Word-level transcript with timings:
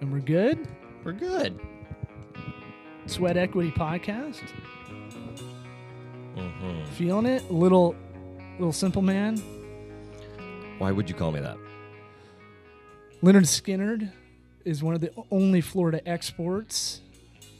And 0.00 0.12
we're 0.12 0.20
good. 0.20 0.66
We're 1.04 1.12
good. 1.12 1.58
Sweat 3.06 3.36
Equity 3.36 3.70
Podcast. 3.70 4.40
hmm 6.36 6.84
Feeling 6.92 7.26
it? 7.26 7.50
Little, 7.50 7.96
little 8.58 8.72
simple 8.72 9.02
man. 9.02 9.38
Why 10.78 10.92
would 10.92 11.08
you 11.08 11.14
call 11.14 11.32
me 11.32 11.40
that? 11.40 11.56
Lynyrd 13.22 13.42
Skynyrd 13.46 14.12
is 14.64 14.82
one 14.82 14.94
of 14.94 15.00
the 15.00 15.10
only 15.30 15.60
Florida 15.60 16.06
exports 16.08 17.00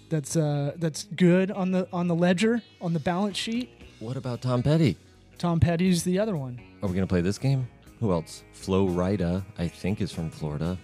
that's 0.08 0.36
uh, 0.36 0.72
that's 0.76 1.04
good 1.16 1.50
on 1.50 1.72
the 1.72 1.88
on 1.92 2.06
the 2.06 2.14
ledger 2.14 2.62
on 2.80 2.92
the 2.92 3.00
balance 3.00 3.36
sheet. 3.36 3.70
What 3.98 4.16
about 4.16 4.40
Tom 4.40 4.62
Petty? 4.62 4.96
Tom 5.36 5.58
Petty's 5.58 6.04
the 6.04 6.18
other 6.18 6.36
one. 6.36 6.60
Are 6.82 6.88
we 6.88 6.94
gonna 6.94 7.06
play 7.08 7.20
this 7.20 7.38
game? 7.38 7.68
Who 7.98 8.12
else? 8.12 8.44
Flo 8.52 8.86
Rida, 8.86 9.44
I 9.58 9.66
think, 9.66 10.00
is 10.00 10.12
from 10.12 10.30
Florida. 10.30 10.78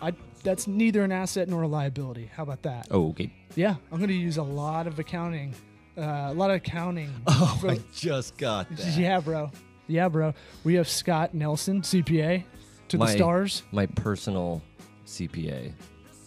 I 0.00 0.12
that's 0.44 0.66
neither 0.68 1.02
an 1.02 1.10
asset 1.10 1.48
nor 1.48 1.62
a 1.62 1.66
liability. 1.68 2.30
How 2.34 2.42
about 2.44 2.62
that? 2.62 2.86
Oh, 2.90 3.08
okay. 3.10 3.32
Yeah, 3.56 3.74
I'm 3.90 3.98
going 3.98 4.08
to 4.08 4.14
use 4.14 4.36
a 4.36 4.42
lot 4.42 4.86
of 4.86 4.98
accounting, 4.98 5.54
uh, 5.98 6.28
a 6.30 6.34
lot 6.34 6.50
of 6.50 6.56
accounting. 6.56 7.10
Oh, 7.26 7.58
for- 7.60 7.70
I 7.72 7.78
just 7.94 8.36
got 8.36 8.68
that. 8.76 8.96
yeah, 8.96 9.18
bro. 9.20 9.50
Yeah, 9.88 10.08
bro. 10.08 10.32
We 10.62 10.74
have 10.74 10.88
Scott 10.88 11.34
Nelson, 11.34 11.82
CPA, 11.82 12.44
to 12.88 12.98
My- 12.98 13.06
the 13.06 13.12
stars. 13.12 13.62
My 13.72 13.86
personal 13.86 14.62
CPA. 15.06 15.72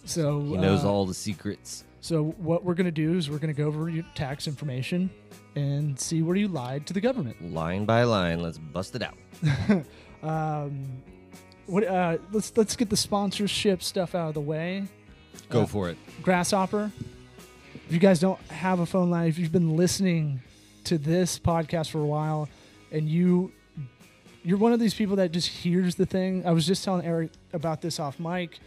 So 0.04 0.40
He 0.42 0.56
knows 0.56 0.84
uh, 0.84 0.90
all 0.90 1.06
the 1.06 1.14
secrets. 1.14 1.84
So 2.00 2.24
what 2.38 2.64
we're 2.64 2.74
going 2.74 2.86
to 2.86 2.90
do 2.92 3.16
is 3.16 3.28
we're 3.30 3.38
going 3.38 3.54
to 3.54 3.60
go 3.62 3.66
over 3.68 3.88
your 3.88 4.04
tax 4.14 4.46
information 4.46 5.10
and 5.56 5.98
see 5.98 6.22
where 6.22 6.36
you 6.36 6.48
lied 6.48 6.86
to 6.86 6.92
the 6.94 7.00
government. 7.00 7.52
Line 7.52 7.84
by 7.84 8.04
line, 8.04 8.40
let's 8.40 8.58
bust 8.58 8.94
it 8.96 9.02
out. 9.02 9.16
Um, 10.20 10.84
what? 11.68 11.84
Uh, 11.84 12.18
let's 12.32 12.56
let's 12.56 12.76
get 12.76 12.90
the 12.90 12.96
sponsorship 12.96 13.82
stuff 13.82 14.14
out 14.14 14.28
of 14.28 14.34
the 14.34 14.40
way. 14.40 14.84
Go 15.48 15.62
Uh, 15.62 15.66
for 15.66 15.88
it. 15.90 15.96
Grasshopper. 16.22 16.90
If 17.86 17.92
you 17.92 17.98
guys 17.98 18.20
don't 18.20 18.40
have 18.48 18.80
a 18.80 18.86
phone 18.86 19.10
line, 19.10 19.28
if 19.28 19.38
you've 19.38 19.52
been 19.52 19.76
listening 19.76 20.40
to 20.84 20.98
this 20.98 21.38
podcast 21.38 21.90
for 21.90 22.00
a 22.00 22.06
while, 22.06 22.48
and 22.92 23.08
you 23.08 23.52
you're 24.44 24.58
one 24.58 24.72
of 24.72 24.80
these 24.80 24.94
people 24.94 25.16
that 25.16 25.32
just 25.32 25.48
hears 25.48 25.94
the 25.96 26.06
thing. 26.06 26.46
I 26.46 26.52
was 26.52 26.66
just 26.66 26.84
telling 26.84 27.04
Eric 27.04 27.30
about 27.52 27.80
this 27.82 27.98
off 28.00 28.18
mic. 28.18 28.58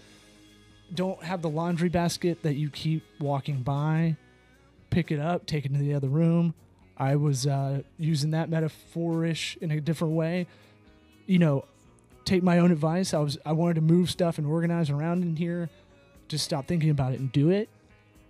Don't 0.94 1.23
have 1.23 1.42
the 1.42 1.50
laundry 1.50 1.89
basket 1.89 2.44
that 2.44 2.56
you 2.56 2.70
keep 2.70 3.04
walking 3.20 3.61
by. 3.64 4.17
Pick 4.89 5.09
it 5.11 5.20
up, 5.20 5.45
take 5.45 5.66
it 5.66 5.70
to 5.73 5.80
the 5.80 5.94
other 5.94 6.09
room. 6.09 6.54
I 6.98 7.16
was 7.16 7.48
uh, 7.48 7.81
using 7.98 8.31
that 8.31 8.50
metaphorish 8.50 9.58
in 9.58 9.72
a 9.72 9.80
different 9.80 10.14
way. 10.16 10.48
You 11.26 11.39
know, 11.39 11.66
take 12.25 12.44
my 12.44 12.59
own 12.59 12.72
advice. 12.72 13.14
I 13.14 13.19
was 13.19 13.38
I 13.45 13.52
wanted 13.53 13.75
to 13.75 13.81
move 13.81 14.09
stuff 14.09 14.38
and 14.38 14.47
organize 14.47 14.89
around 14.89 15.23
in 15.23 15.36
here 15.36 15.69
just 16.31 16.45
stop 16.45 16.66
thinking 16.66 16.89
about 16.89 17.14
it 17.14 17.19
and 17.19 17.31
do 17.31 17.50
it. 17.50 17.69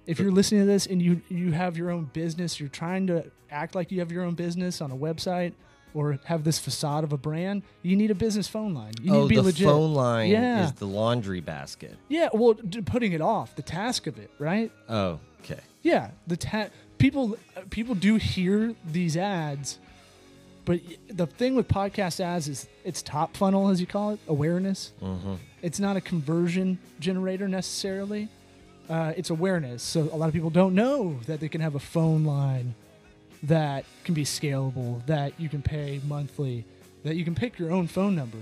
If 0.08 0.20
you're 0.20 0.32
listening 0.32 0.62
to 0.62 0.68
this 0.68 0.88
and 0.88 1.02
you 1.02 1.22
you 1.30 1.52
have 1.52 1.78
your 1.78 1.92
own 1.92 2.06
business, 2.06 2.60
you're 2.60 2.68
trying 2.70 3.08
to 3.08 3.32
act 3.52 3.76
like 3.76 3.92
you 3.92 4.00
have 4.00 4.12
your 4.12 4.24
own 4.24 4.34
business 4.34 4.82
on 4.82 4.92
a 4.92 4.98
website 4.98 5.54
or 5.94 6.20
have 6.26 6.44
this 6.44 6.58
facade 6.58 7.04
of 7.04 7.12
a 7.14 7.18
brand, 7.18 7.64
you 7.84 7.96
need 7.98 8.10
a 8.12 8.16
business 8.16 8.48
phone 8.48 8.74
line. 8.74 8.94
You 9.02 9.12
need 9.12 9.18
oh, 9.18 9.22
to 9.24 9.28
be 9.28 9.36
the 9.36 9.42
legit. 9.44 9.68
phone 9.68 9.94
line 9.94 10.32
Yeah. 10.32 10.66
is 10.66 10.72
the 10.74 10.88
laundry 10.88 11.42
basket. 11.42 11.98
Yeah, 12.08 12.30
well, 12.34 12.56
putting 12.86 13.12
it 13.12 13.20
off, 13.20 13.56
the 13.58 13.62
task 13.62 14.08
of 14.08 14.18
it, 14.18 14.32
right? 14.40 14.72
Oh, 14.88 15.20
okay. 15.44 15.60
Yeah, 15.82 16.12
the 16.28 16.38
ta- 16.38 16.70
people 16.98 17.38
uh, 17.58 17.62
people 17.70 17.94
do 17.94 18.16
hear 18.16 18.74
these 18.86 19.18
ads, 19.18 19.80
but 20.66 20.80
the 21.10 21.26
thing 21.28 21.56
with 21.56 21.68
podcast 21.68 22.20
ads 22.20 22.48
is 22.48 22.68
it's 22.84 23.02
top 23.02 23.36
funnel, 23.36 23.70
as 23.70 23.80
you 23.82 23.88
call 23.88 24.12
it, 24.12 24.20
awareness. 24.28 24.92
hmm 25.00 25.36
It's 25.62 25.80
not 25.80 25.96
a 25.98 26.02
conversion 26.02 26.78
generator 27.00 27.48
necessarily. 27.48 28.30
Uh, 28.90 29.14
it's 29.16 29.30
awareness. 29.30 29.82
So 29.84 30.02
a 30.12 30.18
lot 30.18 30.28
of 30.28 30.34
people 30.34 30.50
don't 30.50 30.76
know 30.76 31.20
that 31.28 31.40
they 31.40 31.48
can 31.50 31.62
have 31.62 31.76
a 31.76 31.80
phone 31.80 32.26
line 32.26 32.76
that 33.44 33.86
can 34.04 34.14
be 34.14 34.24
scalable, 34.24 35.06
that 35.08 35.40
you 35.40 35.50
can 35.50 35.62
pay 35.62 36.00
monthly, 36.08 36.66
that 37.04 37.16
you 37.16 37.24
can 37.24 37.34
pick 37.36 37.58
your 37.58 37.72
own 37.72 37.88
phone 37.88 38.16
number. 38.16 38.38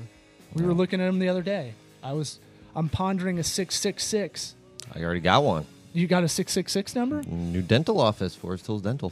We 0.53 0.65
were 0.65 0.73
looking 0.73 0.99
at 0.99 1.05
them 1.05 1.19
the 1.19 1.29
other 1.29 1.43
day. 1.43 1.73
I 2.03 2.13
was 2.13 2.39
I'm 2.75 2.89
pondering 2.89 3.39
a 3.39 3.43
six 3.43 3.79
six 3.79 4.03
six. 4.03 4.55
I 4.95 5.03
already 5.03 5.19
got 5.19 5.43
one. 5.43 5.65
You 5.93 6.07
got 6.07 6.23
a 6.23 6.27
six 6.27 6.51
six 6.51 6.71
six 6.71 6.95
number? 6.95 7.21
New 7.23 7.61
dental 7.61 7.99
office, 8.01 8.35
Forest 8.35 8.65
Hills 8.65 8.81
Dental. 8.81 9.11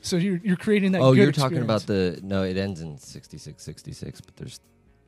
So 0.00 0.16
you're 0.16 0.40
you're 0.44 0.56
creating 0.56 0.92
that. 0.92 1.00
oh, 1.00 1.12
you're 1.12 1.32
talking 1.32 1.58
about 1.58 1.82
the 1.86 2.20
no. 2.22 2.42
It 2.44 2.56
ends 2.56 2.80
in 2.80 2.98
sixty 2.98 3.36
six 3.38 3.62
sixty 3.62 3.92
six, 3.92 4.20
but 4.20 4.36
there's 4.36 4.60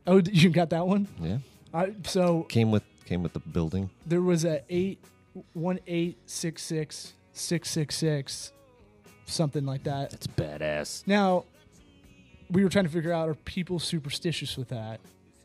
Oh, 0.06 0.20
you 0.32 0.50
got 0.50 0.70
that 0.70 0.86
one. 0.86 1.06
yeah 1.20 1.38
I, 1.72 1.92
so 2.04 2.42
came 2.44 2.70
with 2.70 2.82
came 3.04 3.22
with 3.22 3.32
the 3.32 3.38
building. 3.40 3.90
there 4.06 4.22
was 4.22 4.44
a 4.44 4.62
eight 4.68 4.98
one 5.52 5.78
eight 5.86 6.16
six 6.26 6.62
six 6.62 7.12
six 7.32 7.70
six 7.70 7.94
six 7.94 8.52
something 9.26 9.64
like 9.64 9.84
that. 9.84 10.10
That's 10.10 10.26
badass. 10.26 11.06
Now, 11.06 11.44
we 12.50 12.64
were 12.64 12.70
trying 12.70 12.86
to 12.86 12.90
figure 12.90 13.12
out 13.12 13.28
are 13.28 13.34
people 13.34 13.78
superstitious 13.78 14.56
with 14.56 14.68
that? 14.70 14.98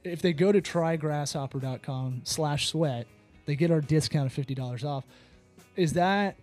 If 0.03 0.21
they 0.23 0.33
go 0.33 0.51
to 0.51 0.59
trygrasshopper.com 0.61 2.21
slash 2.23 2.67
sweat, 2.69 3.05
they 3.45 3.55
get 3.55 3.69
our 3.71 3.81
discount 3.81 4.25
of 4.25 4.33
fifty 4.33 4.55
dollars 4.55 4.83
off. 4.83 5.03
Is 5.75 5.93
that 5.93 6.35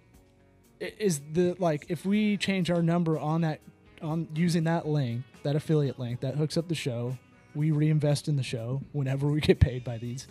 is 0.98 1.20
the 1.32 1.54
like 1.58 1.86
if 1.88 2.04
we 2.04 2.36
change 2.36 2.70
our 2.70 2.82
number 2.82 3.18
on 3.18 3.42
that 3.42 3.60
on 4.00 4.26
using 4.34 4.64
that 4.64 4.86
link, 4.86 5.22
that 5.44 5.54
affiliate 5.56 5.98
link 5.98 6.20
that 6.20 6.34
hooks 6.36 6.56
up 6.56 6.68
the 6.68 6.74
show, 6.74 7.16
we 7.54 7.70
reinvest 7.70 8.26
in 8.28 8.36
the 8.36 8.42
show 8.42 8.80
whenever 8.92 9.28
we 9.28 9.40
get 9.40 9.60
paid 9.60 9.84
by 9.84 9.98
these. 9.98 10.26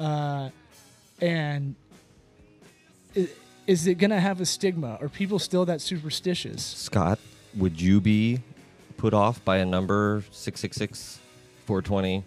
Uh, 0.00 0.50
and 1.20 1.74
i- 3.16 3.28
is 3.66 3.86
it 3.86 3.94
gonna 3.98 4.18
have 4.20 4.40
a 4.40 4.46
stigma? 4.46 4.98
Are 5.00 5.08
people 5.08 5.38
still 5.38 5.64
that 5.66 5.80
superstitious? 5.80 6.64
Scott, 6.64 7.18
would 7.56 7.80
you 7.80 8.00
be 8.00 8.40
put 8.96 9.14
off 9.14 9.44
by 9.44 9.58
a 9.58 9.64
number 9.66 10.24
666 10.32 11.20
420 11.66 12.24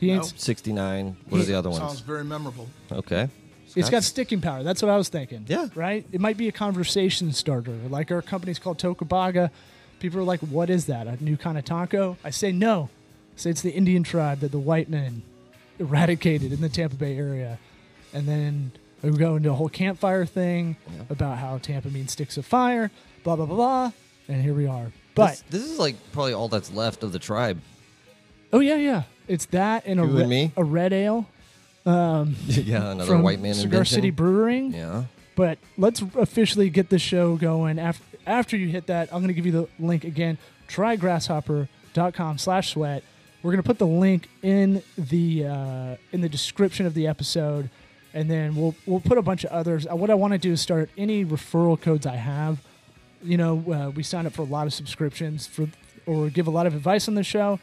He 0.00 0.10
ain't, 0.10 0.24
69? 0.36 1.16
What 1.28 1.40
are 1.42 1.44
the 1.44 1.54
other 1.54 1.68
ones 1.68 1.80
Sounds 1.82 2.00
very 2.00 2.24
memorable. 2.24 2.68
Okay. 2.90 3.28
It's 3.76 3.90
got 3.90 4.02
sticking 4.04 4.40
power. 4.40 4.62
That's 4.62 4.82
what 4.82 4.90
I 4.90 4.96
was 4.96 5.08
thinking. 5.08 5.44
Yeah. 5.48 5.68
Right? 5.74 6.06
It 6.12 6.20
might 6.20 6.36
be 6.36 6.48
a 6.48 6.52
conversation 6.52 7.32
starter. 7.32 7.72
Like 7.88 8.10
our 8.10 8.22
company's 8.22 8.58
called 8.58 8.78
Tocobaga. 8.78 9.50
People 10.00 10.20
are 10.20 10.24
like, 10.24 10.40
what 10.40 10.70
is 10.70 10.86
that? 10.86 11.06
A 11.06 11.22
new 11.22 11.36
kind 11.36 11.58
of 11.58 11.64
taco? 11.64 12.16
I 12.24 12.30
say 12.30 12.52
no. 12.52 12.88
I 13.36 13.40
say 13.40 13.50
it's 13.50 13.62
the 13.62 13.70
Indian 13.72 14.02
tribe 14.04 14.40
that 14.40 14.52
the 14.52 14.58
white 14.58 14.88
men 14.88 15.22
eradicated 15.78 16.52
in 16.52 16.60
the 16.60 16.68
Tampa 16.68 16.96
Bay 16.96 17.16
area. 17.16 17.58
And 18.12 18.26
then 18.26 18.72
we 19.02 19.10
go 19.10 19.36
into 19.36 19.50
a 19.50 19.54
whole 19.54 19.68
campfire 19.68 20.24
thing 20.26 20.76
Yeah. 20.90 21.02
about 21.10 21.38
how 21.38 21.58
Tampa 21.58 21.88
means 21.88 22.12
sticks 22.12 22.36
of 22.36 22.46
fire, 22.46 22.90
blah, 23.22 23.36
blah, 23.36 23.46
blah, 23.46 23.56
blah. 23.56 23.92
And 24.28 24.42
here 24.42 24.54
we 24.54 24.66
are. 24.66 24.92
But, 25.14 25.30
this, 25.30 25.62
this 25.62 25.62
is 25.64 25.78
like 25.78 25.96
probably 26.12 26.32
all 26.32 26.48
that's 26.48 26.72
left 26.72 27.02
of 27.02 27.12
the 27.12 27.18
tribe. 27.18 27.60
oh, 28.52 28.60
yeah, 28.60 28.76
yeah. 28.76 29.02
It's 29.26 29.46
that 29.46 29.84
and 29.84 30.00
a, 30.00 30.04
and 30.04 30.30
re- 30.30 30.52
a 30.56 30.64
red 30.64 30.92
ale 30.92 31.26
yeah, 32.46 32.92
another 32.92 33.06
from 33.06 33.22
white 33.22 33.40
man 33.40 33.54
Cigar 33.54 33.66
invention. 33.78 33.94
City 33.94 34.10
Brewing. 34.10 34.72
Yeah. 34.72 35.04
But 35.36 35.58
let's 35.76 36.02
officially 36.16 36.68
get 36.68 36.90
the 36.90 36.98
show 36.98 37.36
going. 37.36 37.78
After, 37.78 38.18
after 38.26 38.56
you 38.56 38.68
hit 38.68 38.88
that, 38.88 39.08
I'm 39.12 39.20
going 39.20 39.28
to 39.28 39.34
give 39.34 39.46
you 39.46 39.52
the 39.52 39.68
link 39.78 40.04
again. 40.04 40.36
Trygrasshopper.com 40.68 42.38
slash 42.38 42.72
sweat. 42.72 43.04
We're 43.42 43.52
going 43.52 43.62
to 43.62 43.66
put 43.66 43.78
the 43.78 43.86
link 43.86 44.28
in 44.42 44.82
the 44.96 45.46
uh, 45.46 45.96
in 46.12 46.20
the 46.20 46.28
description 46.28 46.86
of 46.86 46.94
the 46.94 47.06
episode, 47.06 47.70
and 48.12 48.28
then 48.28 48.56
we'll 48.56 48.74
we'll 48.84 49.00
put 49.00 49.16
a 49.16 49.22
bunch 49.22 49.44
of 49.44 49.50
others. 49.50 49.86
Uh, 49.86 49.94
What 49.94 50.10
I 50.10 50.14
want 50.14 50.32
to 50.32 50.38
do 50.38 50.52
is 50.52 50.60
start 50.60 50.90
any 50.98 51.24
referral 51.24 51.80
codes 51.80 52.04
I 52.04 52.16
have. 52.16 52.60
You 53.22 53.36
know, 53.36 53.64
uh, 53.72 53.90
we 53.90 54.02
sign 54.02 54.26
up 54.26 54.32
for 54.32 54.42
a 54.42 54.46
lot 54.46 54.66
of 54.66 54.74
subscriptions 54.74 55.46
for 55.46 55.68
or 56.04 56.30
give 56.30 56.48
a 56.48 56.50
lot 56.50 56.66
of 56.66 56.74
advice 56.74 57.06
on 57.06 57.14
the 57.14 57.22
show. 57.22 57.60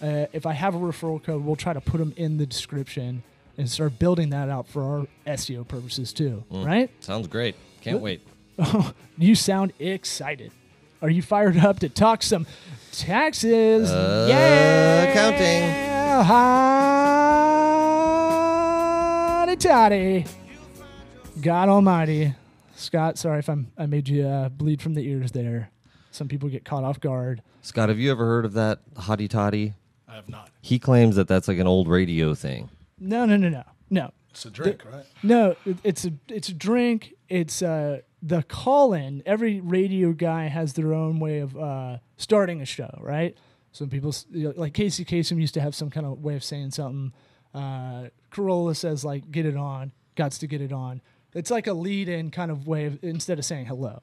Uh, 0.00 0.26
if 0.32 0.46
I 0.46 0.52
have 0.52 0.74
a 0.76 0.78
referral 0.78 1.20
code, 1.22 1.44
we'll 1.44 1.56
try 1.56 1.72
to 1.72 1.80
put 1.80 1.98
them 1.98 2.12
in 2.16 2.36
the 2.36 2.46
description 2.46 3.24
and 3.58 3.68
start 3.68 3.98
building 3.98 4.30
that 4.30 4.48
out 4.48 4.68
for 4.68 4.82
our 4.82 5.06
SEO 5.34 5.66
purposes 5.66 6.12
too. 6.12 6.44
Mm. 6.50 6.66
Right? 6.66 6.90
Sounds 7.04 7.26
great. 7.26 7.56
Can't 7.80 8.00
wait. 8.00 8.20
you 9.18 9.34
sound 9.34 9.72
excited. 9.78 10.52
Are 11.02 11.10
you 11.10 11.22
fired 11.22 11.58
up 11.58 11.78
to 11.80 11.88
talk 11.88 12.22
some 12.22 12.46
taxes? 12.92 13.90
Uh, 13.90 14.26
yeah, 14.28 15.02
accounting. 15.04 15.62
Hotty 19.46 19.58
toddy. 19.58 20.24
God 21.40 21.68
Almighty, 21.68 22.34
Scott. 22.74 23.18
Sorry 23.18 23.40
if 23.40 23.48
I'm 23.48 23.70
I 23.76 23.84
made 23.86 24.08
you 24.08 24.26
uh, 24.26 24.48
bleed 24.48 24.80
from 24.80 24.94
the 24.94 25.06
ears 25.06 25.32
there. 25.32 25.70
Some 26.10 26.28
people 26.28 26.48
get 26.48 26.64
caught 26.64 26.82
off 26.82 26.98
guard. 26.98 27.42
Scott, 27.60 27.90
have 27.90 27.98
you 27.98 28.10
ever 28.10 28.24
heard 28.24 28.46
of 28.46 28.54
that 28.54 28.78
hottie 28.94 29.28
toddy? 29.28 29.74
I 30.08 30.14
have 30.14 30.28
not. 30.30 30.48
He 30.62 30.78
claims 30.78 31.16
that 31.16 31.28
that's 31.28 31.46
like 31.46 31.58
an 31.58 31.66
old 31.66 31.88
radio 31.88 32.34
thing. 32.34 32.70
No, 32.98 33.24
no, 33.26 33.36
no, 33.36 33.48
no, 33.48 33.64
no. 33.90 34.10
It's 34.30 34.44
a 34.44 34.50
drink, 34.50 34.82
right? 34.90 35.04
No, 35.22 35.56
it- 35.64 35.78
it's 35.82 36.04
a 36.04 36.12
it's 36.28 36.48
a 36.48 36.54
drink. 36.54 37.14
It's 37.28 37.62
uh 37.62 38.00
the 38.22 38.42
call 38.42 38.92
in. 38.92 39.22
Every 39.26 39.60
radio 39.60 40.12
guy 40.12 40.48
has 40.48 40.74
their 40.74 40.92
own 40.92 41.18
way 41.20 41.38
of 41.38 41.56
uh, 41.56 41.98
starting 42.16 42.60
a 42.60 42.64
show, 42.66 42.98
right? 43.00 43.36
Some 43.72 43.88
people 43.88 44.14
you 44.30 44.48
know, 44.48 44.54
like 44.56 44.72
Casey 44.74 45.04
Kasem 45.04 45.38
used 45.40 45.54
to 45.54 45.60
have 45.60 45.74
some 45.74 45.90
kind 45.90 46.06
of 46.06 46.22
way 46.22 46.34
of 46.36 46.42
saying 46.44 46.72
something. 46.72 47.12
Uh, 47.54 48.08
Carolla 48.30 48.74
says 48.76 49.04
like 49.04 49.30
"get 49.30 49.46
it 49.46 49.56
on," 49.56 49.92
gots 50.16 50.38
to 50.40 50.46
get 50.46 50.60
it 50.60 50.72
on. 50.72 51.00
It's 51.34 51.50
like 51.50 51.66
a 51.66 51.72
lead 51.74 52.08
in 52.08 52.30
kind 52.30 52.50
of 52.50 52.66
way 52.66 52.86
of, 52.86 52.98
instead 53.02 53.38
of 53.38 53.44
saying 53.44 53.66
hello. 53.66 54.02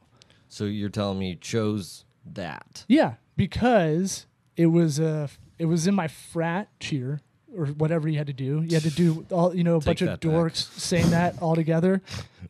So 0.49 0.65
you're 0.65 0.89
telling 0.89 1.17
me 1.19 1.29
you 1.29 1.35
chose 1.35 2.05
that? 2.25 2.85
Yeah, 2.87 3.15
because 3.35 4.25
it 4.55 4.67
was 4.67 4.99
uh 4.99 5.27
it 5.59 5.65
was 5.65 5.85
in 5.87 5.93
my 5.95 6.07
frat 6.07 6.69
cheer 6.79 7.21
or 7.55 7.67
whatever 7.67 8.07
you 8.09 8.17
had 8.17 8.27
to 8.27 8.33
do. 8.33 8.61
You 8.61 8.73
had 8.75 8.83
to 8.83 8.89
do 8.89 9.25
all 9.31 9.55
you 9.55 9.63
know 9.63 9.75
a 9.77 9.79
Take 9.79 9.85
bunch 9.85 10.01
of 10.01 10.07
that 10.07 10.21
back. 10.21 10.31
dorks 10.31 10.71
saying 10.79 11.09
that 11.11 11.41
all 11.41 11.55
together. 11.55 12.01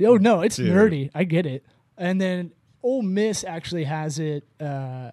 Oh 0.04 0.18
no, 0.18 0.42
it's 0.42 0.56
Dude. 0.58 0.72
nerdy. 0.72 1.12
I 1.14 1.24
get 1.24 1.46
it. 1.46 1.64
And 1.98 2.20
then 2.20 2.52
Ole 2.82 3.02
Miss 3.04 3.44
actually 3.44 3.84
has 3.86 4.20
it 4.20 4.44
uh, 4.60 5.12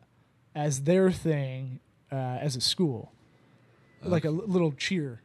as 0.54 0.82
their 0.82 1.10
thing 1.10 1.80
uh, 2.10 2.14
as 2.14 2.56
a 2.56 2.60
school, 2.60 3.12
like 4.02 4.24
a 4.24 4.28
l- 4.28 4.42
little 4.46 4.72
cheer. 4.72 5.20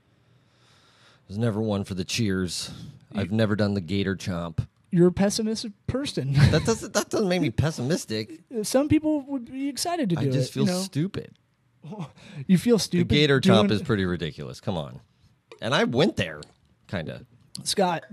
There's 1.28 1.38
never 1.40 1.60
one 1.62 1.84
for 1.86 1.94
the 1.96 2.06
cheers. 2.06 2.72
I've 3.14 3.32
never 3.32 3.56
done 3.56 3.74
the 3.74 3.82
gator 3.82 4.16
chomp. 4.16 4.68
You're 4.92 5.08
a 5.08 5.12
pessimistic 5.12 5.72
person. 5.88 6.34
That 6.52 6.64
doesn't 6.66 6.94
that 6.94 7.10
doesn't 7.10 7.28
make 7.28 7.42
me 7.42 7.50
pessimistic. 7.50 8.40
Some 8.64 8.88
people 8.90 9.22
would 9.22 9.52
be 9.52 9.68
excited 9.70 10.10
to 10.12 10.16
do 10.16 10.26
it. 10.26 10.30
I 10.30 10.32
just 10.32 10.52
it. 10.52 10.54
feel 10.54 10.66
you, 10.66 10.72
know? 10.72 10.80
stupid. 10.80 11.34
you 12.48 12.58
feel 12.58 12.80
stupid. 12.80 13.10
The 13.10 13.16
gator 13.16 13.40
doing- 13.40 13.68
chomp 13.68 13.72
is 13.72 13.82
pretty 13.82 14.06
ridiculous. 14.06 14.60
Come 14.60 14.78
on. 14.78 15.00
And 15.62 15.74
I 15.74 15.84
went 15.86 16.18
there, 16.18 16.42
kind 16.88 17.10
of. 17.10 17.26
Scott. 17.64 18.04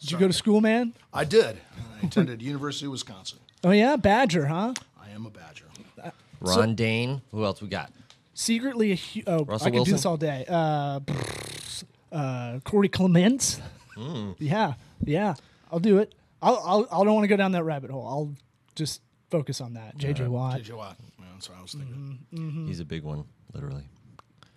Did 0.00 0.10
you 0.10 0.18
go 0.18 0.26
to 0.26 0.32
school, 0.32 0.60
man? 0.60 0.94
I 1.12 1.24
did. 1.24 1.58
I 2.02 2.06
attended 2.06 2.40
University 2.42 2.86
of 2.86 2.92
Wisconsin. 2.92 3.38
Oh 3.64 3.70
yeah, 3.70 3.96
Badger, 3.96 4.46
huh? 4.46 4.74
I 5.02 5.10
am 5.10 5.26
a 5.26 5.30
Badger. 5.30 5.64
Ron 6.40 6.74
Dayne. 6.74 7.22
Who 7.32 7.44
else 7.44 7.60
we 7.62 7.68
got? 7.68 7.90
secretly 8.34 8.92
a 8.92 8.96
hu- 8.96 9.22
oh 9.26 9.44
Russell 9.46 9.66
I 9.66 9.70
could 9.70 9.84
do 9.86 9.92
this 9.92 10.04
all 10.04 10.18
day. 10.18 10.44
Uh, 10.46 11.00
uh, 12.12 12.60
Corey 12.64 12.88
Clements. 12.88 13.60
Hmm. 13.96 14.32
Yeah, 14.38 14.74
yeah, 15.02 15.34
I'll 15.72 15.78
do 15.80 15.98
it. 15.98 16.14
I'll, 16.42 16.62
I'll 16.66 17.00
I 17.00 17.04
don't 17.04 17.14
want 17.14 17.24
to 17.24 17.28
go 17.28 17.36
down 17.36 17.52
that 17.52 17.64
rabbit 17.64 17.90
hole. 17.90 18.06
I'll 18.06 18.34
just 18.74 19.00
focus 19.30 19.62
on 19.62 19.72
that. 19.74 19.96
JJ 19.96 20.28
Watt. 20.28 20.60
JJ 20.60 20.76
Watt. 20.76 20.96
Yeah, 21.36 21.40
that's 21.40 21.48
what 21.48 21.58
I 21.58 21.62
was 21.62 21.72
thinking. 21.72 22.18
Mm-hmm. 22.32 22.66
He's 22.66 22.80
a 22.80 22.84
big 22.84 23.02
one, 23.02 23.24
literally. 23.52 23.84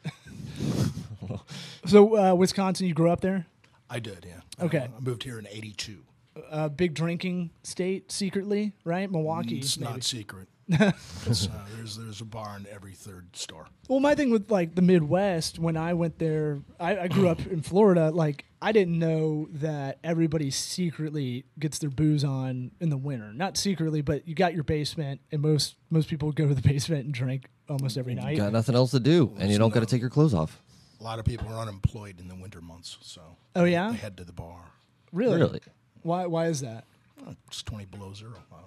So 1.86 2.18
uh, 2.18 2.36
Wisconsin, 2.36 2.88
you 2.88 2.94
grew 2.94 3.10
up 3.10 3.22
there. 3.22 3.48
I 3.90 4.00
did, 4.00 4.26
yeah. 4.28 4.42
Okay. 4.64 4.78
Uh, 4.80 4.98
I 4.98 5.00
moved 5.00 5.24
here 5.24 5.40
in 5.40 5.48
82. 5.48 6.04
Uh, 6.50 6.70
big 6.70 6.94
drinking 6.94 7.50
state 7.64 8.12
secretly, 8.12 8.74
right? 8.84 9.12
Milwaukee. 9.12 9.60
It's 9.60 9.78
maybe. 9.78 9.94
not 9.94 10.04
secret. 10.04 10.48
It's, 10.69 11.48
uh, 11.48 11.51
there's, 11.75 11.98
there's 11.98 12.21
a 12.21 12.25
bar 12.25 12.56
in 12.57 12.68
every 12.71 12.94
third 12.94 13.36
store. 13.36 13.68
Well, 13.88 14.00
my 14.00 14.16
thing 14.16 14.30
with 14.31 14.51
like 14.51 14.75
the 14.75 14.81
Midwest, 14.81 15.60
when 15.60 15.75
I 15.77 15.94
went 15.94 16.19
there, 16.19 16.60
I, 16.80 16.98
I 17.00 17.07
grew 17.07 17.27
up 17.27 17.45
in 17.48 17.62
Florida. 17.62 18.12
Like, 18.12 18.45
I 18.62 18.71
didn't 18.71 19.00
know 19.00 19.48
that 19.54 20.00
everybody 20.04 20.51
secretly 20.51 21.45
gets 21.57 21.80
their 21.80 21.89
booze 21.89 22.24
on 22.24 22.71
in 22.80 22.89
the 22.89 22.98
winter. 22.98 23.33
Not 23.33 23.57
secretly, 23.57 24.01
but 24.01 24.27
you 24.27 24.36
got 24.36 24.54
your 24.54 24.63
basement, 24.63 25.21
and 25.31 25.42
most 25.42 25.75
most 25.89 26.10
people 26.10 26.31
go 26.31 26.48
to 26.48 26.54
the 26.54 26.62
basement 26.62 27.06
and 27.06 27.13
drink 27.13 27.48
almost 27.69 27.98
every 27.98 28.15
night. 28.15 28.38
Got 28.38 28.54
nothing 28.54 28.75
else 28.75 28.92
to 28.92 29.00
do, 29.00 29.33
and 29.39 29.51
you 29.51 29.57
don't 29.57 29.74
got 29.74 29.80
to 29.81 29.86
take 29.86 30.01
your 30.01 30.10
clothes 30.10 30.33
off. 30.33 30.62
A 31.00 31.04
lot 31.04 31.18
of 31.19 31.25
people 31.25 31.48
are 31.48 31.57
unemployed 31.62 32.19
in 32.19 32.27
the 32.27 32.36
winter 32.36 32.60
months, 32.62 32.98
so 33.01 33.22
Oh, 33.56 33.63
yeah? 33.63 33.92
they 33.92 33.98
head 33.98 34.18
to 34.18 34.25
the 34.25 34.33
bar. 34.33 34.65
Really? 35.13 35.38
Really? 35.38 35.62
Why? 36.01 36.25
Why 36.25 36.48
is 36.48 36.60
that? 36.62 36.83
Uh, 37.25 37.31
It's 37.48 37.63
20 37.63 37.86
below 37.86 38.13
zero. 38.13 38.33
Uh, 38.51 38.57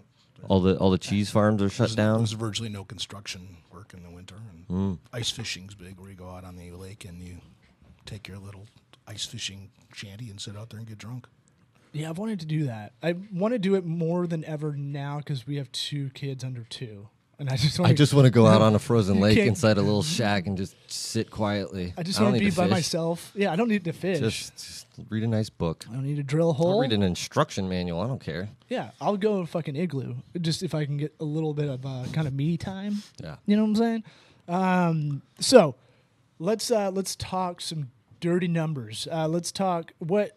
All 0.49 0.61
the 0.61 0.77
all 0.79 0.91
the 0.91 0.99
cheese 0.99 1.31
farms 1.31 1.63
are 1.63 1.69
shut 1.69 1.89
There's, 1.89 1.97
down. 1.97 2.19
there's 2.19 2.33
virtually 2.33 2.69
no 2.69 2.85
construction 2.85 3.59
work 3.73 3.95
in 3.95 4.03
the 4.03 4.11
winter, 4.11 4.37
and 4.51 4.67
Mm. 4.69 4.99
ice 5.13 5.31
fishing's 5.31 5.75
big, 5.75 5.99
where 6.01 6.11
you 6.11 6.17
go 6.17 6.31
out 6.31 6.45
on 6.45 6.57
the 6.57 6.71
lake 6.73 7.05
and 7.05 7.23
you 7.23 7.39
take 8.07 8.27
your 8.27 8.39
little 8.39 8.67
ice 9.07 9.25
fishing 9.25 9.71
shanty 9.95 10.31
and 10.31 10.41
sit 10.41 10.57
out 10.57 10.71
there 10.71 10.79
and 10.79 10.89
get 10.89 10.99
drunk. 10.99 11.29
Yeah, 11.93 12.09
I've 12.11 12.19
wanted 12.19 12.41
to 12.41 12.47
do 12.47 12.65
that. 12.65 12.93
I 13.03 13.15
want 13.33 13.53
to 13.53 13.59
do 13.59 13.75
it 13.75 13.85
more 13.85 14.27
than 14.27 14.45
ever 14.47 14.75
now 14.75 15.19
because 15.19 15.47
we 15.47 15.57
have 15.57 15.71
two 15.73 16.11
kids 16.11 16.43
under 16.43 16.65
two, 16.65 17.09
and 17.43 17.51
I 17.51 17.57
just 17.57 17.79
want. 17.79 17.91
I 17.91 17.95
just 17.95 18.15
want 18.15 18.25
to 18.25 18.31
go 18.31 18.47
out 18.47 18.63
on 18.63 18.75
a 18.75 18.79
frozen 18.79 19.21
lake 19.21 19.37
can't- 19.37 19.49
inside 19.49 19.77
a 19.79 19.83
little 19.83 20.03
shack 20.03 20.47
and 20.47 20.57
just 20.57 20.75
sit 20.91 21.31
quietly. 21.31 21.93
I 21.97 22.03
just 22.03 22.19
don't 22.19 22.29
want 22.29 22.39
to 22.39 22.45
need 22.45 22.51
be 22.51 22.57
by 22.57 22.65
fish. 22.65 22.71
myself. 22.71 23.33
Yeah, 23.35 23.53
I 23.53 23.57
don't 23.57 23.69
need 23.69 23.85
to 23.85 23.93
fish. 23.93 24.21
Just, 24.21 24.57
just 24.57 24.87
read 25.11 25.23
a 25.23 25.27
nice 25.27 25.51
book. 25.51 25.85
I 25.91 25.93
don't 25.95 26.05
need 26.05 26.17
to 26.17 26.23
drill 26.23 26.49
a 26.49 26.53
I'll 26.53 26.55
hole. 26.55 26.81
read 26.81 26.93
an 26.93 27.03
instruction 27.03 27.69
manual. 27.69 28.01
I 28.01 28.07
don't 28.07 28.21
care. 28.21 28.49
Yeah, 28.69 28.91
I'll 29.01 29.17
go 29.17 29.45
fucking 29.45 29.77
igloo 29.77 30.15
just 30.41 30.63
if 30.63 30.75
I 30.75 30.85
can 30.85 30.97
get 30.97 31.15
a 31.21 31.25
little 31.25 31.53
bit 31.55 31.69
of 31.69 31.85
uh, 31.85 32.05
kind 32.13 32.27
of 32.27 32.33
me 32.35 32.57
time. 32.57 33.03
Yeah. 33.23 33.37
You 33.47 33.57
know 33.57 33.65
what 33.65 33.69
I'm 33.71 33.77
saying? 33.77 34.05
Um, 34.49 35.23
so 35.41 35.75
let's 36.39 36.71
uh, 36.71 36.91
let's 36.91 37.17
talk 37.17 37.61
some 37.61 37.91
dirty 38.21 38.49
numbers. 38.49 39.09
Uh, 39.11 39.27
let's 39.29 39.51
talk 39.53 39.93
what 39.99 40.37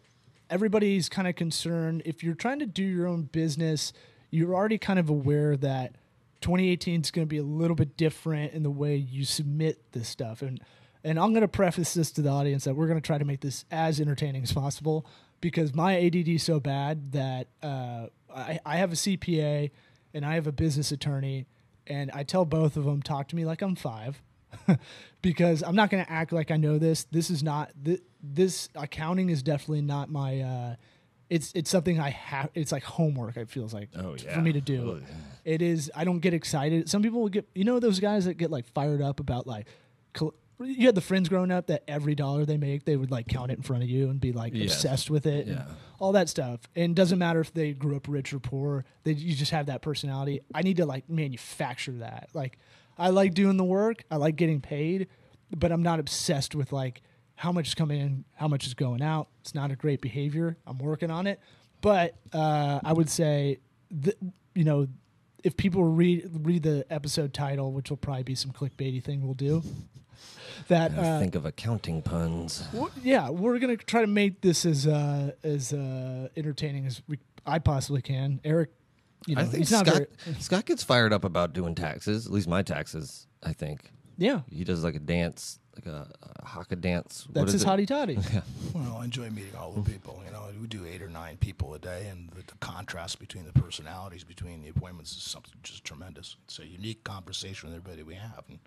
everybody's 0.50 1.08
kind 1.08 1.28
of 1.28 1.34
concerned. 1.36 2.02
If 2.04 2.22
you're 2.24 2.34
trying 2.34 2.58
to 2.60 2.66
do 2.66 2.82
your 2.84 3.06
own 3.06 3.22
business, 3.24 3.92
you're 4.30 4.54
already 4.54 4.78
kind 4.78 4.98
of 4.98 5.08
aware 5.08 5.56
that 5.56 5.94
2018 6.40 7.02
is 7.02 7.10
going 7.10 7.26
to 7.26 7.28
be 7.28 7.38
a 7.38 7.42
little 7.42 7.76
bit 7.76 7.96
different 7.96 8.52
in 8.52 8.62
the 8.62 8.70
way 8.70 8.96
you 8.96 9.24
submit 9.24 9.92
this 9.92 10.08
stuff. 10.08 10.42
And 10.42 10.60
and 11.04 11.20
I'm 11.20 11.32
going 11.32 11.42
to 11.42 11.48
preface 11.48 11.94
this 11.94 12.10
to 12.12 12.22
the 12.22 12.30
audience 12.30 12.64
that 12.64 12.74
we're 12.74 12.88
going 12.88 13.00
to 13.00 13.06
try 13.06 13.16
to 13.16 13.24
make 13.24 13.40
this 13.40 13.64
as 13.70 14.00
entertaining 14.00 14.42
as 14.42 14.52
possible 14.52 15.06
because 15.40 15.72
my 15.72 16.04
ADD 16.04 16.28
is 16.28 16.42
so 16.42 16.58
bad 16.58 17.12
that 17.12 17.46
uh, 17.62 18.06
I, 18.34 18.58
I 18.66 18.76
have 18.78 18.92
a 18.92 18.96
CPA 18.96 19.70
and 20.14 20.24
I 20.24 20.34
have 20.34 20.48
a 20.48 20.52
business 20.52 20.90
attorney, 20.92 21.46
and 21.86 22.10
I 22.12 22.24
tell 22.24 22.44
both 22.44 22.76
of 22.76 22.84
them 22.84 23.02
talk 23.02 23.28
to 23.28 23.36
me 23.36 23.44
like 23.44 23.62
I'm 23.62 23.76
five. 23.76 24.20
because 25.22 25.62
I'm 25.62 25.76
not 25.76 25.90
going 25.90 26.04
to 26.04 26.10
act 26.10 26.32
like 26.32 26.50
I 26.50 26.56
know 26.56 26.78
this. 26.78 27.04
This 27.04 27.30
is 27.30 27.42
not 27.42 27.70
this, 27.80 28.00
this 28.22 28.68
accounting 28.74 29.28
is 29.28 29.42
definitely 29.42 29.82
not 29.82 30.10
my. 30.10 30.40
Uh, 30.40 30.76
it's 31.30 31.52
it's 31.54 31.70
something 31.70 31.98
I 32.00 32.10
have. 32.10 32.50
It's 32.54 32.72
like 32.72 32.84
homework. 32.84 33.36
It 33.36 33.48
feels 33.50 33.74
like 33.74 33.88
Oh, 33.96 34.16
for 34.16 34.40
me 34.40 34.52
to 34.52 34.60
do. 34.60 34.92
Oh, 34.92 34.96
yeah. 35.00 35.06
It 35.44 35.62
is. 35.62 35.90
I 35.94 36.04
don't 36.04 36.20
get 36.20 36.34
excited. 36.34 36.88
Some 36.88 37.02
people 37.02 37.20
will 37.20 37.28
get. 37.28 37.48
You 37.54 37.64
know 37.64 37.78
those 37.80 38.00
guys 38.00 38.24
that 38.26 38.34
get 38.34 38.50
like 38.50 38.66
fired 38.74 39.02
up 39.02 39.20
about 39.20 39.46
like. 39.46 39.66
col- 40.12 40.34
You 40.60 40.86
had 40.86 40.94
the 40.94 41.00
friends 41.00 41.28
growing 41.28 41.50
up 41.50 41.66
that 41.66 41.82
every 41.86 42.14
dollar 42.14 42.44
they 42.46 42.56
make, 42.56 42.84
they 42.84 42.96
would 42.96 43.10
like 43.10 43.26
count 43.28 43.50
it 43.50 43.58
in 43.58 43.62
front 43.62 43.82
of 43.82 43.88
you 43.90 44.08
and 44.08 44.18
be 44.20 44.32
like 44.32 44.54
Yes. 44.54 44.72
obsessed 44.74 45.10
with 45.10 45.26
it, 45.26 45.46
Yeah. 45.48 45.64
all 45.98 46.12
that 46.12 46.28
stuff. 46.28 46.60
And 46.74 46.92
it 46.92 46.94
doesn't 46.94 47.18
matter 47.18 47.40
if 47.40 47.52
they 47.52 47.72
grew 47.72 47.94
up 47.96 48.06
rich 48.08 48.32
or 48.32 48.38
poor. 48.38 48.84
They 49.04 49.12
you 49.12 49.34
just 49.34 49.50
have 49.52 49.66
that 49.66 49.82
personality. 49.82 50.40
I 50.54 50.62
need 50.62 50.78
to 50.78 50.86
like 50.86 51.08
manufacture 51.10 51.92
that. 51.98 52.30
Like 52.34 52.58
I 52.98 53.10
like 53.10 53.34
doing 53.34 53.56
the 53.58 53.64
work. 53.64 54.04
I 54.10 54.16
like 54.16 54.36
getting 54.36 54.60
paid, 54.62 55.08
but 55.54 55.70
I'm 55.72 55.82
not 55.82 56.00
obsessed 56.00 56.54
with 56.54 56.72
like 56.72 57.02
how 57.36 57.52
much 57.52 57.68
is 57.68 57.74
coming 57.74 58.00
in, 58.00 58.24
how 58.34 58.48
much 58.48 58.66
is 58.66 58.74
going 58.74 59.02
out. 59.02 59.28
It's 59.40 59.54
not 59.54 59.70
a 59.70 59.76
great 59.76 60.00
behavior. 60.00 60.56
I'm 60.66 60.78
working 60.78 61.10
on 61.10 61.26
it, 61.26 61.38
but 61.80 62.16
uh, 62.32 62.80
I 62.82 62.92
would 62.92 63.08
say, 63.10 63.58
th- 64.02 64.16
you 64.54 64.64
know, 64.64 64.88
if 65.44 65.56
people 65.56 65.84
read 65.84 66.28
read 66.42 66.62
the 66.64 66.84
episode 66.90 67.32
title, 67.32 67.72
which 67.72 67.90
will 67.90 67.96
probably 67.98 68.24
be 68.24 68.34
some 68.34 68.50
clickbaity 68.52 69.02
thing 69.04 69.22
we'll 69.24 69.34
do, 69.34 69.62
that 70.68 70.96
uh, 70.98 71.18
think 71.20 71.34
of 71.34 71.44
accounting 71.46 72.02
puns. 72.02 72.60
w- 72.72 72.90
yeah, 73.02 73.28
we're 73.30 73.58
gonna 73.58 73.76
try 73.76 74.00
to 74.00 74.06
make 74.06 74.40
this 74.40 74.64
as 74.64 74.86
uh, 74.86 75.32
as 75.44 75.72
uh, 75.72 76.28
entertaining 76.36 76.86
as 76.86 77.02
we, 77.06 77.18
I 77.46 77.58
possibly 77.58 78.02
can. 78.02 78.40
Eric, 78.44 78.70
you 79.26 79.36
know, 79.36 79.42
I 79.42 79.44
think 79.44 79.66
Scott, 79.66 79.86
very. 79.86 80.06
Scott 80.40 80.64
gets 80.64 80.82
fired 80.82 81.12
up 81.12 81.24
about 81.24 81.52
doing 81.52 81.74
taxes. 81.74 82.26
At 82.26 82.32
least 82.32 82.48
my 82.48 82.62
taxes. 82.62 83.26
I 83.42 83.52
think 83.52 83.92
Yeah, 84.16 84.40
he 84.50 84.64
does 84.64 84.82
like 84.82 84.94
a 84.96 85.00
dance, 85.00 85.60
like 85.76 85.86
a, 85.86 86.06
a 86.40 86.44
haka 86.46 86.76
dance. 86.76 87.26
That's 87.32 87.48
is 87.48 87.52
his 87.54 87.62
it? 87.62 87.66
hottie 87.66 87.86
totty. 87.86 88.18
Well, 88.74 88.98
I 89.00 89.04
enjoy 89.04 89.30
meeting 89.30 89.54
all 89.58 89.72
the 89.72 89.88
people. 89.90 90.20
You 90.26 90.32
know, 90.32 90.42
we 90.60 90.66
do 90.66 90.84
eight 90.86 91.00
or 91.00 91.08
nine 91.08 91.36
people 91.38 91.72
a 91.74 91.78
day, 91.78 92.08
and 92.10 92.28
the, 92.30 92.42
the 92.42 92.58
contrast 92.60 93.18
between 93.18 93.44
the 93.46 93.52
personalities 93.52 94.22
between 94.24 94.60
the 94.62 94.68
appointments 94.68 95.12
is 95.16 95.22
something 95.22 95.52
just 95.62 95.84
tremendous. 95.84 96.36
It's 96.44 96.58
a 96.58 96.66
unique 96.66 97.02
conversation 97.04 97.68
with 97.70 97.78
everybody 97.78 98.02
we 98.02 98.14
have, 98.14 98.44
and 98.48 98.58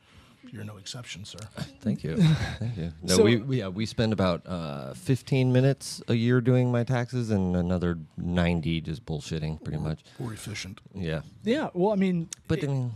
you're 0.52 0.64
no 0.64 0.78
exception, 0.78 1.26
sir. 1.26 1.38
Thank 1.82 2.04
you. 2.04 2.16
Thank 2.60 2.78
you. 2.78 2.92
No, 3.04 3.18
So- 3.18 3.24
we, 3.24 3.38
we 3.38 3.60
yeah, 3.60 3.68
we 3.68 3.86
spend 3.86 4.14
about 4.14 4.42
uh, 4.48 4.94
15 4.96 5.52
minutes 5.52 6.02
a 6.08 6.14
year 6.16 6.42
doing 6.42 6.72
my 6.72 6.84
taxes 6.84 7.30
and 7.30 7.56
another 7.56 8.00
90 8.18 8.82
just 8.82 9.06
bullshitting 9.06 9.64
pretty 9.64 9.80
much. 9.80 10.00
We're 10.18 10.34
efficient. 10.34 10.80
Yeah. 10.96 11.22
Yeah, 11.44 11.70
well, 11.74 11.92
I 11.92 11.98
mean, 11.98 12.30
But 12.48 12.64
I 12.64 12.68
mean, 12.68 12.94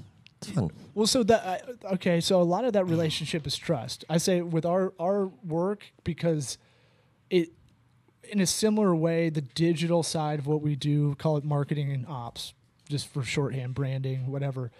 fun. 0.50 0.72
Well, 0.94 1.08
so 1.08 1.24
that 1.24 1.70
okay, 1.94 2.20
so 2.20 2.42
a 2.42 2.44
lot 2.44 2.66
of 2.66 2.74
that 2.74 2.86
relationship 2.86 3.48
is 3.48 3.56
trust. 3.56 4.06
I 4.10 4.18
say 4.18 4.42
with 4.42 4.66
our 4.66 4.94
our 5.00 5.28
work 5.44 5.86
because 6.04 6.58
it 7.30 7.52
in 8.24 8.40
a 8.40 8.46
similar 8.46 8.96
way 8.96 9.30
the 9.30 9.42
digital 9.42 10.04
side 10.04 10.40
of 10.40 10.48
what 10.48 10.62
we 10.62 10.76
do, 10.76 11.16
call 11.16 11.38
it 11.38 11.44
marketing 11.44 11.92
and 11.92 12.06
ops, 12.08 12.54
just 12.90 13.08
for 13.08 13.24
shorthand, 13.24 13.74
branding, 13.76 14.32
whatever. 14.32 14.72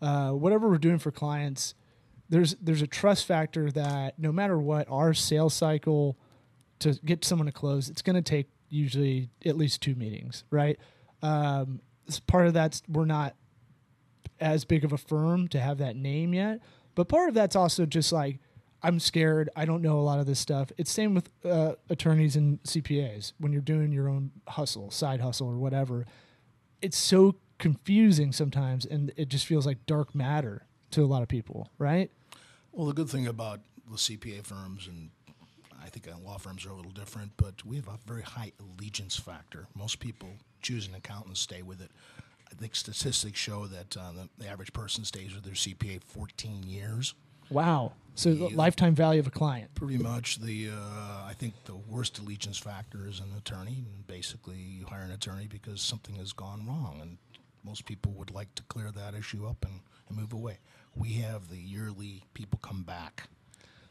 Uh, 0.00 0.30
whatever 0.30 0.68
we're 0.68 0.78
doing 0.78 0.98
for 0.98 1.12
clients, 1.12 1.74
there's 2.28 2.54
there's 2.60 2.82
a 2.82 2.86
trust 2.86 3.26
factor 3.26 3.70
that 3.70 4.18
no 4.18 4.32
matter 4.32 4.58
what 4.58 4.88
our 4.90 5.14
sales 5.14 5.54
cycle 5.54 6.18
to 6.80 6.98
get 7.04 7.24
someone 7.24 7.46
to 7.46 7.52
close, 7.52 7.88
it's 7.88 8.02
going 8.02 8.16
to 8.16 8.22
take 8.22 8.48
usually 8.68 9.30
at 9.44 9.56
least 9.56 9.80
two 9.80 9.94
meetings, 9.94 10.44
right? 10.50 10.78
Um, 11.22 11.80
part 12.26 12.46
of 12.46 12.54
that's 12.54 12.82
we're 12.88 13.04
not 13.04 13.36
as 14.42 14.64
big 14.64 14.84
of 14.84 14.92
a 14.92 14.98
firm 14.98 15.48
to 15.48 15.60
have 15.60 15.78
that 15.78 15.96
name 15.96 16.34
yet. 16.34 16.60
But 16.94 17.08
part 17.08 17.28
of 17.28 17.34
that's 17.34 17.56
also 17.56 17.86
just 17.86 18.12
like 18.12 18.38
I'm 18.82 18.98
scared. 18.98 19.48
I 19.54 19.64
don't 19.64 19.80
know 19.80 19.98
a 19.98 20.02
lot 20.02 20.18
of 20.18 20.26
this 20.26 20.40
stuff. 20.40 20.72
It's 20.76 20.90
same 20.90 21.14
with 21.14 21.30
uh, 21.44 21.74
attorneys 21.88 22.34
and 22.34 22.62
CPAs 22.64 23.32
when 23.38 23.52
you're 23.52 23.62
doing 23.62 23.92
your 23.92 24.08
own 24.08 24.32
hustle, 24.48 24.90
side 24.90 25.20
hustle, 25.20 25.48
or 25.48 25.56
whatever. 25.56 26.04
It's 26.80 26.98
so 26.98 27.36
confusing 27.58 28.32
sometimes, 28.32 28.84
and 28.84 29.12
it 29.16 29.28
just 29.28 29.46
feels 29.46 29.66
like 29.66 29.86
dark 29.86 30.14
matter 30.14 30.66
to 30.90 31.04
a 31.04 31.06
lot 31.06 31.22
of 31.22 31.28
people, 31.28 31.70
right? 31.78 32.10
Well, 32.72 32.88
the 32.88 32.92
good 32.92 33.08
thing 33.08 33.28
about 33.28 33.60
the 33.88 33.96
CPA 33.96 34.44
firms 34.44 34.88
and 34.88 35.10
I 35.82 35.88
think 35.88 36.08
law 36.24 36.38
firms 36.38 36.64
are 36.64 36.70
a 36.70 36.74
little 36.74 36.92
different, 36.92 37.32
but 37.36 37.64
we 37.64 37.76
have 37.76 37.88
a 37.88 37.98
very 38.06 38.22
high 38.22 38.52
allegiance 38.60 39.16
factor. 39.16 39.66
Most 39.74 39.98
people 39.98 40.28
choose 40.60 40.86
an 40.86 40.94
accountant 40.94 41.28
and 41.28 41.36
stay 41.36 41.62
with 41.62 41.80
it. 41.80 41.90
I 42.52 42.60
think 42.60 42.74
statistics 42.76 43.38
show 43.38 43.66
that 43.66 43.96
uh, 43.96 44.12
the, 44.12 44.28
the 44.38 44.48
average 44.48 44.72
person 44.72 45.04
stays 45.04 45.34
with 45.34 45.44
their 45.44 45.54
CPA 45.54 46.02
14 46.02 46.64
years. 46.64 47.14
Wow. 47.50 47.92
So 48.14 48.34
the 48.34 48.48
lifetime 48.48 48.94
value 48.94 49.20
of 49.20 49.26
a 49.26 49.30
client. 49.30 49.74
Pretty 49.74 49.96
much 49.96 50.38
the 50.38 50.68
uh, 50.70 51.24
I 51.26 51.34
think 51.36 51.54
the 51.64 51.74
worst 51.74 52.18
allegiance 52.18 52.58
factor 52.58 53.08
is 53.08 53.20
an 53.20 53.32
attorney, 53.36 53.84
and 53.86 54.06
basically 54.06 54.56
you 54.56 54.84
hire 54.86 55.02
an 55.02 55.12
attorney 55.12 55.46
because 55.46 55.80
something 55.80 56.16
has 56.16 56.32
gone 56.32 56.66
wrong, 56.66 56.98
and 57.00 57.16
most 57.64 57.86
people 57.86 58.12
would 58.12 58.30
like 58.30 58.54
to 58.56 58.62
clear 58.64 58.90
that 58.90 59.14
issue 59.14 59.46
up 59.46 59.64
and, 59.64 59.80
and 60.08 60.18
move 60.18 60.32
away. 60.32 60.58
We 60.94 61.14
have 61.14 61.48
the 61.48 61.56
yearly 61.56 62.24
people 62.34 62.58
come 62.62 62.82
back. 62.82 63.28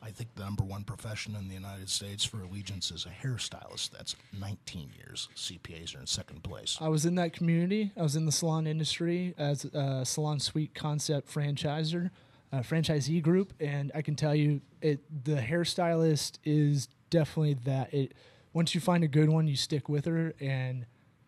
I 0.04 0.10
think 0.10 0.34
the 0.36 0.44
number 0.44 0.64
one 0.64 0.84
profession 0.84 1.36
in 1.36 1.48
the 1.48 1.54
United 1.54 1.88
States 1.90 2.26
for 2.26 2.42
allegiance 2.42 2.90
is 2.90 3.06
a 3.06 3.10
hairstylist. 3.10 3.92
That's 3.92 4.16
19 4.40 4.92
years. 4.98 5.30
CPAs 5.36 5.96
are 5.96 6.00
in 6.00 6.08
second 6.08 6.44
place. 6.44 6.78
I 6.82 6.88
was 6.88 7.06
in 7.06 7.16
that 7.16 7.34
community. 7.34 7.92
I 7.96 8.02
was 8.02 8.16
in 8.16 8.26
the 8.26 8.32
salon 8.32 8.66
industry 8.66 9.36
as 9.38 9.66
a 9.66 10.04
salon 10.04 10.40
suite 10.40 10.74
concept 10.74 11.32
franchiser, 11.32 12.10
uh, 12.52 12.60
franchisee 12.60 13.22
group, 13.22 13.54
and 13.60 13.92
I 13.94 14.02
can 14.02 14.16
tell 14.16 14.34
you, 14.34 14.62
it 14.82 15.02
the 15.24 15.36
hairstylist 15.36 16.40
is 16.44 16.88
definitely 17.12 17.54
that. 17.66 17.94
It 17.94 18.14
once 18.54 18.74
you 18.74 18.82
find 18.82 19.04
a 19.04 19.08
good 19.08 19.30
one, 19.30 19.48
you 19.48 19.56
stick 19.56 19.88
with 19.88 20.06
her, 20.06 20.34
and 20.40 20.86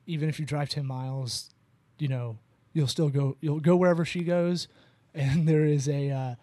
even 0.07 0.29
if 0.29 0.39
you 0.39 0.45
drive 0.45 0.69
ten 0.69 0.87
miles, 0.87 1.51
you 1.99 2.07
know 2.07 2.37
you'll 2.73 2.87
still 2.87 3.09
go. 3.09 3.37
You'll 3.39 3.59
go 3.59 3.75
wherever 3.75 4.03
she 4.03 4.23
goes, 4.23 4.67
and 5.13 5.47
there 5.47 5.63
is 5.63 5.87
a. 5.87 6.09
Uh, 6.09 6.35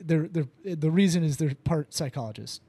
there, 0.00 0.28
there, 0.28 0.44
the 0.64 0.90
reason 0.90 1.22
is 1.24 1.36
they're 1.36 1.54
part 1.64 1.92
psychologist. 1.94 2.62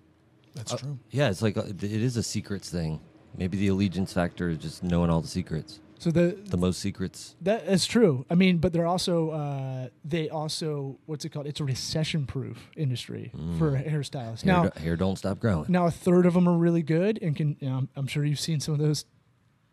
That's 0.56 0.74
true. 0.76 0.98
Yeah, 1.12 1.30
it's 1.30 1.42
like 1.42 1.58
uh, 1.58 1.64
it 1.68 1.84
is 1.84 2.18
a 2.18 2.24
secrets 2.24 2.70
thing. 2.70 3.00
Maybe 3.38 3.58
the 3.58 3.68
allegiance 3.68 4.12
factor 4.14 4.50
is 4.50 4.58
just 4.58 4.84
knowing 4.84 5.10
all 5.10 5.22
the 5.22 5.28
secrets, 5.28 5.80
So 6.00 6.10
the 6.12 6.36
the 6.44 6.58
most 6.58 6.80
secrets. 6.80 7.36
That 7.42 7.66
is 7.68 7.86
true. 7.86 8.26
I 8.30 8.36
mean, 8.36 8.58
but 8.58 8.74
they're 8.74 8.88
also 8.88 9.30
uh, 9.30 9.90
they 10.04 10.30
also 10.30 10.98
what's 11.06 11.24
it 11.26 11.30
called? 11.30 11.46
It's 11.48 11.60
a 11.60 11.64
recession 11.64 12.26
proof 12.26 12.70
industry 12.76 13.32
for 13.60 13.72
hairstylists. 13.78 14.42
Hair, 14.42 14.54
Now, 14.54 14.64
do- 14.70 14.80
hair 14.82 14.96
don't 14.98 15.18
stop 15.18 15.40
growing. 15.40 15.66
now 15.70 15.86
a 15.86 15.92
third 15.92 16.26
of 16.26 16.34
them 16.34 16.50
are 16.50 16.58
really 16.58 16.82
good, 16.84 17.20
and 17.22 17.36
can 17.36 17.56
you 17.60 17.70
know, 17.70 17.78
I'm, 17.78 17.90
I'm 17.96 18.08
sure 18.08 18.26
you've 18.26 18.40
seen 18.40 18.60
some 18.60 18.74
of 18.74 18.80
those 18.80 19.06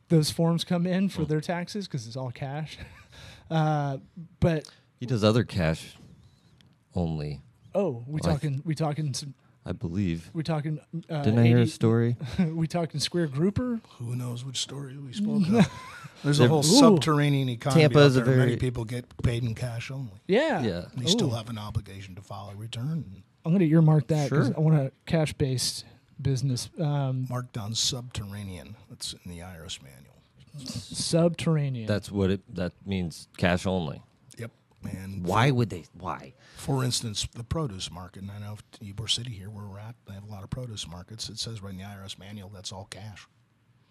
those 0.09 0.31
forms 0.31 0.63
come 0.63 0.87
in 0.87 1.09
for 1.09 1.25
their 1.25 1.41
taxes 1.41 1.89
because 1.89 2.07
it's 2.07 2.17
all 2.17 2.31
cash. 2.31 2.79
uh, 3.51 3.97
but 4.39 4.71
He 5.01 5.07
does 5.07 5.25
other 5.25 5.43
cash 5.43 5.97
only, 6.95 7.41
oh, 7.77 8.05
we 8.07 8.21
Well, 8.21 8.31
I 8.31 8.35
talking 8.35 8.63
we 8.65 8.75
talking 8.75 9.15
some 9.15 9.35
I 9.65 9.73
believe. 9.73 10.31
we 10.33 10.43
talking 10.45 10.79
uh, 11.11 11.23
Didn't 11.23 11.41
I 11.41 11.47
hear 11.47 11.59
a 11.59 11.63
80 11.63 11.71
story? 11.71 12.17
we 12.39 12.67
talking 12.69 13.01
square 13.01 13.27
grouper. 13.27 13.81
Who 13.99 14.15
knows 14.17 14.45
which 14.45 14.59
story 14.59 14.97
we 14.97 15.13
spoke 15.13 15.43
of? 15.49 15.69
There's 16.25 16.39
a 16.39 16.43
There- 16.43 16.49
whole 16.49 16.61
Ooh. 16.61 16.63
subterranean 16.63 17.49
economy 17.49 17.83
Tampa 17.83 17.99
out 18.01 18.07
is 18.07 18.17
a 18.17 18.21
there. 18.21 18.37
Many 18.37 18.51
very- 18.53 18.57
people 18.59 18.85
get 18.85 19.05
paid 19.23 19.43
in 19.45 19.55
cash 19.55 19.91
only. 19.91 20.13
Yeah, 20.29 20.63
Yeah. 20.63 20.85
They 20.97 21.07
still 21.07 21.33
Ooh. 21.33 21.37
have 21.37 21.51
an 21.51 21.59
obligation 21.59 22.15
to 22.15 22.23
file 22.23 22.51
a 22.53 22.57
return. 22.57 23.23
I'm 23.45 23.53
gonna 23.53 23.65
earmark 23.65 24.07
that 24.09 24.31
because 24.31 24.47
Sure. 24.49 24.57
I 24.57 24.61
want 24.61 24.77
a 24.79 24.93
cash 25.07 25.33
based 25.35 25.85
business. 26.21 26.71
Um, 26.81 27.27
Marked 27.29 27.53
down 27.53 27.75
subterranean. 27.75 28.77
That's 28.89 29.15
in 29.25 29.31
the 29.33 29.41
IRS 29.41 29.81
manual. 29.83 30.15
subterranean. 30.67 31.87
That's 31.87 32.11
what 32.11 32.31
it. 32.31 32.41
That 32.55 32.73
means 32.87 33.29
cash 33.37 33.67
only. 33.67 34.03
Yep. 34.39 34.51
And 34.91 35.25
Why 35.25 35.51
would 35.51 35.71
they? 35.71 35.85
Why? 35.99 36.35
For 36.57 36.83
instance, 36.83 37.29
the 37.35 37.45
produce 37.45 37.91
market. 37.91 38.23
And 38.23 38.31
I 38.31 38.39
know 38.39 38.55
if 38.55 38.81
Ybor 38.81 39.11
City 39.11 39.31
here, 39.31 39.51
where 39.51 39.67
we're 39.67 39.79
at, 39.79 39.95
they 40.07 40.15
have 40.15 40.25
a 40.25 40.31
lot 40.31 40.43
of 40.43 40.51
produce 40.51 40.89
markets. 40.89 41.29
It 41.29 41.39
says 41.39 41.63
right 41.63 41.73
in 41.73 41.79
the 41.79 41.85
IRS 41.85 42.19
manual 42.19 42.51
that's 42.53 42.73
all 42.73 42.87
cash. 42.91 43.29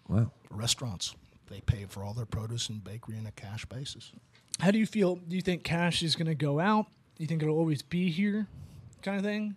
Wow. 0.08 0.32
Restaurants, 0.50 1.14
they 1.48 1.60
pay 1.60 1.86
for 1.88 2.02
all 2.02 2.12
their 2.12 2.26
produce 2.26 2.68
and 2.68 2.82
bakery 2.82 3.18
on 3.18 3.26
a 3.26 3.32
cash 3.32 3.64
basis. 3.66 4.12
How 4.60 4.72
do 4.72 4.78
you 4.78 4.86
feel? 4.86 5.16
Do 5.16 5.36
you 5.36 5.42
think 5.42 5.62
cash 5.62 6.02
is 6.02 6.16
going 6.16 6.26
to 6.26 6.34
go 6.34 6.58
out? 6.58 6.86
Do 7.16 7.22
you 7.22 7.26
think 7.26 7.42
it'll 7.42 7.56
always 7.56 7.82
be 7.82 8.10
here, 8.10 8.46
kind 9.02 9.16
of 9.16 9.24
thing? 9.24 9.56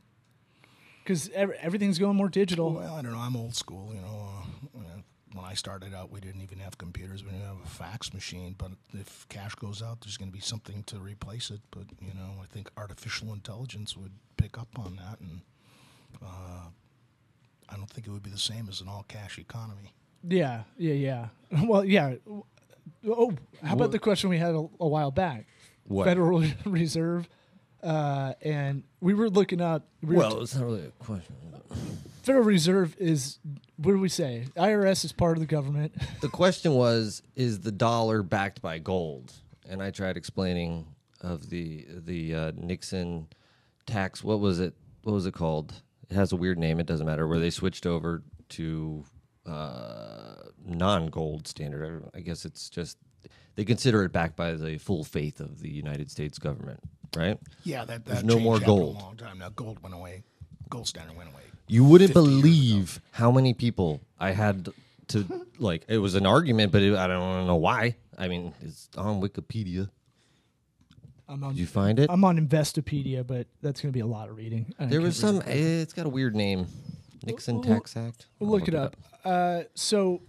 Because 1.03 1.29
everything's 1.33 1.97
going 1.97 2.15
more 2.15 2.29
digital. 2.29 2.73
Well, 2.73 2.93
I 2.93 3.01
don't 3.01 3.13
know. 3.13 3.17
I'm 3.17 3.35
old 3.35 3.55
school. 3.55 3.91
You 3.93 4.01
know, 4.01 4.27
uh, 4.27 4.58
when 5.33 5.45
I 5.45 5.53
started 5.53 5.93
out, 5.93 6.12
we 6.12 6.19
didn't 6.19 6.41
even 6.41 6.59
have 6.59 6.77
computers. 6.77 7.24
We 7.24 7.31
didn't 7.31 7.45
have 7.45 7.63
a 7.63 7.67
fax 7.69 8.13
machine. 8.13 8.55
But 8.57 8.71
if 8.93 9.27
cash 9.29 9.55
goes 9.55 9.81
out, 9.81 10.01
there's 10.01 10.17
going 10.17 10.29
to 10.29 10.36
be 10.36 10.41
something 10.41 10.83
to 10.83 10.98
replace 11.00 11.51
it. 11.51 11.62
But 11.71 11.86
you 12.01 12.13
know, 12.13 12.41
I 12.41 12.45
think 12.48 12.69
artificial 12.77 13.33
intelligence 13.33 13.95
would 13.95 14.12
pick 14.38 14.57
up 14.57 14.67
on 14.77 14.95
that, 14.98 15.19
and 15.19 15.41
uh, 16.24 16.69
I 17.69 17.75
don't 17.75 17.89
think 17.89 18.07
it 18.07 18.12
would 18.12 18.24
be 18.24 18.31
the 18.31 18.38
same 18.38 18.67
as 18.69 18.81
an 18.81 18.88
all 18.88 19.05
cash 19.07 19.38
economy. 19.38 19.93
Yeah, 20.27 20.63
yeah, 20.77 20.93
yeah. 20.93 21.27
Well, 21.65 21.86
yeah. 21.86 22.15
Oh, 23.07 23.33
how 23.63 23.74
about 23.74 23.91
the 23.91 24.00
question 24.00 24.29
we 24.29 24.38
had 24.38 24.55
a, 24.55 24.67
a 24.79 24.88
while 24.88 25.12
back? 25.12 25.45
What? 25.86 26.05
Federal 26.05 26.43
Reserve, 26.65 27.29
uh, 27.83 28.33
and 28.41 28.83
we 29.00 29.13
were 29.13 29.29
looking 29.29 29.62
up. 29.62 29.88
We 30.01 30.15
were 30.15 30.21
Well, 30.21 30.41
it's 30.41 30.55
not 30.55 30.65
really 30.65 30.86
a 30.86 31.03
question. 31.03 31.36
Federal 32.23 32.45
Reserve 32.45 32.95
is 32.99 33.39
what 33.77 33.91
do 33.93 33.99
we 33.99 34.09
say? 34.09 34.45
IRS 34.55 35.05
is 35.05 35.11
part 35.11 35.38
of 35.38 35.41
the 35.41 35.47
government. 35.47 35.93
The 36.21 36.27
question 36.27 36.73
was: 36.73 37.21
Is 37.35 37.61
the 37.61 37.71
dollar 37.71 38.23
backed 38.23 38.61
by 38.61 38.79
gold? 38.79 39.33
And 39.69 39.81
I 39.81 39.91
tried 39.91 40.17
explaining 40.17 40.88
of 41.21 41.49
the 41.49 41.85
the 41.89 42.35
uh, 42.35 42.51
Nixon 42.55 43.27
tax. 43.85 44.23
What 44.23 44.39
was 44.39 44.59
it? 44.59 44.73
What 45.03 45.13
was 45.13 45.25
it 45.25 45.33
called? 45.33 45.73
It 46.09 46.15
has 46.15 46.31
a 46.31 46.35
weird 46.35 46.57
name. 46.57 46.79
It 46.79 46.88
doesn't 46.88 47.05
matter. 47.05 47.27
Where 47.27 47.39
they 47.39 47.51
switched 47.51 47.85
over 47.85 48.23
to 48.49 49.05
uh, 49.45 50.35
non-gold 50.65 51.47
standard. 51.47 52.09
I 52.13 52.19
guess 52.19 52.45
it's 52.45 52.69
just 52.69 52.97
they 53.55 53.65
consider 53.65 54.03
it 54.03 54.11
backed 54.11 54.35
by 54.35 54.53
the 54.53 54.77
full 54.77 55.03
faith 55.03 55.39
of 55.39 55.59
the 55.59 55.69
United 55.69 56.09
States 56.09 56.39
government, 56.39 56.79
right? 57.15 57.38
Yeah, 57.63 57.85
that, 57.85 58.05
There's 58.05 58.21
that 58.21 58.25
no 58.25 58.39
more 58.39 58.59
gold. 58.59 58.97
A 58.97 58.99
long 58.99 59.17
time 59.17 59.39
now, 59.39 59.49
gold 59.49 59.81
went 59.81 59.95
away. 59.95 60.23
Gold 60.69 60.88
standard 60.88 61.17
went 61.17 61.29
away. 61.31 61.43
You 61.69 61.83
wouldn't 61.83 62.13
believe 62.13 62.99
how 63.11 63.31
many 63.31 63.53
people 63.53 64.01
I 64.19 64.31
had 64.31 64.69
to 65.09 65.45
like. 65.59 65.85
It 65.88 65.99
was 65.99 66.15
an 66.15 66.25
argument, 66.25 66.71
but 66.71 66.81
it, 66.81 66.95
I 66.95 67.05
don't 67.07 67.45
know 67.45 67.55
why. 67.57 67.95
I 68.17 68.27
mean, 68.27 68.53
it's 68.61 68.89
on 68.97 69.21
Wikipedia. 69.21 69.88
I'm 71.27 71.43
on. 71.43 71.51
Did 71.53 71.59
you 71.59 71.67
find 71.67 71.99
it? 71.99 72.09
I'm 72.09 72.25
on 72.25 72.39
Investopedia, 72.39 73.25
but 73.25 73.45
that's 73.61 73.81
going 73.81 73.91
to 73.91 73.95
be 73.95 73.99
a 74.01 74.07
lot 74.07 74.29
of 74.29 74.35
reading. 74.35 74.73
I 74.79 74.85
there 74.85 74.93
can't 74.99 75.03
was 75.03 75.23
read 75.23 75.29
some. 75.29 75.41
it. 75.43 75.55
It's 75.55 75.93
got 75.93 76.07
a 76.07 76.09
weird 76.09 76.35
name. 76.35 76.65
Nixon 77.23 77.55
We'll- 77.61 77.65
Tax 77.65 77.95
Act. 77.95 78.25
We'll 78.39 78.49
I'll 78.49 78.55
look 78.59 78.67
it 78.67 78.73
up. 78.73 78.95
Uh, 79.23 79.63
so, 79.75 80.21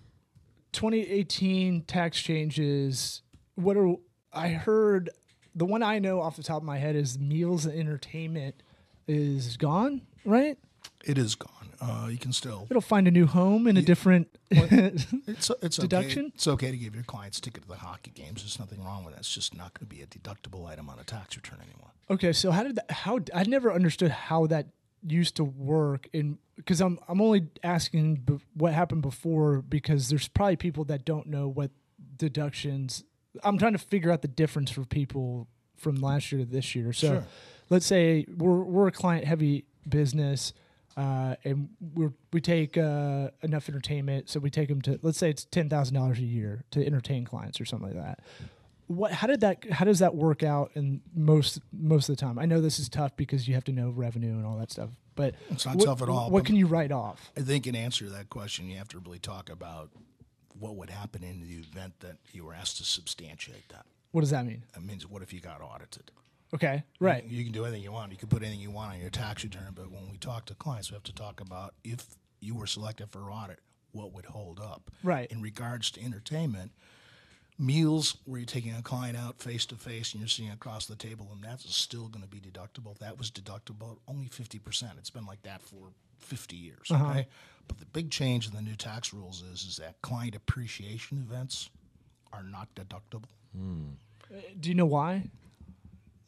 2018 0.72 1.82
tax 1.82 2.20
changes. 2.20 3.22
What 3.54 3.78
are 3.78 3.94
I 4.32 4.48
heard? 4.48 5.08
The 5.54 5.64
one 5.64 5.82
I 5.82 5.98
know 6.00 6.20
off 6.20 6.36
the 6.36 6.42
top 6.42 6.58
of 6.58 6.64
my 6.64 6.76
head 6.78 6.96
is 6.96 7.18
meals 7.18 7.64
and 7.64 7.78
entertainment 7.78 8.62
is 9.08 9.56
gone. 9.56 10.02
Right? 10.24 10.58
It 11.04 11.18
is 11.18 11.34
gone. 11.34 11.50
Uh, 11.80 12.08
you 12.10 12.18
can 12.18 12.32
still. 12.32 12.66
It'll 12.68 12.82
find 12.82 13.08
a 13.08 13.10
new 13.10 13.26
home 13.26 13.66
in 13.66 13.76
a 13.76 13.82
different. 13.82 14.28
It's 14.50 15.50
it's 15.62 15.76
Deduction? 15.76 16.26
Okay. 16.26 16.32
It's 16.34 16.46
okay 16.48 16.70
to 16.70 16.76
give 16.76 16.94
your 16.94 17.04
clients 17.04 17.40
ticket 17.40 17.62
to 17.62 17.68
the 17.68 17.76
hockey 17.76 18.10
games. 18.10 18.42
There's 18.42 18.58
nothing 18.58 18.82
wrong 18.84 19.04
with 19.04 19.14
that. 19.14 19.20
It's 19.20 19.32
just 19.32 19.56
not 19.56 19.72
going 19.74 19.88
to 19.88 19.94
be 19.96 20.02
a 20.02 20.06
deductible 20.06 20.66
item 20.66 20.90
on 20.90 20.98
a 20.98 21.04
tax 21.04 21.36
return 21.36 21.58
anymore. 21.62 21.92
Okay, 22.10 22.32
so 22.32 22.50
how 22.50 22.64
did 22.64 22.76
that? 22.76 22.90
How 22.90 23.20
I 23.34 23.44
never 23.44 23.72
understood 23.72 24.10
how 24.10 24.46
that 24.48 24.66
used 25.06 25.36
to 25.36 25.44
work, 25.44 26.08
and 26.12 26.38
because 26.56 26.80
I'm 26.80 26.98
I'm 27.08 27.20
only 27.22 27.46
asking 27.62 28.16
be, 28.16 28.38
what 28.54 28.74
happened 28.74 29.02
before 29.02 29.62
because 29.62 30.08
there's 30.08 30.28
probably 30.28 30.56
people 30.56 30.84
that 30.86 31.04
don't 31.04 31.28
know 31.28 31.48
what 31.48 31.70
deductions. 32.16 33.04
I'm 33.44 33.56
trying 33.58 33.72
to 33.72 33.78
figure 33.78 34.10
out 34.10 34.22
the 34.22 34.28
difference 34.28 34.70
for 34.70 34.84
people 34.84 35.46
from 35.76 35.96
last 35.96 36.32
year 36.32 36.44
to 36.44 36.50
this 36.50 36.74
year. 36.74 36.92
So, 36.92 37.06
Sure. 37.06 37.24
let's 37.70 37.86
say 37.86 38.26
we're 38.36 38.62
we're 38.64 38.88
a 38.88 38.92
client 38.92 39.24
heavy 39.24 39.64
business. 39.88 40.52
Uh, 40.96 41.36
and 41.44 41.68
we 41.94 42.08
we 42.32 42.40
take 42.40 42.76
uh, 42.76 43.30
enough 43.42 43.68
entertainment, 43.68 44.28
so 44.28 44.40
we 44.40 44.50
take 44.50 44.68
them 44.68 44.82
to 44.82 44.98
let's 45.02 45.18
say 45.18 45.30
it's 45.30 45.44
ten 45.44 45.68
thousand 45.68 45.94
dollars 45.94 46.18
a 46.18 46.22
year 46.22 46.64
to 46.72 46.84
entertain 46.84 47.24
clients 47.24 47.60
or 47.60 47.64
something 47.64 47.94
like 47.94 48.04
that. 48.04 48.20
What 48.88 49.12
how 49.12 49.28
did 49.28 49.40
that 49.40 49.70
how 49.70 49.84
does 49.84 50.00
that 50.00 50.16
work 50.16 50.42
out 50.42 50.72
in 50.74 51.00
most 51.14 51.60
most 51.72 52.08
of 52.08 52.16
the 52.16 52.20
time? 52.20 52.38
I 52.38 52.44
know 52.46 52.60
this 52.60 52.78
is 52.78 52.88
tough 52.88 53.16
because 53.16 53.46
you 53.46 53.54
have 53.54 53.64
to 53.64 53.72
know 53.72 53.90
revenue 53.90 54.32
and 54.32 54.44
all 54.44 54.58
that 54.58 54.70
stuff 54.72 54.90
but 55.20 55.34
It's 55.50 55.66
not 55.66 55.76
what, 55.76 55.84
tough 55.84 56.02
at 56.02 56.08
all, 56.08 56.30
what 56.30 56.46
can 56.46 56.56
you 56.56 56.66
write 56.66 56.92
off? 56.92 57.30
I 57.36 57.40
think 57.40 57.66
in 57.66 57.76
answer 57.76 58.06
to 58.06 58.10
that 58.12 58.30
question, 58.30 58.70
you 58.70 58.78
have 58.78 58.88
to 58.88 58.98
really 58.98 59.18
talk 59.18 59.50
about 59.50 59.90
what 60.58 60.76
would 60.76 60.88
happen 60.88 61.22
in 61.22 61.40
the 61.40 61.56
event 61.56 62.00
that 62.00 62.16
you 62.32 62.44
were 62.44 62.54
asked 62.54 62.78
to 62.78 62.84
substantiate 62.84 63.68
that. 63.68 63.84
what 64.12 64.22
does 64.22 64.30
that 64.30 64.46
mean? 64.46 64.64
That 64.72 64.82
means 64.82 65.06
what 65.06 65.22
if 65.22 65.32
you 65.32 65.40
got 65.40 65.60
audited? 65.60 66.10
Okay, 66.52 66.82
right. 66.98 67.24
You 67.24 67.44
can 67.44 67.52
do 67.52 67.64
anything 67.64 67.82
you 67.82 67.92
want. 67.92 68.10
You 68.10 68.18
can 68.18 68.28
put 68.28 68.42
anything 68.42 68.60
you 68.60 68.70
want 68.70 68.94
on 68.94 69.00
your 69.00 69.10
tax 69.10 69.44
return. 69.44 69.72
But 69.74 69.90
when 69.90 70.10
we 70.10 70.18
talk 70.18 70.46
to 70.46 70.54
clients, 70.54 70.90
we 70.90 70.94
have 70.94 71.04
to 71.04 71.14
talk 71.14 71.40
about 71.40 71.74
if 71.84 72.04
you 72.40 72.54
were 72.54 72.66
selected 72.66 73.10
for 73.10 73.30
audit, 73.30 73.60
what 73.92 74.12
would 74.12 74.26
hold 74.26 74.60
up. 74.60 74.90
Right. 75.02 75.30
In 75.30 75.42
regards 75.42 75.90
to 75.92 76.02
entertainment, 76.02 76.72
meals 77.58 78.16
where 78.24 78.40
you're 78.40 78.46
taking 78.46 78.74
a 78.74 78.82
client 78.82 79.16
out 79.16 79.40
face 79.40 79.66
to 79.66 79.76
face 79.76 80.12
and 80.12 80.20
you're 80.20 80.28
sitting 80.28 80.50
across 80.50 80.86
the 80.86 80.96
table, 80.96 81.28
and 81.32 81.42
that's 81.42 81.72
still 81.74 82.08
going 82.08 82.22
to 82.22 82.28
be 82.28 82.40
deductible. 82.40 82.98
That 82.98 83.18
was 83.18 83.30
deductible 83.30 83.98
only 84.08 84.26
50%. 84.28 84.98
It's 84.98 85.10
been 85.10 85.26
like 85.26 85.42
that 85.42 85.62
for 85.62 85.90
50 86.18 86.56
years. 86.56 86.90
Uh-huh. 86.90 87.10
Okay. 87.10 87.28
But 87.68 87.78
the 87.78 87.86
big 87.86 88.10
change 88.10 88.48
in 88.48 88.54
the 88.54 88.62
new 88.62 88.74
tax 88.74 89.12
rules 89.12 89.42
is, 89.42 89.64
is 89.64 89.76
that 89.76 90.00
client 90.02 90.34
appreciation 90.34 91.18
events 91.18 91.70
are 92.32 92.42
not 92.42 92.68
deductible. 92.74 93.28
Hmm. 93.56 93.90
Uh, 94.32 94.38
do 94.58 94.68
you 94.68 94.74
know 94.74 94.86
why? 94.86 95.24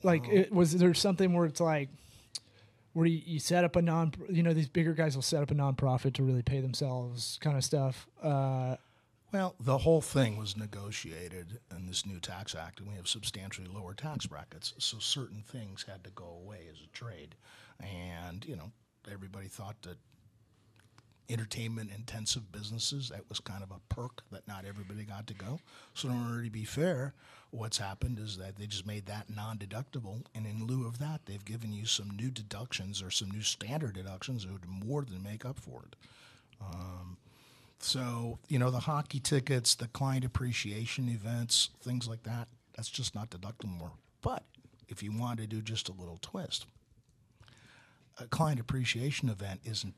Like, 0.02 0.28
it, 0.28 0.52
was 0.52 0.72
there 0.74 0.94
something 0.94 1.32
where 1.32 1.46
it's 1.46 1.60
like, 1.60 1.88
where 2.92 3.06
you, 3.06 3.22
you 3.24 3.38
set 3.38 3.64
up 3.64 3.76
a 3.76 3.82
non, 3.82 4.12
you 4.28 4.42
know, 4.42 4.52
these 4.52 4.68
bigger 4.68 4.92
guys 4.92 5.14
will 5.14 5.22
set 5.22 5.42
up 5.42 5.50
a 5.50 5.54
nonprofit 5.54 6.14
to 6.14 6.22
really 6.22 6.42
pay 6.42 6.60
themselves, 6.60 7.38
kind 7.40 7.56
of 7.56 7.64
stuff. 7.64 8.06
Uh, 8.22 8.76
Well, 9.32 9.54
the 9.58 9.78
whole 9.78 10.02
thing 10.02 10.36
was 10.36 10.56
negotiated 10.58 11.58
in 11.74 11.86
this 11.86 12.04
new 12.04 12.20
tax 12.20 12.54
act, 12.54 12.80
and 12.80 12.88
we 12.88 12.96
have 12.96 13.08
substantially 13.08 13.66
lower 13.66 13.94
tax 13.94 14.26
brackets. 14.26 14.74
So 14.78 14.98
certain 14.98 15.42
things 15.46 15.86
had 15.88 16.04
to 16.04 16.10
go 16.10 16.26
away 16.44 16.66
as 16.70 16.80
a 16.84 16.88
trade, 16.88 17.34
and 17.80 18.44
you 18.44 18.56
know 18.56 18.72
everybody 19.10 19.48
thought 19.48 19.80
that 19.82 19.96
entertainment 21.28 21.90
intensive 21.94 22.52
businesses 22.52 23.08
that 23.08 23.28
was 23.28 23.40
kind 23.40 23.62
of 23.62 23.70
a 23.70 23.94
perk 23.94 24.22
that 24.30 24.46
not 24.46 24.64
everybody 24.64 25.04
got 25.04 25.26
to 25.26 25.34
go. 25.34 25.60
So 25.94 26.08
in 26.08 26.26
order 26.26 26.44
to 26.44 26.50
be 26.50 26.64
fair, 26.64 27.14
what's 27.50 27.78
happened 27.78 28.18
is 28.18 28.36
that 28.38 28.56
they 28.56 28.66
just 28.66 28.86
made 28.86 29.06
that 29.06 29.30
non-deductible, 29.34 30.24
and 30.34 30.46
in 30.46 30.66
lieu 30.66 30.86
of 30.86 30.98
that, 30.98 31.22
they've 31.26 31.44
given 31.44 31.72
you 31.72 31.86
some 31.86 32.10
new 32.10 32.30
deductions 32.30 33.02
or 33.02 33.10
some 33.10 33.30
new 33.30 33.42
standard 33.42 33.94
deductions 33.94 34.44
that 34.44 34.52
would 34.52 34.66
more 34.66 35.04
than 35.04 35.22
make 35.22 35.44
up 35.44 35.58
for 35.58 35.84
it. 35.86 35.96
Um, 36.60 37.16
so, 37.78 38.38
you 38.48 38.58
know, 38.58 38.70
the 38.70 38.80
hockey 38.80 39.20
tickets, 39.20 39.74
the 39.74 39.88
client 39.88 40.24
appreciation 40.24 41.08
events, 41.08 41.70
things 41.80 42.08
like 42.08 42.22
that, 42.22 42.48
that's 42.76 42.88
just 42.88 43.14
not 43.14 43.30
deductible 43.30 43.78
more. 43.78 43.92
But 44.22 44.44
if 44.88 45.02
you 45.02 45.12
want 45.12 45.40
to 45.40 45.46
do 45.46 45.60
just 45.60 45.88
a 45.88 45.92
little 45.92 46.18
twist, 46.22 46.66
a 48.18 48.26
client 48.26 48.60
appreciation 48.60 49.28
event 49.28 49.60
isn't 49.64 49.94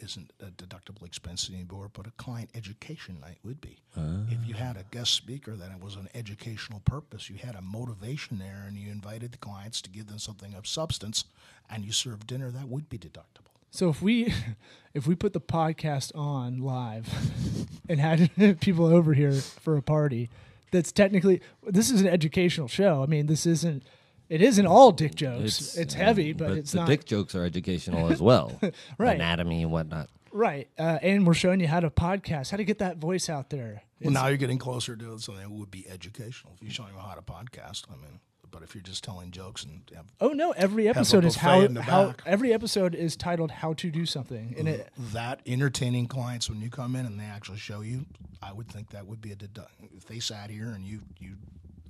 isn't 0.00 0.32
a 0.40 0.46
deductible 0.46 1.04
expense 1.04 1.50
anymore, 1.50 1.90
but 1.92 2.06
a 2.06 2.10
client 2.12 2.50
education 2.54 3.18
night 3.20 3.38
would 3.44 3.60
be. 3.60 3.78
Ah. 3.96 4.24
If 4.28 4.46
you 4.46 4.54
had 4.54 4.76
a 4.76 4.84
guest 4.90 5.12
speaker 5.12 5.52
that 5.56 5.70
it 5.70 5.82
was 5.82 5.96
an 5.96 6.08
educational 6.14 6.80
purpose, 6.80 7.30
you 7.30 7.36
had 7.36 7.54
a 7.54 7.62
motivation 7.62 8.38
there 8.38 8.64
and 8.66 8.76
you 8.76 8.90
invited 8.90 9.32
the 9.32 9.38
clients 9.38 9.80
to 9.82 9.90
give 9.90 10.06
them 10.06 10.18
something 10.18 10.54
of 10.54 10.66
substance 10.66 11.24
and 11.70 11.84
you 11.84 11.92
served 11.92 12.26
dinner, 12.26 12.50
that 12.50 12.68
would 12.68 12.88
be 12.88 12.98
deductible. 12.98 13.52
so 13.70 13.88
if 13.88 14.00
we, 14.00 14.32
if 14.94 15.06
we 15.06 15.14
put 15.14 15.32
the 15.32 15.40
podcast 15.40 16.16
on 16.16 16.60
live 16.60 17.08
and 17.88 18.00
had 18.00 18.30
people 18.60 18.86
over 18.86 19.14
here 19.14 19.32
for 19.32 19.76
a 19.76 19.82
party, 19.82 20.30
that's 20.72 20.92
technically 20.92 21.40
this 21.64 21.90
is 21.90 22.00
an 22.00 22.08
educational 22.08 22.68
show. 22.68 23.02
I 23.02 23.06
mean, 23.06 23.26
this 23.26 23.46
isn't. 23.46 23.82
It 24.28 24.42
isn't 24.42 24.66
all 24.66 24.92
dick 24.92 25.14
jokes. 25.14 25.76
It's, 25.76 25.94
heavy, 25.94 26.32
but, 26.32 26.52
it's 26.52 26.72
the 26.72 26.78
not 26.78 26.88
dick 26.88 27.04
jokes 27.04 27.34
are 27.34 27.44
educational 27.44 28.10
as 28.10 28.20
well. 28.20 28.58
Right. 28.98 29.14
Anatomy 29.16 29.62
and 29.62 29.70
whatnot. 29.72 30.08
right. 30.32 30.68
Uh, 30.78 30.98
and 31.02 31.26
we're 31.26 31.34
showing 31.34 31.60
you 31.60 31.68
how 31.68 31.80
to 31.80 31.90
podcast, 31.90 32.50
how 32.50 32.56
to 32.56 32.64
get 32.64 32.78
that 32.78 32.96
voice 32.98 33.28
out 33.28 33.50
there. 33.50 33.82
Well, 34.00 34.12
now 34.12 34.26
you're 34.26 34.36
getting 34.36 34.58
closer 34.58 34.96
to 34.96 35.18
something 35.18 35.42
that 35.42 35.50
would 35.50 35.70
be 35.70 35.88
educational. 35.88 36.54
If 36.56 36.62
you're 36.62 36.72
showing 36.72 36.92
them 36.92 37.00
how 37.00 37.14
to 37.14 37.22
podcast, 37.22 37.84
I 37.88 37.96
mean, 37.96 38.20
but 38.50 38.62
if 38.62 38.74
you're 38.74 38.82
just 38.82 39.04
telling 39.04 39.30
jokes 39.30 39.64
and 39.64 39.82
have 39.94 40.06
Oh 40.20 40.28
no! 40.28 40.52
Every 40.52 40.86
a 40.86 40.90
episode 40.90 41.24
is 41.24 41.34
buffet 41.34 41.46
how 41.48 41.60
in 41.60 41.74
the 41.74 41.82
how 41.82 42.06
back. 42.08 42.22
every 42.26 42.52
episode 42.54 42.94
is 42.94 43.16
titled 43.16 43.50
"How 43.50 43.72
to 43.74 43.90
Do 43.90 44.06
Something," 44.06 44.54
and 44.58 44.66
it 44.68 44.88
that 45.12 45.40
entertaining 45.46 46.06
clients 46.06 46.48
when 46.48 46.60
you 46.60 46.70
come 46.70 46.96
in 46.96 47.04
and 47.06 47.18
they 47.20 47.24
actually 47.24 47.58
show 47.58 47.80
you, 47.82 48.06
I 48.42 48.52
would 48.52 48.68
think 48.68 48.90
that 48.90 49.06
would 49.06 49.20
be 49.20 49.32
a 49.32 49.36
deduct. 49.36 49.72
If 49.94 50.06
they 50.06 50.20
sat 50.20 50.48
here 50.50 50.68
and 50.70 50.84
you 50.86 51.00
you, 51.18 51.30
you 51.30 51.36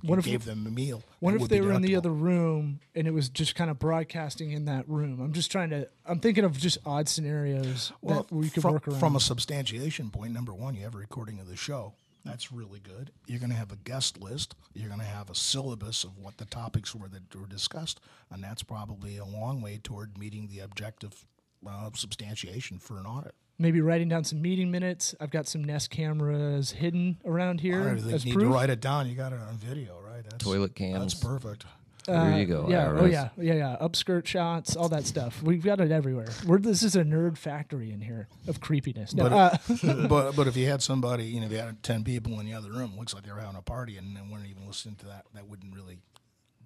What 0.03 0.19
if- 0.19 0.25
gave 0.25 0.45
them 0.45 0.65
a 0.67 0.69
meal, 0.69 1.03
What 1.19 1.33
if 1.35 1.47
they 1.47 1.61
were 1.61 1.71
in 1.73 1.81
the 1.81 1.95
other 1.95 2.11
room 2.11 2.79
and 2.95 3.07
it 3.07 3.11
was 3.11 3.29
just 3.29 3.55
kind 3.55 3.69
of 3.71 3.79
broadcasting 3.79 4.51
in 4.51 4.65
that 4.65 4.87
room? 4.87 5.19
I'm 5.19 5.33
just 5.33 5.51
trying 5.51 5.69
to. 5.71 5.87
I'm 6.05 6.19
thinking 6.19 6.43
of 6.43 6.57
just 6.57 6.77
odd 6.85 7.09
scenarios 7.09 7.91
Well, 8.01 8.23
that 8.23 8.31
we 8.35 8.49
could 8.49 8.61
from, 8.61 8.73
work 8.73 8.87
around. 8.87 8.99
from 8.99 9.15
a 9.15 9.19
substantiation 9.19 10.09
point, 10.11 10.33
number 10.33 10.53
one, 10.53 10.75
you 10.75 10.83
have 10.83 10.95
a 10.95 10.99
recording 10.99 11.39
of 11.39 11.47
the 11.47 11.55
show. 11.55 11.93
That's 12.25 12.51
really 12.51 12.79
good. 12.81 13.11
You're 13.25 13.39
going 13.39 13.51
to 13.51 13.55
have 13.55 13.71
a 13.71 13.77
guest 13.77 14.19
list. 14.21 14.53
You're 14.73 14.89
going 14.89 14.99
to 14.99 15.05
have 15.05 15.29
a 15.29 15.35
syllabus 15.35 16.03
of 16.03 16.17
what 16.17 16.37
the 16.37 16.45
topics 16.45 16.93
were 16.93 17.07
that 17.07 17.33
were 17.33 17.47
discussed, 17.47 18.01
and 18.29 18.43
that's 18.43 18.63
probably 18.63 19.15
a 19.17 19.23
long 19.25 19.61
way 19.61 19.79
toward 19.81 20.17
meeting 20.17 20.47
the 20.47 20.59
objective 20.59 21.25
uh, 21.65 21.89
substantiation 21.95 22.79
for 22.79 22.97
an 22.99 23.05
audit. 23.05 23.33
Maybe 23.59 23.81
writing 23.81 24.07
down 24.07 24.23
some 24.23 24.41
meeting 24.41 24.69
minutes. 24.69 25.15
I've 25.19 25.31
got 25.31 25.47
some 25.47 25.63
Nest 25.63 25.89
cameras 25.89 26.71
hidden 26.71 27.17
around 27.25 27.61
here 27.61 27.81
I 27.81 27.85
don't 27.95 28.13
as 28.13 28.23
you 28.25 28.31
need 28.31 28.37
proof. 28.37 28.51
to 28.51 28.53
write 28.53 28.69
it 28.69 28.79
down. 28.81 29.07
You 29.09 29.15
got 29.15 29.33
it 29.33 29.39
on 29.39 29.57
video, 29.57 29.99
right? 30.05 30.23
That's, 30.23 30.43
Toilet 30.43 30.75
That's 30.75 31.13
cams. 31.13 31.15
perfect. 31.15 31.65
there 32.05 32.37
you 32.39 32.45
go. 32.45 32.65
Uh, 32.65 32.69
Yeah. 32.69 32.91
Oh 32.99 33.05
yeah. 33.05 33.29
Yeah. 33.37 33.53
Yeah. 33.55 33.77
Upskirt 33.81 34.27
shots, 34.27 34.75
all 34.75 34.89
that 34.89 35.05
stuff. 35.07 35.41
We've 35.41 35.63
got 35.63 35.81
it 35.81 35.91
everywhere. 35.91 36.29
We're 36.45 36.59
this 36.59 36.83
is 36.83 36.95
a 36.95 37.03
nerd 37.03 37.37
factory 37.37 37.91
in 37.91 38.01
here 38.01 38.27
of 38.47 38.61
creepiness. 38.61 39.15
No, 39.15 39.23
But, 39.27 39.33
uh, 39.33 40.07
but 40.07 40.31
but 40.35 40.47
if 40.47 40.55
you 40.55 40.67
had 40.67 40.83
somebody, 40.83 41.25
you 41.25 41.39
know, 41.39 41.47
if 41.47 41.51
you 41.51 41.57
had 41.57 41.81
ten 41.81 42.03
people 42.03 42.39
in 42.39 42.45
the 42.45 42.53
other 42.53 42.71
room, 42.71 42.93
looks 42.97 43.13
like 43.15 43.23
they 43.25 43.31
were 43.31 43.39
having 43.39 43.57
a 43.57 43.61
party, 43.63 43.97
and 43.97 44.15
they 44.15 44.21
weren't 44.21 44.45
even 44.47 44.67
listening 44.67 44.95
to 44.97 45.05
that, 45.07 45.25
that 45.33 45.47
wouldn't 45.47 45.73
really 45.75 45.97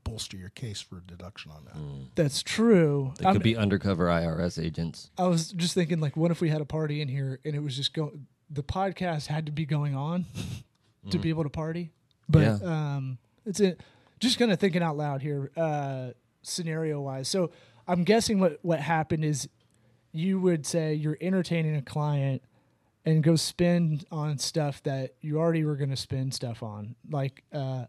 bolster 0.04 0.38
your 0.38 0.50
case 0.50 0.82
for 0.82 0.98
a 0.98 1.02
deduction 1.02 1.52
on 1.52 1.66
that. 1.66 1.76
that's 2.16 2.42
true. 2.44 3.14
They 3.20 3.26
I'm- 3.26 3.36
could 3.36 3.44
be 3.44 3.56
undercover 3.56 4.08
IRS 4.08 4.62
agents. 4.64 5.10
I 5.18 5.28
was 5.28 5.52
just 5.52 5.74
thinking, 5.74 6.00
like, 6.00 6.16
what 6.18 6.32
if 6.32 6.42
we 6.42 6.50
had 6.50 6.62
a 6.62 6.66
party 6.66 7.02
in 7.02 7.08
here 7.08 7.40
and 7.46 7.56
it 7.56 7.60
was 7.64 7.76
just 7.76 7.94
go? 7.94 8.12
The 8.50 8.64
podcast 8.64 9.28
had 9.28 9.46
to 9.46 9.52
be 9.52 9.66
going 9.66 9.96
on 9.96 10.26
to 11.10 11.18
be 11.18 11.30
able 11.30 11.44
to 11.44 11.50
party, 11.50 11.92
but 12.28 12.42
Mm. 12.42 12.62
Yeah. 12.62 12.96
um, 12.96 13.18
it's 13.46 13.60
a, 13.62 13.76
just 14.20 14.38
kind 14.38 14.52
of 14.52 14.60
thinking 14.60 14.84
out 14.84 14.98
loud 14.98 15.22
here, 15.22 15.52
uh, 15.56 16.12
scenario 16.44 17.00
wise. 17.02 17.28
So 17.28 17.52
I'm 17.88 18.04
guessing 18.04 18.40
what 18.40 18.60
what 18.62 18.80
happened 18.80 19.24
is 19.26 19.48
you 20.12 20.40
would 20.40 20.66
say 20.66 20.94
you're 20.94 21.18
entertaining 21.22 21.76
a 21.76 21.82
client 21.82 22.42
and 23.06 23.24
go 23.24 23.36
spend 23.36 24.06
on 24.12 24.38
stuff 24.38 24.84
that 24.84 25.16
you 25.22 25.40
already 25.40 25.64
were 25.64 25.76
going 25.76 25.90
to 25.90 25.96
spend 25.96 26.34
stuff 26.34 26.62
on. 26.62 26.96
Like, 27.10 27.44
uh, 27.54 27.86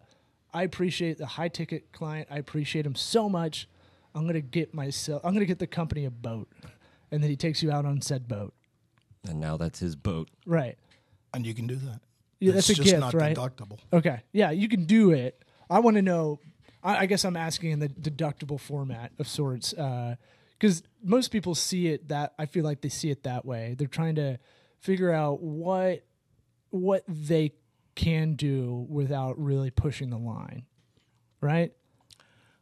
I 0.52 0.62
appreciate 0.62 1.18
the 1.18 1.26
high 1.26 1.48
ticket 1.48 1.92
client. 1.92 2.28
I 2.30 2.38
appreciate 2.38 2.84
him 2.86 2.94
so 2.94 3.28
much. 3.28 3.68
I'm 4.14 4.22
going 4.22 4.34
to 4.34 4.40
get 4.40 4.74
myself, 4.74 5.22
I'm 5.24 5.32
going 5.32 5.40
to 5.40 5.46
get 5.46 5.58
the 5.58 5.66
company 5.66 6.04
a 6.04 6.10
boat. 6.10 6.48
And 7.10 7.22
then 7.22 7.30
he 7.30 7.36
takes 7.36 7.62
you 7.62 7.70
out 7.70 7.84
on 7.84 8.00
said 8.00 8.28
boat. 8.28 8.54
And 9.28 9.40
now 9.40 9.56
that's 9.56 9.78
his 9.78 9.96
boat. 9.96 10.28
Right. 10.46 10.76
And 11.34 11.46
you 11.46 11.54
can 11.54 11.66
do 11.66 11.76
that. 11.76 12.00
Yeah, 12.40 12.52
that's 12.52 12.68
it's 12.68 12.80
a 12.80 12.82
just 12.82 12.90
gift, 12.90 13.00
not 13.00 13.14
right? 13.14 13.36
deductible. 13.36 13.78
Okay. 13.92 14.20
Yeah, 14.32 14.50
you 14.50 14.68
can 14.68 14.84
do 14.84 15.12
it. 15.12 15.42
I 15.70 15.78
want 15.78 15.96
to 15.96 16.02
know. 16.02 16.40
I, 16.82 16.98
I 16.98 17.06
guess 17.06 17.24
I'm 17.24 17.36
asking 17.36 17.70
in 17.70 17.78
the 17.78 17.88
deductible 17.88 18.58
format 18.58 19.12
of 19.18 19.28
sorts, 19.28 19.72
uh, 19.74 20.16
because 20.58 20.82
most 21.02 21.28
people 21.28 21.54
see 21.54 21.88
it 21.88 22.08
that 22.08 22.34
I 22.38 22.46
feel 22.46 22.64
like 22.64 22.80
they 22.80 22.88
see 22.88 23.10
it 23.10 23.22
that 23.22 23.44
way. 23.44 23.76
They're 23.78 23.86
trying 23.86 24.16
to 24.16 24.38
figure 24.80 25.12
out 25.12 25.40
what 25.40 26.04
what 26.70 27.04
they 27.06 27.52
can 27.94 28.35
do 28.35 28.87
without 28.88 29.38
really 29.38 29.70
pushing 29.70 30.11
the 30.11 30.18
line, 30.18 30.64
right? 31.40 31.72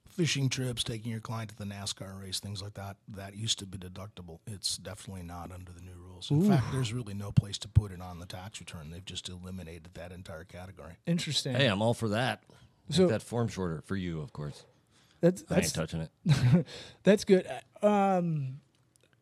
Fishing 0.08 0.48
trips, 0.48 0.82
taking 0.82 1.10
your 1.12 1.20
client 1.20 1.50
to 1.50 1.56
the 1.56 1.64
NASCAR 1.64 2.20
race, 2.20 2.40
things 2.40 2.60
like 2.60 2.74
that, 2.74 2.96
that 3.08 3.36
used 3.36 3.58
to 3.60 3.66
be 3.66 3.78
deductible. 3.78 4.40
It's 4.46 4.76
definitely 4.76 5.22
not 5.22 5.52
under 5.52 5.70
the 5.72 5.80
new 5.80 5.94
rules. 5.96 6.30
In 6.30 6.46
fact, 6.48 6.72
there's 6.72 6.92
really 6.92 7.14
no 7.14 7.30
place 7.30 7.58
to 7.58 7.68
put 7.68 7.92
it 7.92 8.00
on 8.02 8.18
the 8.18 8.26
tax 8.26 8.58
return. 8.60 8.90
They've 8.90 9.04
just 9.04 9.28
eliminated 9.28 9.90
that 9.94 10.10
entire 10.12 10.44
category. 10.44 10.94
Interesting. 11.06 11.54
Hey, 11.54 11.66
I'm 11.66 11.80
all 11.80 11.94
for 11.94 12.08
that. 12.08 12.42
Make 12.88 12.96
So- 12.96 13.06
that 13.06 13.22
form 13.22 13.48
shorter 13.48 13.82
for 13.82 13.94
you, 13.96 14.20
of 14.20 14.32
course. 14.32 14.64
that's 15.20 15.44
I 15.48 15.58
ain't 15.60 15.74
touching 15.74 16.00
it. 16.00 16.66
that's 17.04 17.24
good. 17.24 17.46
Um, 17.80 18.60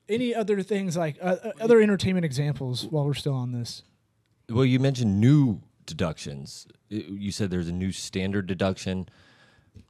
any 0.08 0.34
other 0.34 0.62
things 0.62 0.96
like 0.96 1.18
uh, 1.20 1.36
uh, 1.44 1.52
other 1.60 1.80
entertainment 1.82 2.24
examples 2.24 2.86
while 2.86 3.04
we're 3.04 3.12
still 3.14 3.34
on 3.34 3.52
this? 3.52 3.82
Well, 4.48 4.64
you 4.64 4.80
mentioned 4.80 5.20
new 5.20 5.60
deductions. 5.88 6.66
You 6.88 7.32
said 7.32 7.50
there's 7.50 7.68
a 7.68 7.72
new 7.72 7.90
standard 7.92 8.46
deduction. 8.46 9.08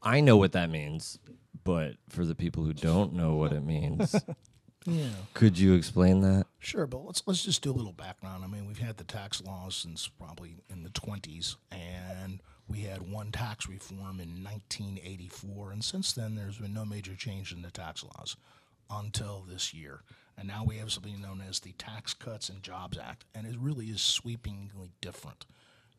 I 0.03 0.21
know 0.21 0.37
what 0.37 0.53
that 0.53 0.71
means, 0.71 1.19
but 1.65 1.95
for 2.09 2.25
the 2.25 2.35
people 2.35 2.65
who 2.65 2.73
don't 2.73 3.13
know 3.13 3.35
what 3.35 3.53
it 3.53 3.65
means, 3.65 4.15
Yeah. 4.87 5.09
could 5.35 5.59
you 5.59 5.75
explain 5.75 6.21
that? 6.23 6.47
Sure, 6.61 6.87
but 6.87 7.05
let's 7.05 7.23
let's 7.27 7.45
just 7.45 7.63
do 7.63 7.71
a 7.71 7.73
little 7.73 7.93
background. 7.93 8.45
I 8.45 8.47
mean, 8.47 8.67
we've 8.67 8.79
had 8.79 8.97
the 8.97 9.05
tax 9.05 9.43
laws 9.43 9.75
since 9.77 10.09
probably 10.09 10.57
in 10.71 10.83
the 10.83 10.91
20s, 10.91 11.57
and 11.71 12.41
we 12.69 12.81
had 12.81 13.03
one 13.11 13.31
tax 13.33 13.69
reform 13.69 14.21
in 14.21 14.43
1984, 14.45 15.73
and 15.73 15.85
since 15.85 16.13
then 16.13 16.35
there's 16.37 16.59
been 16.59 16.73
no 16.75 16.85
major 16.85 17.15
change 17.15 17.53
in 17.53 17.63
the 17.63 17.71
tax 17.71 18.03
laws 18.05 18.37
until 18.91 19.45
this 19.49 19.75
year. 19.75 20.03
And 20.39 20.47
now 20.47 20.65
we 20.65 20.77
have 20.77 20.93
something 20.93 21.21
known 21.21 21.43
as 21.47 21.59
the 21.59 21.73
Tax 21.73 22.15
Cuts 22.15 22.49
and 22.49 22.63
Jobs 22.63 22.97
Act, 22.97 23.25
and 23.35 23.45
it 23.47 23.57
really 23.59 23.87
is 23.87 24.01
sweepingly 24.01 24.93
different. 25.01 25.47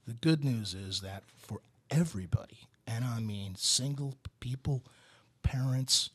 The 0.10 0.16
good 0.16 0.44
news 0.44 0.74
is 0.74 1.02
that 1.02 1.22
for 1.38 1.62
everybody, 1.92 2.68
and 2.88 3.06
I 3.06 3.20
mean 3.20 3.54
single 3.54 4.16
people, 4.40 4.84
parents, 5.44 6.10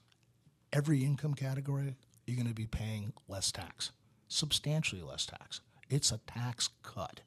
every 0.73 1.05
income 1.05 1.35
category, 1.35 1.95
you're 2.27 2.35
going 2.35 2.49
to 2.49 2.55
be 2.55 2.67
paying 2.67 3.13
less 3.29 3.53
tax, 3.53 3.93
substantially 4.27 5.01
less 5.01 5.27
tax. 5.27 5.61
It's 5.89 6.11
a 6.11 6.19
tax 6.27 6.71
cut. 6.83 7.21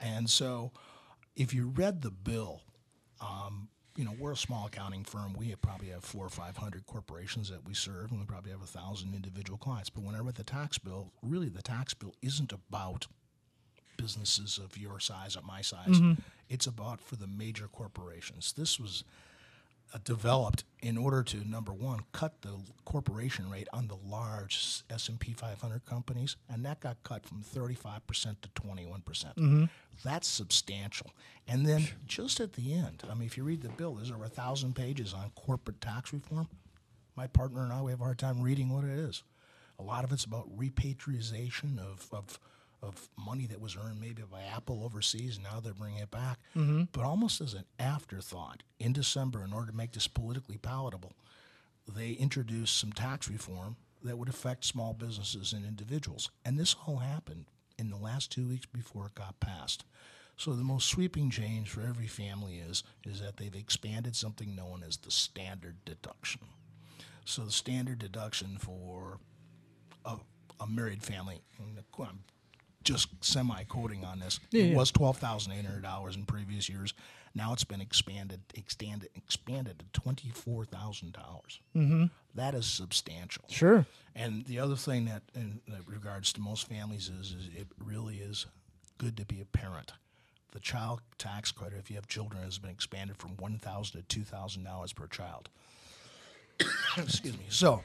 And 0.00 0.28
so 0.28 0.72
if 1.36 1.54
you 1.54 1.68
read 1.68 2.02
the 2.02 2.10
bill, 2.10 2.62
um, 3.20 3.68
you 3.94 4.04
know, 4.04 4.16
we're 4.18 4.32
a 4.32 4.36
small 4.36 4.66
accounting 4.66 5.04
firm. 5.04 5.34
We 5.34 5.54
probably 5.54 5.90
have 5.90 6.02
four 6.02 6.26
or 6.26 6.30
500 6.30 6.84
corporations 6.84 7.48
that 7.50 7.64
we 7.64 7.74
serve, 7.74 8.10
and 8.10 8.18
we 8.18 8.26
probably 8.26 8.50
have 8.50 8.62
a 8.62 8.66
thousand 8.66 9.14
individual 9.14 9.56
clients. 9.56 9.88
But 9.88 10.02
when 10.02 10.16
I 10.16 10.18
read 10.18 10.34
the 10.34 10.42
tax 10.42 10.78
bill, 10.78 11.12
really 11.22 11.48
the 11.48 11.62
tax 11.62 11.94
bill 11.94 12.16
isn't 12.22 12.52
about 12.52 13.06
businesses 13.96 14.58
of 14.62 14.76
your 14.76 15.00
size 15.00 15.36
or 15.36 15.42
my 15.42 15.60
size. 15.62 16.00
It's 16.48 16.66
about 16.66 17.00
for 17.00 17.16
the 17.16 17.26
major 17.26 17.68
corporations. 17.68 18.52
This 18.52 18.78
was 18.78 19.04
uh, 19.94 19.98
developed 20.04 20.64
in 20.80 20.96
order 20.96 21.22
to 21.22 21.48
number 21.48 21.72
one 21.72 22.00
cut 22.12 22.40
the 22.42 22.54
corporation 22.84 23.48
rate 23.50 23.68
on 23.72 23.88
the 23.88 23.96
large 23.96 24.82
S&P 24.90 25.32
500 25.32 25.84
companies 25.84 26.36
and 26.48 26.64
that 26.64 26.80
got 26.80 27.02
cut 27.02 27.26
from 27.26 27.42
35% 27.42 28.36
to 28.40 28.48
21%. 28.50 29.04
percent 29.04 29.34
That's 30.04 30.26
substantial. 30.26 31.10
And 31.46 31.66
then 31.66 31.88
just 32.06 32.40
at 32.40 32.54
the 32.54 32.72
end, 32.72 33.02
I 33.10 33.14
mean 33.14 33.24
if 33.26 33.36
you 33.36 33.44
read 33.44 33.62
the 33.62 33.68
bill 33.68 33.94
there's 33.94 34.10
over 34.10 34.24
a 34.24 34.28
1000 34.28 34.74
pages 34.74 35.12
on 35.14 35.30
corporate 35.36 35.80
tax 35.80 36.12
reform. 36.12 36.48
My 37.14 37.26
partner 37.26 37.62
and 37.62 37.72
I 37.72 37.82
we 37.82 37.90
have 37.90 38.00
a 38.00 38.04
hard 38.04 38.18
time 38.18 38.40
reading 38.42 38.70
what 38.70 38.84
it 38.84 38.90
is. 38.90 39.22
A 39.78 39.82
lot 39.82 40.04
of 40.04 40.12
it's 40.12 40.24
about 40.24 40.48
repatriation 40.56 41.78
of, 41.78 42.08
of 42.12 42.38
of 42.82 43.08
money 43.16 43.46
that 43.46 43.60
was 43.60 43.76
earned 43.76 44.00
maybe 44.00 44.22
by 44.30 44.42
Apple 44.42 44.82
overseas. 44.84 45.38
Now 45.42 45.60
they're 45.60 45.72
bringing 45.72 46.02
it 46.02 46.10
back. 46.10 46.38
Mm-hmm. 46.56 46.84
But 46.92 47.04
almost 47.04 47.40
as 47.40 47.54
an 47.54 47.64
afterthought, 47.78 48.62
in 48.80 48.92
December, 48.92 49.44
in 49.44 49.52
order 49.52 49.70
to 49.70 49.76
make 49.76 49.92
this 49.92 50.08
politically 50.08 50.58
palatable, 50.58 51.12
they 51.86 52.10
introduced 52.10 52.78
some 52.78 52.92
tax 52.92 53.28
reform 53.28 53.76
that 54.02 54.18
would 54.18 54.28
affect 54.28 54.64
small 54.64 54.94
businesses 54.94 55.52
and 55.52 55.64
individuals. 55.64 56.30
And 56.44 56.58
this 56.58 56.74
all 56.86 56.96
happened 56.96 57.46
in 57.78 57.90
the 57.90 57.96
last 57.96 58.32
two 58.32 58.48
weeks 58.48 58.66
before 58.66 59.06
it 59.06 59.14
got 59.14 59.38
passed. 59.40 59.84
So 60.36 60.52
the 60.54 60.64
most 60.64 60.88
sweeping 60.88 61.30
change 61.30 61.70
for 61.70 61.82
every 61.82 62.06
family 62.06 62.56
is 62.56 62.82
is 63.04 63.20
that 63.20 63.36
they've 63.36 63.54
expanded 63.54 64.16
something 64.16 64.56
known 64.56 64.82
as 64.86 64.96
the 64.96 65.10
standard 65.10 65.76
deduction. 65.84 66.40
So 67.24 67.42
the 67.42 67.52
standard 67.52 67.98
deduction 68.00 68.56
for 68.58 69.18
a, 70.04 70.16
a 70.58 70.66
married 70.66 71.02
family, 71.02 71.42
I'm 71.60 71.76
just 72.84 73.08
semi 73.24 73.64
quoting 73.64 74.04
on 74.04 74.18
this, 74.20 74.40
Yeah, 74.50 74.62
it 74.64 74.66
yeah. 74.70 74.76
was 74.76 74.90
twelve 74.90 75.18
thousand 75.18 75.52
eight 75.52 75.64
hundred 75.66 75.82
dollars 75.82 76.16
in 76.16 76.24
previous 76.24 76.68
years. 76.68 76.94
Now 77.34 77.52
it's 77.54 77.64
been 77.64 77.80
expanded, 77.80 78.40
expanded, 78.54 79.08
expanded 79.14 79.78
to 79.80 80.00
twenty 80.00 80.28
four 80.30 80.64
thousand 80.64 81.12
dollars. 81.12 81.60
Mm-hmm. 81.74 82.54
is 82.54 82.66
substantial. 82.66 83.44
Sure. 83.48 83.86
And 84.14 84.44
the 84.44 84.58
other 84.58 84.76
thing 84.76 85.06
that, 85.06 85.22
in 85.34 85.60
that 85.68 85.86
regards 85.88 86.32
to 86.34 86.40
most 86.40 86.68
families, 86.68 87.08
is, 87.08 87.28
is 87.32 87.48
it 87.56 87.68
really 87.82 88.16
is 88.16 88.44
good 88.98 89.16
to 89.16 89.24
be 89.24 89.40
a 89.40 89.46
parent. 89.46 89.92
The 90.52 90.60
child 90.60 91.00
tax 91.16 91.50
credit, 91.50 91.78
if 91.78 91.88
you 91.88 91.96
have 91.96 92.06
children, 92.06 92.42
has 92.42 92.58
been 92.58 92.70
expanded 92.70 93.16
from 93.16 93.36
one 93.38 93.58
thousand 93.58 94.02
to 94.02 94.06
two 94.06 94.24
thousand 94.24 94.64
dollars 94.64 94.92
per 94.92 95.06
child. 95.06 95.48
Excuse 96.98 97.38
me. 97.38 97.46
So, 97.48 97.82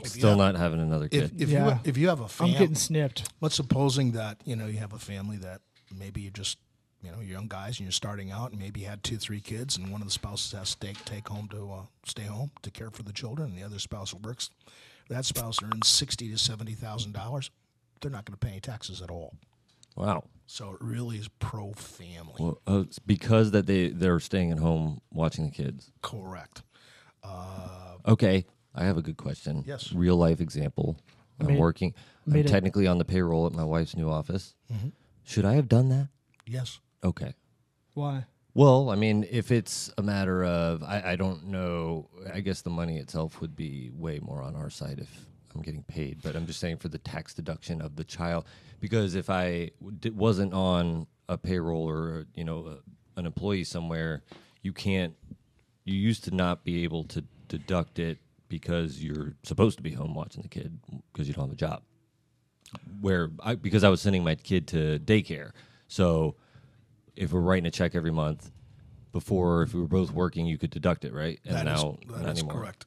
if 0.00 0.14
you 0.14 0.20
Still 0.20 0.30
have- 0.30 0.38
not 0.38 0.56
having 0.56 0.80
another 0.80 1.08
kid. 1.08 1.40
if 1.40 1.48
Yeah. 1.48 1.74
you 1.74 1.80
if 1.84 1.96
you 1.96 2.08
have 2.08 2.20
a 2.20 2.24
I'm 2.24 2.28
family, 2.28 2.52
getting 2.58 2.74
snipped. 2.74 3.28
let's 3.40 3.54
supposing 3.54 4.12
that 4.12 4.40
you 4.44 4.56
know 4.56 4.66
you 4.66 4.78
have 4.78 4.92
a 4.92 4.98
family 4.98 5.36
that 5.38 5.60
maybe 5.96 6.20
you 6.20 6.30
just 6.30 6.58
you 7.02 7.10
know 7.10 7.18
you're 7.20 7.32
young 7.38 7.48
guys 7.48 7.78
and 7.78 7.86
you're 7.86 7.92
starting 7.92 8.30
out 8.30 8.50
and 8.52 8.60
maybe 8.60 8.80
you 8.80 8.86
had 8.86 9.02
two 9.02 9.16
three 9.16 9.40
kids 9.40 9.76
and 9.76 9.90
one 9.92 10.00
of 10.00 10.06
the 10.06 10.12
spouses 10.12 10.52
has 10.52 10.74
to 10.74 10.86
take, 10.86 11.04
take 11.04 11.28
home 11.28 11.48
to 11.48 11.70
uh, 11.72 11.82
stay 12.04 12.24
home 12.24 12.50
to 12.62 12.70
care 12.70 12.90
for 12.90 13.02
the 13.02 13.12
children 13.12 13.50
and 13.50 13.58
the 13.58 13.62
other 13.62 13.78
spouse 13.78 14.12
works 14.14 14.50
that 15.08 15.24
spouse 15.24 15.62
earns 15.62 15.86
sixty 15.88 16.30
to 16.30 16.38
seventy 16.38 16.72
thousand 16.72 17.12
dollars 17.12 17.50
they're 18.00 18.10
not 18.10 18.24
going 18.24 18.36
to 18.36 18.44
pay 18.44 18.52
any 18.52 18.60
taxes 18.60 19.00
at 19.02 19.10
all 19.10 19.34
Wow. 19.96 20.24
so 20.46 20.72
it 20.72 20.78
really 20.80 21.16
is 21.16 21.28
pro 21.38 21.72
family 21.72 22.34
Well, 22.38 22.60
oh, 22.66 22.80
it's 22.80 22.98
because 22.98 23.52
that 23.52 23.66
they 23.66 23.88
they're 23.88 24.20
staying 24.20 24.50
at 24.52 24.58
home 24.58 25.00
watching 25.12 25.46
the 25.46 25.50
kids. 25.52 25.90
correct 26.02 26.62
uh, 27.22 27.96
Okay, 28.06 28.46
I 28.76 28.84
have 28.84 28.96
a 28.98 29.02
good 29.02 29.16
question. 29.16 29.64
Yes. 29.66 29.92
Real 29.92 30.16
life 30.16 30.40
example. 30.40 30.96
I'm 31.40 31.46
Made- 31.48 31.58
working. 31.58 31.94
I'm 32.26 32.34
made 32.34 32.46
it- 32.46 32.48
technically 32.48 32.86
on 32.86 32.98
the 32.98 33.04
payroll 33.04 33.46
at 33.46 33.52
my 33.52 33.64
wife's 33.64 33.96
new 33.96 34.08
office. 34.10 34.54
Mm-hmm. 34.72 34.88
Should 35.24 35.44
I 35.44 35.54
have 35.54 35.68
done 35.68 35.88
that? 35.88 36.08
yes 36.46 36.78
Okay. 37.02 37.34
Why? 37.94 38.24
Well, 38.54 38.90
I 38.90 38.94
mean, 38.94 39.26
if 39.30 39.50
it's 39.50 39.90
a 39.98 40.02
matter 40.02 40.44
of, 40.44 40.82
I, 40.82 41.02
I 41.12 41.16
don't 41.16 41.46
know, 41.48 42.08
I 42.32 42.40
guess 42.40 42.62
the 42.62 42.70
money 42.70 42.98
itself 42.98 43.40
would 43.40 43.54
be 43.56 43.90
way 43.92 44.18
more 44.22 44.40
on 44.42 44.54
our 44.56 44.70
side 44.70 44.98
if 44.98 45.26
I'm 45.54 45.60
getting 45.62 45.82
paid. 45.82 46.22
But 46.22 46.36
I'm 46.36 46.46
just 46.46 46.58
saying 46.60 46.78
for 46.78 46.88
the 46.88 46.98
tax 46.98 47.34
deduction 47.34 47.80
of 47.82 47.96
the 47.96 48.04
child, 48.04 48.44
because 48.80 49.14
if 49.14 49.28
I 49.28 49.72
d- 50.00 50.10
wasn't 50.10 50.54
on 50.54 51.06
a 51.28 51.36
payroll 51.36 51.86
or, 51.88 52.26
you 52.34 52.44
know, 52.44 52.66
a, 53.16 53.18
an 53.20 53.26
employee 53.26 53.64
somewhere, 53.64 54.22
you 54.62 54.72
can't, 54.72 55.14
you 55.84 55.94
used 55.94 56.24
to 56.24 56.34
not 56.34 56.64
be 56.64 56.82
able 56.84 57.04
to 57.04 57.24
deduct 57.48 57.98
it 57.98 58.18
because 58.48 59.02
you're 59.02 59.34
supposed 59.42 59.76
to 59.78 59.82
be 59.82 59.92
home 59.92 60.14
watching 60.14 60.42
the 60.42 60.48
kid 60.48 60.78
because 61.12 61.28
you 61.28 61.34
don't 61.34 61.44
have 61.46 61.52
a 61.52 61.56
job. 61.56 61.82
Where 63.00 63.30
I, 63.40 63.54
because 63.54 63.84
I 63.84 63.88
was 63.88 64.00
sending 64.00 64.24
my 64.24 64.34
kid 64.34 64.66
to 64.68 64.98
daycare. 64.98 65.50
So 65.88 66.34
if 67.14 67.32
we're 67.32 67.40
writing 67.40 67.66
a 67.66 67.70
check 67.70 67.94
every 67.94 68.10
month, 68.10 68.50
before 69.12 69.62
if 69.62 69.72
we 69.72 69.80
were 69.80 69.86
both 69.88 70.10
working, 70.10 70.46
you 70.46 70.58
could 70.58 70.70
deduct 70.70 71.04
it, 71.04 71.12
right? 71.14 71.38
And 71.44 71.54
That 71.56 71.66
is 71.76 71.82
now 71.82 71.98
that 72.10 72.22
not 72.22 72.36
is 72.36 72.42
correct 72.42 72.86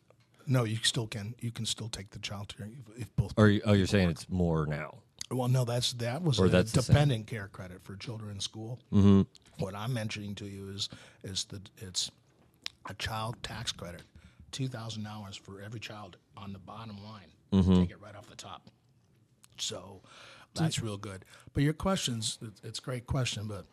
no 0.49 0.63
you 0.63 0.77
still 0.81 1.05
can 1.05 1.35
you 1.39 1.51
can 1.51 1.63
still 1.65 1.87
take 1.89 2.09
the 2.09 2.17
child 2.19 2.53
care 2.57 2.65
if- 2.97 3.01
if 3.03 3.15
both 3.15 3.33
Or 3.37 3.47
you- 3.49 3.61
oh, 3.65 3.73
you're 3.73 3.85
saying 3.87 4.09
it's 4.09 4.27
more 4.29 4.65
now? 4.65 4.97
Well, 5.31 5.47
no, 5.47 5.63
that's 5.63 5.93
that 5.93 6.23
was 6.23 6.39
Or 6.39 6.47
a 6.47 6.49
that's 6.49 6.71
the 6.71 6.81
dependent 6.81 7.27
care 7.27 7.47
credit 7.49 7.83
for 7.83 7.95
children 7.95 8.31
in 8.31 8.39
school. 8.39 8.79
Mm-hmm. 8.91 9.21
What 9.63 9.75
I'm 9.75 9.93
mentioning 9.93 10.33
to 10.35 10.45
you 10.47 10.69
is 10.69 10.89
is 11.23 11.45
that 11.45 11.69
it's 11.77 12.09
a 12.89 12.95
child 12.95 13.35
tax 13.43 13.71
credit, 13.71 14.01
two 14.51 14.67
thousand 14.67 15.03
dollars 15.03 15.35
for 15.35 15.61
every 15.61 15.79
child 15.79 16.17
on 16.35 16.53
the 16.53 16.59
bottom 16.59 16.97
line. 17.03 17.31
Mm-hmm. 17.53 17.81
Take 17.81 17.91
it 17.91 18.01
right 18.01 18.15
off 18.15 18.29
the 18.29 18.35
top. 18.35 18.67
So 19.57 20.01
that's 20.55 20.81
real 20.81 20.97
good. 20.97 21.25
But 21.53 21.63
your 21.63 21.73
questions, 21.73 22.39
it's 22.63 22.79
a 22.79 22.81
great 22.81 23.07
question, 23.07 23.45
but. 23.47 23.65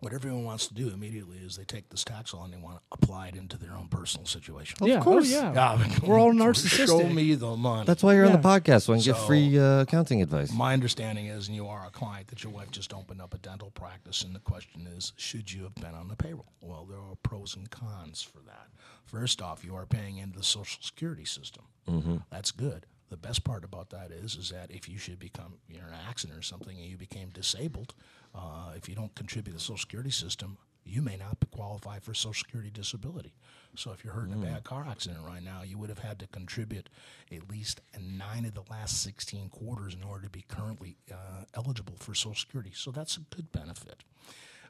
What 0.00 0.14
everyone 0.14 0.44
wants 0.44 0.66
to 0.68 0.74
do 0.74 0.88
immediately 0.88 1.36
is 1.36 1.56
they 1.56 1.64
take 1.64 1.90
this 1.90 2.04
tax 2.04 2.32
law 2.32 2.44
and 2.44 2.52
they 2.52 2.56
want 2.56 2.76
to 2.76 2.82
apply 2.92 3.28
it 3.28 3.36
into 3.36 3.58
their 3.58 3.72
own 3.72 3.88
personal 3.88 4.26
situation. 4.26 4.78
yeah. 4.86 5.00
course. 5.00 5.30
Oh, 5.30 5.52
yeah. 5.52 5.52
Yeah, 5.52 5.98
We're 6.02 6.18
all 6.18 6.32
narcissistic. 6.32 6.86
Show 6.86 7.00
narcissistic. 7.00 7.14
me 7.14 7.34
the 7.34 7.54
money. 7.56 7.84
That's 7.84 8.02
why 8.02 8.14
you're 8.14 8.24
on 8.24 8.32
the 8.32 8.38
podcast, 8.38 8.84
so 8.84 8.94
I 8.94 8.96
can 8.96 9.04
get 9.04 9.18
free 9.18 9.58
uh, 9.58 9.82
accounting 9.82 10.22
advice. 10.22 10.52
My 10.52 10.72
understanding 10.72 11.26
is, 11.26 11.48
and 11.48 11.56
you 11.56 11.66
are 11.66 11.86
a 11.86 11.90
client, 11.90 12.28
that 12.28 12.42
your 12.42 12.52
wife 12.52 12.70
just 12.70 12.94
opened 12.94 13.20
up 13.20 13.34
a 13.34 13.38
dental 13.38 13.70
practice, 13.72 14.22
and 14.22 14.34
the 14.34 14.40
question 14.40 14.88
is, 14.96 15.12
should 15.16 15.52
you 15.52 15.64
have 15.64 15.74
been 15.74 15.94
on 15.94 16.08
the 16.08 16.16
payroll? 16.16 16.52
Well, 16.62 16.86
there 16.88 16.98
are 16.98 17.16
pros 17.22 17.54
and 17.54 17.70
cons 17.70 18.22
for 18.22 18.38
that. 18.46 18.68
First 19.04 19.42
off, 19.42 19.64
you 19.64 19.74
are 19.74 19.84
paying 19.86 20.16
into 20.16 20.38
the 20.38 20.44
Social 20.44 20.82
Security 20.82 21.26
system. 21.26 21.64
Mm-hmm. 21.86 22.16
That's 22.30 22.52
good. 22.52 22.86
The 23.10 23.16
best 23.16 23.42
part 23.44 23.64
about 23.64 23.90
that 23.90 24.12
is, 24.12 24.36
is 24.36 24.50
that 24.50 24.70
if 24.70 24.88
you 24.88 24.96
should 24.96 25.18
become 25.18 25.54
you're 25.68 25.82
in 25.82 25.88
an 25.88 25.98
accident 26.08 26.38
or 26.38 26.42
something 26.42 26.76
and 26.78 26.86
you 26.86 26.96
became 26.96 27.28
disabled, 27.30 27.92
uh, 28.34 28.72
if 28.76 28.88
you 28.88 28.94
don't 28.94 29.14
contribute 29.14 29.52
to 29.52 29.58
the 29.58 29.60
Social 29.60 29.78
Security 29.78 30.10
system, 30.10 30.58
you 30.84 31.02
may 31.02 31.16
not 31.16 31.36
qualify 31.50 31.98
for 31.98 32.14
Social 32.14 32.34
Security 32.34 32.70
disability. 32.70 33.32
So 33.76 33.92
if 33.92 34.04
you're 34.04 34.14
hurt 34.14 34.28
in 34.28 34.34
a 34.34 34.36
bad 34.36 34.64
car 34.64 34.86
accident 34.88 35.20
right 35.26 35.42
now, 35.42 35.62
you 35.62 35.78
would 35.78 35.88
have 35.90 36.00
had 36.00 36.18
to 36.20 36.26
contribute 36.26 36.88
at 37.32 37.48
least 37.48 37.80
nine 38.00 38.44
of 38.44 38.54
the 38.54 38.64
last 38.70 39.02
16 39.02 39.48
quarters 39.50 39.94
in 39.94 40.02
order 40.02 40.24
to 40.24 40.30
be 40.30 40.44
currently 40.48 40.96
uh, 41.12 41.44
eligible 41.54 41.94
for 41.98 42.14
Social 42.14 42.34
Security. 42.34 42.72
So 42.74 42.90
that's 42.90 43.16
a 43.16 43.20
good 43.34 43.52
benefit. 43.52 44.02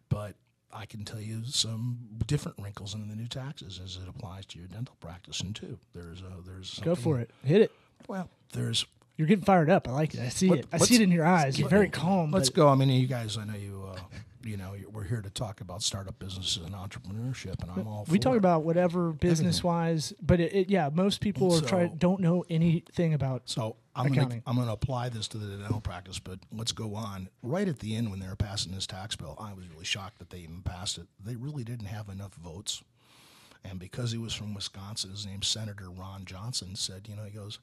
But 0.08 0.34
I 0.72 0.86
can 0.86 1.04
tell 1.04 1.20
you 1.20 1.42
some 1.46 1.98
different 2.26 2.58
wrinkles 2.60 2.94
in 2.94 3.08
the 3.08 3.16
new 3.16 3.26
taxes 3.26 3.80
as 3.82 3.96
it 3.96 4.08
applies 4.08 4.46
to 4.46 4.58
your 4.58 4.68
dental 4.68 4.96
practice, 5.00 5.40
and 5.40 5.54
too. 5.54 5.78
There's 5.94 6.20
a, 6.20 6.42
there's 6.46 6.78
Go 6.80 6.94
for 6.94 7.18
it. 7.18 7.30
Hit 7.44 7.62
it. 7.62 7.72
Well, 8.06 8.28
there's 8.52 8.84
You're 9.20 9.26
getting 9.26 9.44
fired 9.44 9.68
up. 9.68 9.86
I 9.86 9.92
like 9.92 10.14
it. 10.14 10.20
I 10.20 10.30
see 10.30 10.48
Let- 10.48 10.60
it. 10.60 10.66
I 10.72 10.78
see 10.78 10.94
it 10.94 11.02
in 11.02 11.10
your 11.10 11.26
eyes. 11.26 11.58
You're 11.58 11.68
very 11.68 11.90
calm. 11.90 12.30
Let's 12.30 12.48
but 12.48 12.56
go. 12.56 12.68
I 12.70 12.74
mean, 12.74 12.88
you 12.88 13.06
guys, 13.06 13.36
I 13.36 13.44
know 13.44 13.52
you. 13.54 13.86
Uh, 13.86 13.98
you 14.42 14.56
know, 14.56 14.74
we're 14.90 15.04
here 15.04 15.20
to 15.20 15.28
talk 15.28 15.60
about 15.60 15.82
startup 15.82 16.18
businesses 16.18 16.64
and 16.64 16.74
entrepreneurship, 16.74 17.60
and 17.60 17.70
I'm 17.70 17.86
all. 17.86 18.06
We 18.08 18.18
talk 18.18 18.32
it. 18.32 18.38
about 18.38 18.62
whatever 18.62 19.12
business 19.12 19.62
wise, 19.62 20.14
but 20.22 20.40
it, 20.40 20.54
it, 20.54 20.70
yeah, 20.70 20.88
most 20.90 21.20
people 21.20 21.54
are 21.54 21.60
try, 21.60 21.88
don't 21.88 22.20
know 22.20 22.46
anything 22.48 23.12
about. 23.12 23.42
So 23.44 23.76
I'm 23.94 24.06
going 24.06 24.18
accounting. 24.20 24.40
to 24.40 24.48
I'm 24.48 24.56
going 24.56 24.68
to 24.68 24.72
apply 24.72 25.10
this 25.10 25.28
to 25.28 25.36
the 25.36 25.58
dental 25.58 25.82
practice, 25.82 26.18
but 26.18 26.38
let's 26.50 26.72
go 26.72 26.94
on. 26.94 27.28
Right 27.42 27.68
at 27.68 27.80
the 27.80 27.94
end, 27.96 28.10
when 28.10 28.20
they 28.20 28.28
were 28.28 28.36
passing 28.36 28.72
this 28.72 28.86
tax 28.86 29.16
bill, 29.16 29.36
I 29.38 29.52
was 29.52 29.68
really 29.68 29.84
shocked 29.84 30.18
that 30.20 30.30
they 30.30 30.38
even 30.38 30.62
passed 30.62 30.96
it. 30.96 31.08
They 31.22 31.36
really 31.36 31.62
didn't 31.62 31.88
have 31.88 32.08
enough 32.08 32.32
votes, 32.36 32.82
and 33.62 33.78
because 33.78 34.12
he 34.12 34.18
was 34.18 34.32
from 34.32 34.54
Wisconsin, 34.54 35.10
his 35.10 35.26
name's 35.26 35.48
Senator 35.48 35.90
Ron 35.90 36.24
Johnson. 36.24 36.74
Said, 36.74 37.06
you 37.06 37.14
know, 37.14 37.24
he 37.24 37.30
goes, 37.30 37.58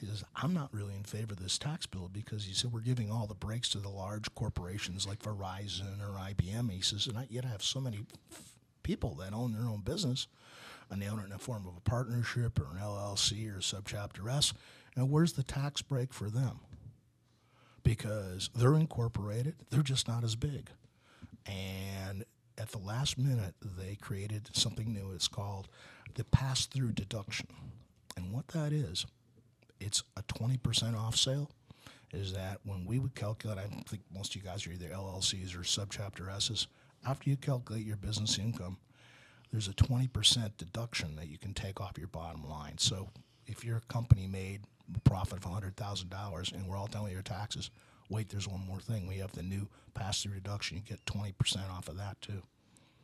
he 0.00 0.06
says, 0.06 0.24
I'm 0.34 0.54
not 0.54 0.72
really 0.72 0.94
in 0.94 1.04
favor 1.04 1.34
of 1.34 1.42
this 1.42 1.58
tax 1.58 1.84
bill 1.86 2.08
because 2.10 2.44
he 2.44 2.54
said 2.54 2.72
we're 2.72 2.80
giving 2.80 3.10
all 3.10 3.26
the 3.26 3.34
breaks 3.34 3.68
to 3.70 3.78
the 3.78 3.90
large 3.90 4.34
corporations 4.34 5.06
like 5.06 5.18
Verizon 5.20 6.00
or 6.00 6.18
IBM. 6.18 6.70
He 6.70 6.80
says, 6.80 7.06
and 7.06 7.18
I, 7.18 7.26
yet 7.28 7.44
have 7.44 7.62
so 7.62 7.80
many 7.80 8.00
people 8.82 9.14
that 9.16 9.34
own 9.34 9.52
their 9.52 9.68
own 9.68 9.82
business 9.82 10.26
and 10.90 11.00
they 11.00 11.06
own 11.06 11.20
it 11.20 11.24
in 11.24 11.30
the 11.30 11.38
form 11.38 11.66
of 11.66 11.76
a 11.76 11.80
partnership 11.80 12.58
or 12.58 12.64
an 12.74 12.82
LLC 12.82 13.54
or 13.54 13.60
subchapter 13.60 14.30
S. 14.32 14.54
And 14.96 15.10
where's 15.10 15.34
the 15.34 15.42
tax 15.42 15.82
break 15.82 16.12
for 16.12 16.30
them? 16.30 16.60
Because 17.82 18.50
they're 18.54 18.74
incorporated, 18.74 19.54
they're 19.70 19.82
just 19.82 20.08
not 20.08 20.24
as 20.24 20.34
big. 20.34 20.70
And 21.46 22.24
at 22.58 22.70
the 22.70 22.78
last 22.78 23.18
minute, 23.18 23.54
they 23.62 23.96
created 23.96 24.50
something 24.52 24.92
new. 24.92 25.12
It's 25.12 25.28
called 25.28 25.68
the 26.14 26.24
pass 26.24 26.66
through 26.66 26.92
deduction. 26.92 27.48
And 28.16 28.32
what 28.32 28.48
that 28.48 28.72
is, 28.72 29.06
it's 29.80 30.02
a 30.16 30.22
20% 30.22 30.96
off 30.96 31.16
sale. 31.16 31.50
Is 32.12 32.32
that 32.32 32.58
when 32.64 32.84
we 32.84 32.98
would 32.98 33.14
calculate, 33.14 33.58
I 33.58 33.66
think 33.88 34.02
most 34.12 34.34
of 34.34 34.42
you 34.42 34.48
guys 34.48 34.66
are 34.66 34.72
either 34.72 34.88
LLCs 34.88 35.54
or 35.54 35.60
subchapter 35.60 36.28
S's. 36.34 36.66
After 37.06 37.30
you 37.30 37.36
calculate 37.36 37.86
your 37.86 37.96
business 37.96 38.38
income, 38.38 38.78
there's 39.52 39.68
a 39.68 39.72
20% 39.72 40.56
deduction 40.56 41.16
that 41.16 41.28
you 41.28 41.38
can 41.38 41.54
take 41.54 41.80
off 41.80 41.98
your 41.98 42.08
bottom 42.08 42.48
line. 42.48 42.78
So 42.78 43.10
if 43.46 43.64
your 43.64 43.80
company 43.88 44.26
made 44.26 44.62
a 44.94 45.00
profit 45.00 45.44
of 45.44 45.50
$100,000 45.50 46.52
and 46.52 46.66
we're 46.66 46.76
all 46.76 46.88
with 47.02 47.12
your 47.12 47.22
taxes, 47.22 47.70
wait, 48.08 48.28
there's 48.28 48.48
one 48.48 48.66
more 48.66 48.80
thing. 48.80 49.06
We 49.06 49.18
have 49.18 49.32
the 49.32 49.42
new 49.42 49.68
pass 49.94 50.22
through 50.22 50.34
deduction. 50.34 50.78
You 50.78 50.82
get 50.82 51.04
20% 51.06 51.70
off 51.70 51.88
of 51.88 51.96
that 51.96 52.20
too. 52.20 52.42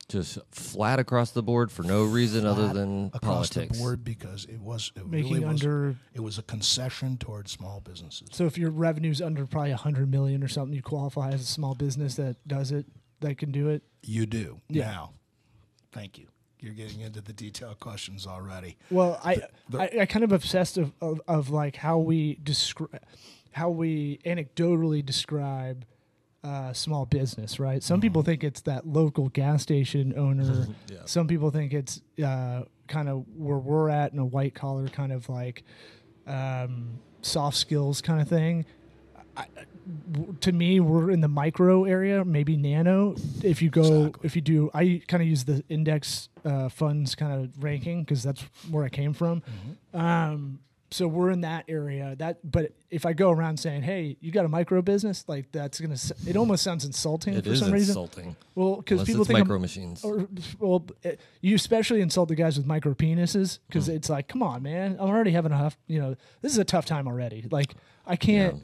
Just 0.09 0.39
flat 0.53 1.01
across 1.01 1.33
the 1.33 1.43
board 1.43 1.73
for 1.73 1.83
no 1.83 2.05
reason 2.05 2.47
other 2.47 2.63
Flat 2.65 2.75
than 2.75 3.07
across 3.13 3.49
politics. 3.51 3.77
the 3.77 3.83
board 3.83 4.05
because 4.05 4.45
it 4.45 4.61
was 4.61 4.93
it 4.95 5.05
Making 5.05 5.33
really 5.33 5.45
was, 5.47 5.63
under- 5.63 5.97
it 6.15 6.21
was 6.21 6.39
a 6.39 6.43
concession 6.45 7.17
towards 7.19 7.51
small 7.51 7.81
businesses. 7.81 8.29
So 8.31 8.47
if 8.47 8.57
your 8.57 8.71
revenue's 8.71 9.21
under 9.21 9.47
probably 9.47 9.73
a 9.73 9.77
hundred 9.77 10.09
million 10.09 10.45
or 10.45 10.49
something, 10.49 10.75
you 10.77 10.83
qualify 10.83 11.31
as 11.31 11.41
a 11.41 11.47
small 11.47 11.75
business 11.75 12.15
that 12.17 12.37
does 12.47 12.71
it, 12.71 12.87
that 13.19 13.37
can 13.39 13.51
do 13.51 13.69
it. 13.69 13.83
You 14.05 14.27
do 14.27 14.61
Yeah. 14.69 14.85
now. 14.93 15.13
Thank 15.91 16.19
you. 16.19 16.29
You're 16.61 16.75
getting 16.75 17.01
into 17.01 17.21
the 17.21 17.33
detailed 17.33 17.81
questions 17.81 18.29
already. 18.29 18.77
Well, 18.93 19.21
I, 19.25 19.43
the- 19.69 19.81
I 19.99 20.03
I 20.03 20.07
kind 20.07 20.25
of 20.25 20.31
obsessed 20.31 20.79
of, 20.79 20.93
of, 21.01 21.21
of 21.27 21.51
like 21.51 21.75
how 21.75 21.99
we 21.99 22.39
describe 22.45 23.01
how 23.53 23.71
we 23.71 24.19
anecdotally 24.25 25.05
describe 25.05 25.85
uh, 26.47 26.73
small 26.73 27.05
business, 27.07 27.59
right? 27.59 27.83
Some 27.83 28.01
people 28.01 28.23
think 28.23 28.45
it's 28.45 28.61
that 28.63 28.87
local 28.87 29.29
gas 29.31 29.63
station 29.63 30.15
owner. 30.17 30.67
Yeah. 30.89 30.99
Some 31.05 31.27
people 31.27 31.51
think 31.51 31.73
it's 31.73 32.01
uh, 32.25 32.63
kind 32.89 33.09
of 33.09 33.25
where 33.37 33.59
we're 33.59 33.89
at 33.91 34.13
in 34.13 34.19
a 34.19 34.25
white 34.25 34.55
collar 34.55 34.87
kind 34.89 35.13
of 35.13 35.29
like 35.29 35.65
um, 36.27 36.99
soft 37.23 37.57
skills 37.57 38.01
kind 38.01 38.21
of 38.21 38.29
thing. 38.29 38.65
I, 39.37 39.47
to 40.41 40.53
me, 40.53 40.81
we're 40.81 41.11
in 41.11 41.21
the 41.21 41.29
micro 41.29 41.85
area, 41.85 42.25
maybe 42.25 42.57
nano. 42.57 43.15
If 43.43 43.61
you 43.63 43.71
go, 43.71 43.83
Exactly. 44.07 44.27
if 44.27 44.37
you 44.37 44.43
do, 44.43 44.71
I 44.75 45.03
kind 45.09 45.23
of 45.23 45.29
use 45.29 45.45
the 45.45 45.63
index 45.69 46.29
uh, 46.45 46.69
funds 46.69 47.15
kind 47.15 47.33
of 47.45 47.63
ranking 47.63 48.03
because 48.03 48.23
that's 48.23 48.43
where 48.71 48.85
I 48.85 48.89
came 48.89 49.13
from. 49.13 49.43
Um, 49.93 50.59
so 50.91 51.09
we're 51.09 51.31
in 51.31 51.41
that 51.43 51.65
area. 51.69 52.15
That, 52.19 52.39
but 52.49 52.73
if 52.91 53.05
I 53.07 53.13
go 53.13 53.31
around 53.31 53.59
saying, 53.59 53.83
"Hey, 53.83 54.17
you 54.21 54.31
got 54.31 54.45
a 54.45 54.49
micro 54.49 54.83
business," 54.83 55.25
like 55.27 55.51
that's 55.53 55.81
gonna 55.81 55.97
it 56.27 56.37
almost 56.37 56.63
sounds 56.63 56.85
insulting 56.85 57.35
It 57.35 57.45
for 57.45 57.51
is 57.51 57.59
some 57.61 57.73
reason. 57.73 57.91
insulting. 57.91 58.37
Well, 58.55 58.77
because 58.77 59.03
people 59.05 59.23
it's 59.23 59.29
think 59.29 59.39
I'm- 59.39 59.47
micro 59.49 59.59
machines. 59.59 60.05
or, 60.05 60.29
well, 60.61 60.87
eh, 61.05 61.17
you 61.41 61.55
especially 61.57 62.01
insult 62.01 62.29
the 62.29 62.35
guys 62.37 62.57
with 62.57 62.67
micro 62.67 62.95
penises 62.95 63.59
because 63.67 63.87
Hmm. 63.87 63.93
it's 63.93 64.09
like, 64.09 64.29
come 64.29 64.43
on, 64.43 64.63
man, 64.63 64.93
I'm 65.01 65.09
already 65.09 65.33
having 65.33 65.53
a 65.53 65.57
tough, 65.59 65.77
you 65.89 65.99
know, 66.01 66.15
this 66.43 66.53
is 66.53 66.59
a 66.59 66.65
tough 66.65 66.87
time 66.87 67.07
already. 67.09 67.47
Like, 67.51 67.75
I 68.07 68.17
can't, 68.17 68.55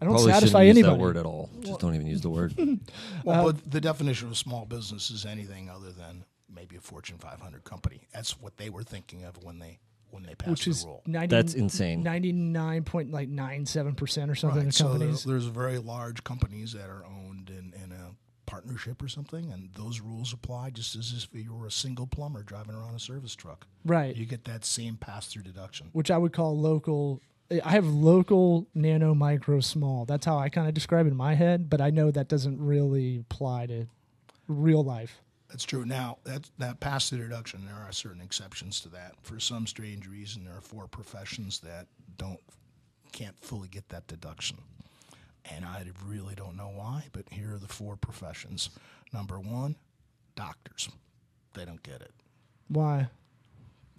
I 0.00 0.04
don't 0.04 0.14
Probably 0.14 0.32
satisfy 0.32 0.58
shouldn't 0.60 0.76
use 0.78 0.84
anybody. 0.84 0.96
that 0.98 1.02
word 1.02 1.16
at 1.16 1.26
all. 1.26 1.48
Just 1.60 1.80
don't 1.80 1.94
even 1.94 2.06
use 2.06 2.20
the 2.20 2.30
word. 2.30 2.54
Well, 3.24 3.48
Uh, 3.48 3.52
but 3.52 3.70
the 3.70 3.80
definition 3.80 4.26
of 4.26 4.32
a 4.32 4.36
small 4.36 4.66
business 4.66 5.10
is 5.10 5.24
anything 5.24 5.70
other 5.70 5.90
than 5.92 6.24
maybe 6.54 6.76
a 6.76 6.80
Fortune 6.80 7.16
500 7.18 7.64
company. 7.64 8.02
That's 8.12 8.38
what 8.40 8.56
they 8.58 8.68
were 8.68 8.82
thinking 8.82 9.24
of 9.24 9.42
when 9.42 9.58
they 9.58 9.78
when 10.12 10.22
they 10.22 10.34
passed 10.34 10.50
which 10.50 10.64
the 10.66 10.70
is 10.70 10.84
rule. 10.84 11.02
90, 11.06 11.34
That's 11.34 11.54
insane. 11.54 12.02
99 12.02 12.84
point 12.84 13.10
like 13.10 13.28
nine 13.28 13.66
seven 13.66 13.94
percent 13.94 14.30
or 14.30 14.34
something 14.34 14.60
Right. 14.60 14.68
of 14.68 14.74
So 14.74 14.98
there- 14.98 15.08
there's 15.32 15.46
very 15.46 15.78
large 15.78 16.22
companies 16.22 16.72
that 16.72 16.88
are 16.88 17.04
owned 17.04 17.50
in, 17.50 17.72
in 17.82 17.92
a 17.92 18.10
partnership 18.46 19.02
or 19.02 19.08
something, 19.08 19.50
and 19.50 19.70
those 19.74 20.00
rules 20.00 20.32
apply 20.34 20.70
just 20.70 20.94
as 20.94 21.12
if 21.12 21.28
you 21.34 21.54
were 21.54 21.66
a 21.66 21.70
single 21.70 22.06
plumber 22.06 22.42
driving 22.42 22.74
around 22.74 22.94
a 22.94 22.98
service 23.00 23.34
truck. 23.34 23.66
right. 23.84 24.14
You 24.14 24.26
get 24.26 24.44
that 24.44 24.64
same 24.64 24.96
pass 24.96 25.26
through 25.28 25.42
deduction. 25.44 25.88
which 25.92 26.10
I 26.10 26.18
would 26.18 26.32
call 26.32 26.58
local. 26.58 27.20
I 27.64 27.70
have 27.72 27.86
local, 27.86 28.66
nano, 28.74 29.14
micro, 29.14 29.60
small. 29.60 30.04
That's 30.06 30.24
how 30.24 30.38
I 30.38 30.48
kind 30.48 30.68
of 30.68 30.74
describe 30.74 31.06
it 31.06 31.10
in 31.10 31.16
my 31.16 31.34
head, 31.34 31.68
but 31.68 31.80
I 31.82 31.90
know 31.90 32.10
that 32.10 32.28
doesn't 32.28 32.58
really 32.60 33.18
apply 33.18 33.66
to 33.66 33.86
real 34.48 34.82
life. 34.84 35.20
That's 35.52 35.64
true. 35.64 35.84
Now 35.84 36.16
that 36.24 36.48
that 36.58 36.80
pass 36.80 37.10
through 37.10 37.18
deduction, 37.18 37.66
there 37.66 37.74
are 37.76 37.92
certain 37.92 38.22
exceptions 38.22 38.80
to 38.80 38.88
that. 38.88 39.12
For 39.22 39.38
some 39.38 39.66
strange 39.66 40.08
reason, 40.08 40.44
there 40.44 40.56
are 40.56 40.62
four 40.62 40.86
professions 40.86 41.60
that 41.60 41.88
don't 42.16 42.40
can't 43.12 43.38
fully 43.38 43.68
get 43.68 43.86
that 43.90 44.06
deduction, 44.06 44.56
and 45.44 45.66
I 45.66 45.84
really 46.06 46.34
don't 46.34 46.56
know 46.56 46.72
why. 46.74 47.04
But 47.12 47.26
here 47.30 47.52
are 47.54 47.58
the 47.58 47.68
four 47.68 47.96
professions. 47.96 48.70
Number 49.12 49.38
one, 49.38 49.76
doctors. 50.36 50.88
They 51.52 51.66
don't 51.66 51.82
get 51.82 52.00
it. 52.00 52.12
Why? 52.68 53.08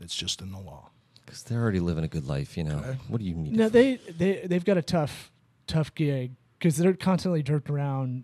It's 0.01 0.15
just 0.15 0.41
in 0.41 0.51
the 0.51 0.59
law. 0.59 0.89
Because 1.23 1.43
they're 1.43 1.61
already 1.61 1.79
living 1.79 2.03
a 2.03 2.07
good 2.07 2.25
life, 2.25 2.57
you 2.57 2.63
know. 2.63 2.79
Okay. 2.79 2.97
What 3.07 3.19
do 3.19 3.25
you 3.25 3.35
need? 3.35 3.55
No, 3.55 3.69
they 3.69 3.97
they 3.97 4.41
they've 4.47 4.65
got 4.65 4.77
a 4.77 4.81
tough 4.81 5.31
tough 5.67 5.93
gig 5.93 6.31
because 6.57 6.77
they're 6.77 6.95
constantly 6.95 7.43
jerked 7.43 7.69
around 7.69 8.23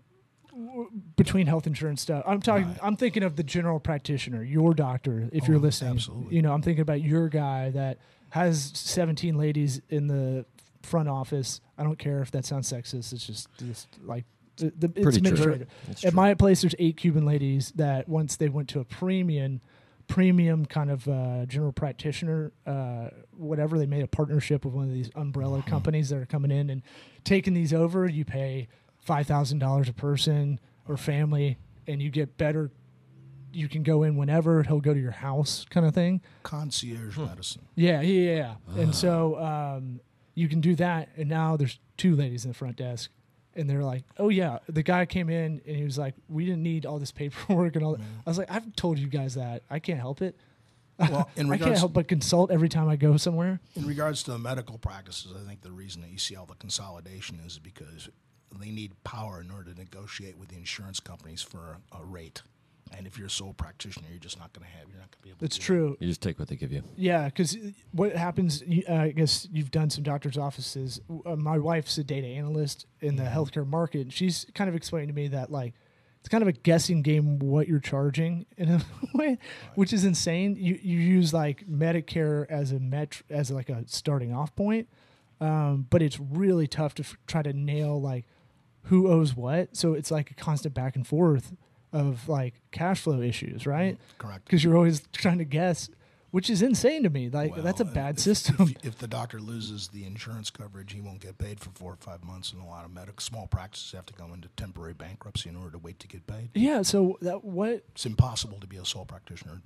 between 1.16 1.46
health 1.46 1.66
insurance 1.66 2.00
stuff. 2.02 2.24
I'm 2.26 2.40
talking. 2.40 2.66
Right. 2.68 2.78
I'm 2.82 2.96
thinking 2.96 3.22
of 3.22 3.36
the 3.36 3.42
general 3.42 3.80
practitioner, 3.80 4.42
your 4.42 4.74
doctor. 4.74 5.28
If 5.32 5.48
you're 5.48 5.56
Oh, 5.58 5.60
listening, 5.60 5.94
absolutely. 5.94 6.36
you 6.36 6.42
know, 6.42 6.52
I'm 6.52 6.62
thinking 6.62 6.82
about 6.82 7.00
your 7.02 7.28
guy 7.28 7.70
that 7.70 7.98
has 8.30 8.70
17 8.74 9.36
ladies 9.36 9.80
in 9.88 10.06
the 10.06 10.44
front 10.82 11.08
office. 11.08 11.60
I 11.76 11.82
don't 11.82 11.98
care 11.98 12.22
if 12.22 12.30
that 12.30 12.44
sounds 12.44 12.70
sexist. 12.72 13.12
It's 13.12 13.26
just 13.26 13.48
just 13.58 13.88
like 14.04 14.24
the, 14.56 14.72
the 14.78 14.92
it's. 14.96 15.16
It's 15.90 16.04
At 16.04 16.14
my 16.14 16.34
place, 16.34 16.60
there's 16.62 16.74
eight 16.78 16.96
Cuban 16.96 17.24
ladies 17.26 17.72
that 17.76 18.08
once 18.08 18.36
they 18.36 18.48
went 18.48 18.68
to 18.70 18.80
a 18.80 18.84
premium, 18.84 19.60
premium 20.08 20.66
kind 20.66 20.90
of 20.90 21.08
uh, 21.08 21.46
general 21.46 21.72
practitioner, 21.72 22.52
uh, 22.66 23.08
whatever, 23.36 23.78
they 23.78 23.86
made 23.86 24.02
a 24.02 24.06
partnership 24.08 24.64
with 24.64 24.74
one 24.74 24.84
of 24.84 24.92
these 24.92 25.10
umbrella 25.14 25.62
companies 25.66 26.10
that 26.10 26.18
are 26.18 26.26
coming 26.26 26.50
in 26.50 26.68
and 26.70 26.82
taking 27.24 27.54
these 27.54 27.72
over. 27.72 28.06
You 28.08 28.24
pay 28.24 28.68
five 29.00 29.26
thousand 29.26 29.58
dollars 29.58 29.88
a 29.88 29.92
person 29.92 30.60
or 30.88 30.96
family, 30.96 31.58
and 31.86 32.02
you 32.02 32.10
get 32.10 32.36
better. 32.36 32.70
You 33.52 33.68
can 33.68 33.82
go 33.82 34.04
in 34.04 34.16
whenever 34.16 34.62
he'll 34.62 34.80
go 34.80 34.94
to 34.94 35.00
your 35.00 35.10
house, 35.10 35.66
kind 35.70 35.84
of 35.84 35.92
thing. 35.92 36.20
Concierge 36.44 37.18
medicine. 37.18 37.62
Yeah, 37.74 38.00
yeah, 38.00 38.36
yeah. 38.36 38.80
And 38.80 38.94
so 38.94 39.40
um, 39.40 40.00
you 40.34 40.48
can 40.48 40.60
do 40.60 40.74
that. 40.76 41.08
And 41.16 41.28
now 41.28 41.56
there's 41.56 41.78
two 41.96 42.14
ladies 42.14 42.44
in 42.44 42.52
the 42.52 42.54
front 42.54 42.76
desk. 42.76 43.10
And 43.54 43.68
they're 43.68 43.82
like, 43.82 44.04
oh, 44.18 44.28
yeah. 44.28 44.58
The 44.68 44.84
guy 44.84 45.04
came 45.06 45.28
in 45.28 45.60
and 45.66 45.76
he 45.76 45.82
was 45.82 45.98
like, 45.98 46.14
we 46.28 46.44
didn't 46.46 46.62
need 46.62 46.86
all 46.86 46.98
this 47.00 47.10
paperwork 47.12 47.74
and 47.74 47.84
all 47.84 47.96
that. 47.96 48.00
I 48.24 48.30
was 48.30 48.38
like, 48.38 48.50
I've 48.50 48.74
told 48.76 48.98
you 48.98 49.08
guys 49.08 49.34
that. 49.34 49.64
I 49.68 49.80
can't 49.80 49.98
help 49.98 50.22
it. 50.22 50.36
Well, 50.98 51.28
in 51.36 51.50
I 51.52 51.58
can't 51.58 51.76
help 51.76 51.92
but 51.92 52.06
consult 52.08 52.50
every 52.50 52.68
time 52.68 52.88
I 52.88 52.96
go 52.96 53.16
somewhere. 53.16 53.58
in 53.74 53.86
regards 53.86 54.22
to 54.24 54.32
the 54.32 54.38
medical 54.38 54.78
practices, 54.78 55.32
I 55.34 55.46
think 55.46 55.62
the 55.62 55.72
reason 55.72 56.02
that 56.02 56.10
you 56.10 56.18
see 56.18 56.36
all 56.36 56.46
the 56.46 56.54
consolidation 56.54 57.40
is 57.44 57.58
because 57.58 58.08
they 58.58 58.70
need 58.70 58.92
power 59.04 59.40
in 59.40 59.50
order 59.50 59.72
to 59.72 59.78
negotiate 59.78 60.36
with 60.38 60.48
the 60.48 60.56
insurance 60.56 60.98
companies 61.00 61.42
for 61.42 61.78
a, 61.92 61.98
a 62.00 62.04
rate. 62.04 62.42
And 62.96 63.06
if 63.06 63.16
you're 63.16 63.28
a 63.28 63.30
sole 63.30 63.52
practitioner, 63.52 64.08
you're 64.10 64.18
just 64.18 64.36
not 64.40 64.52
going 64.52 64.66
to 64.66 64.76
have. 64.76 64.88
You're 64.88 64.98
not 64.98 65.10
going 65.12 65.18
to 65.18 65.22
be 65.22 65.28
able. 65.30 65.38
That's 65.40 65.54
to 65.56 65.60
do 65.60 65.64
true. 65.66 65.96
You 66.00 66.08
just 66.08 66.20
take 66.22 66.40
what 66.40 66.48
they 66.48 66.56
give 66.56 66.72
you. 66.72 66.82
Yeah, 66.96 67.26
because 67.26 67.56
what 67.92 68.16
happens, 68.16 68.62
you- 68.66 68.82
uh, 68.88 68.94
I 68.94 69.10
guess 69.12 69.46
you've 69.52 69.70
done 69.70 69.90
some 69.90 70.02
doctor's 70.02 70.36
offices. 70.36 71.00
Uh, 71.24 71.36
my 71.36 71.56
wife's 71.58 71.96
a 71.98 72.02
data 72.04 72.26
analyst 72.26 72.86
in 73.00 73.14
the 73.14 73.22
healthcare 73.22 73.64
market. 73.66 74.00
and 74.00 74.12
She's 74.12 74.44
kind 74.54 74.68
of 74.68 74.74
explained 74.74 75.06
to 75.06 75.14
me 75.14 75.28
that, 75.28 75.52
like, 75.52 75.74
it's 76.18 76.28
kind 76.28 76.42
of 76.42 76.48
a 76.48 76.52
guessing 76.52 77.02
game 77.02 77.38
what 77.38 77.68
you're 77.68 77.78
charging 77.78 78.44
in 78.58 78.68
a 78.70 78.82
way, 79.14 79.38
which 79.76 79.92
is 79.92 80.04
insane. 80.04 80.56
You 80.56 80.78
you 80.82 80.98
use 80.98 81.32
like 81.32 81.66
Medicare 81.66 82.44
as 82.50 82.72
a 82.72 82.78
met 82.80 83.22
as 83.30 83.50
like 83.52 83.70
a 83.70 83.84
starting 83.86 84.34
off 84.34 84.54
point, 84.54 84.86
um, 85.40 85.86
but 85.88 86.02
it's 86.02 86.20
really 86.20 86.66
tough 86.66 86.94
to 86.96 87.02
f- 87.04 87.16
try 87.26 87.40
to 87.42 87.54
nail 87.54 87.98
like 88.02 88.26
who 88.84 89.08
owes 89.08 89.34
what. 89.36 89.76
So 89.76 89.94
it's 89.94 90.10
like 90.10 90.30
a 90.30 90.34
constant 90.34 90.74
back 90.74 90.96
and 90.96 91.06
forth 91.06 91.52
of 91.92 92.28
like 92.28 92.60
cash 92.70 93.00
flow 93.00 93.20
issues, 93.20 93.66
right? 93.66 93.98
Correct. 94.18 94.44
Because 94.44 94.62
you're 94.64 94.76
always 94.76 95.02
trying 95.12 95.38
to 95.38 95.44
guess, 95.44 95.90
which 96.30 96.48
is 96.48 96.62
insane 96.62 97.02
to 97.02 97.10
me. 97.10 97.28
Like 97.28 97.52
Well, 97.54 97.62
that's 97.64 97.80
a 97.80 97.84
bad 97.84 98.14
if- 98.16 98.20
system. 98.20 98.56
If, 98.60 98.86
if 98.86 98.98
the 98.98 99.08
doctor 99.08 99.40
loses 99.40 99.88
the 99.88 100.04
insurance 100.04 100.50
coverage, 100.50 100.92
he 100.92 101.00
won't 101.00 101.20
get 101.20 101.36
paid 101.38 101.58
for 101.60 101.70
four 101.70 101.92
or 101.92 101.96
five 101.96 102.22
months, 102.22 102.52
and 102.52 102.62
a 102.62 102.64
lot 102.64 102.84
of 102.84 102.92
medical 102.92 103.20
small 103.20 103.46
practices 103.48 103.90
have 103.92 104.06
to 104.06 104.12
go 104.14 104.32
into 104.32 104.48
temporary 104.56 104.94
bankruptcy 104.94 105.48
in 105.48 105.56
order 105.56 105.72
to 105.72 105.78
wait 105.78 105.98
to 105.98 106.06
get 106.08 106.26
paid. 106.28 106.50
yeah. 106.54 106.82
So 106.82 107.18
that 107.22 107.42
what 107.44 107.82
It's 107.90 108.06
impossible 108.06 108.60
to 108.60 108.66
be 108.68 108.76
a 108.76 108.84
sole 108.84 109.04
practitioner 109.04 109.60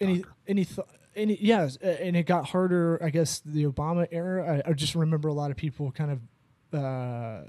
any 0.00 0.18
doctor. 0.18 0.34
any 0.48 0.64
th- 0.64 0.86
any 1.16 1.38
yeah, 1.40 1.68
uh, 1.82 1.86
and 1.86 2.16
it 2.16 2.24
got 2.26 2.46
harder. 2.46 3.00
I 3.02 3.10
guess 3.10 3.40
the 3.44 3.64
Obama 3.66 4.06
era. 4.12 4.62
I, 4.66 4.70
I 4.70 4.72
just 4.74 4.94
remember 4.94 5.28
a 5.28 5.32
lot 5.32 5.50
of 5.50 5.56
people 5.56 5.90
kind 5.92 6.10
of 6.12 6.20
uh, 6.78 7.44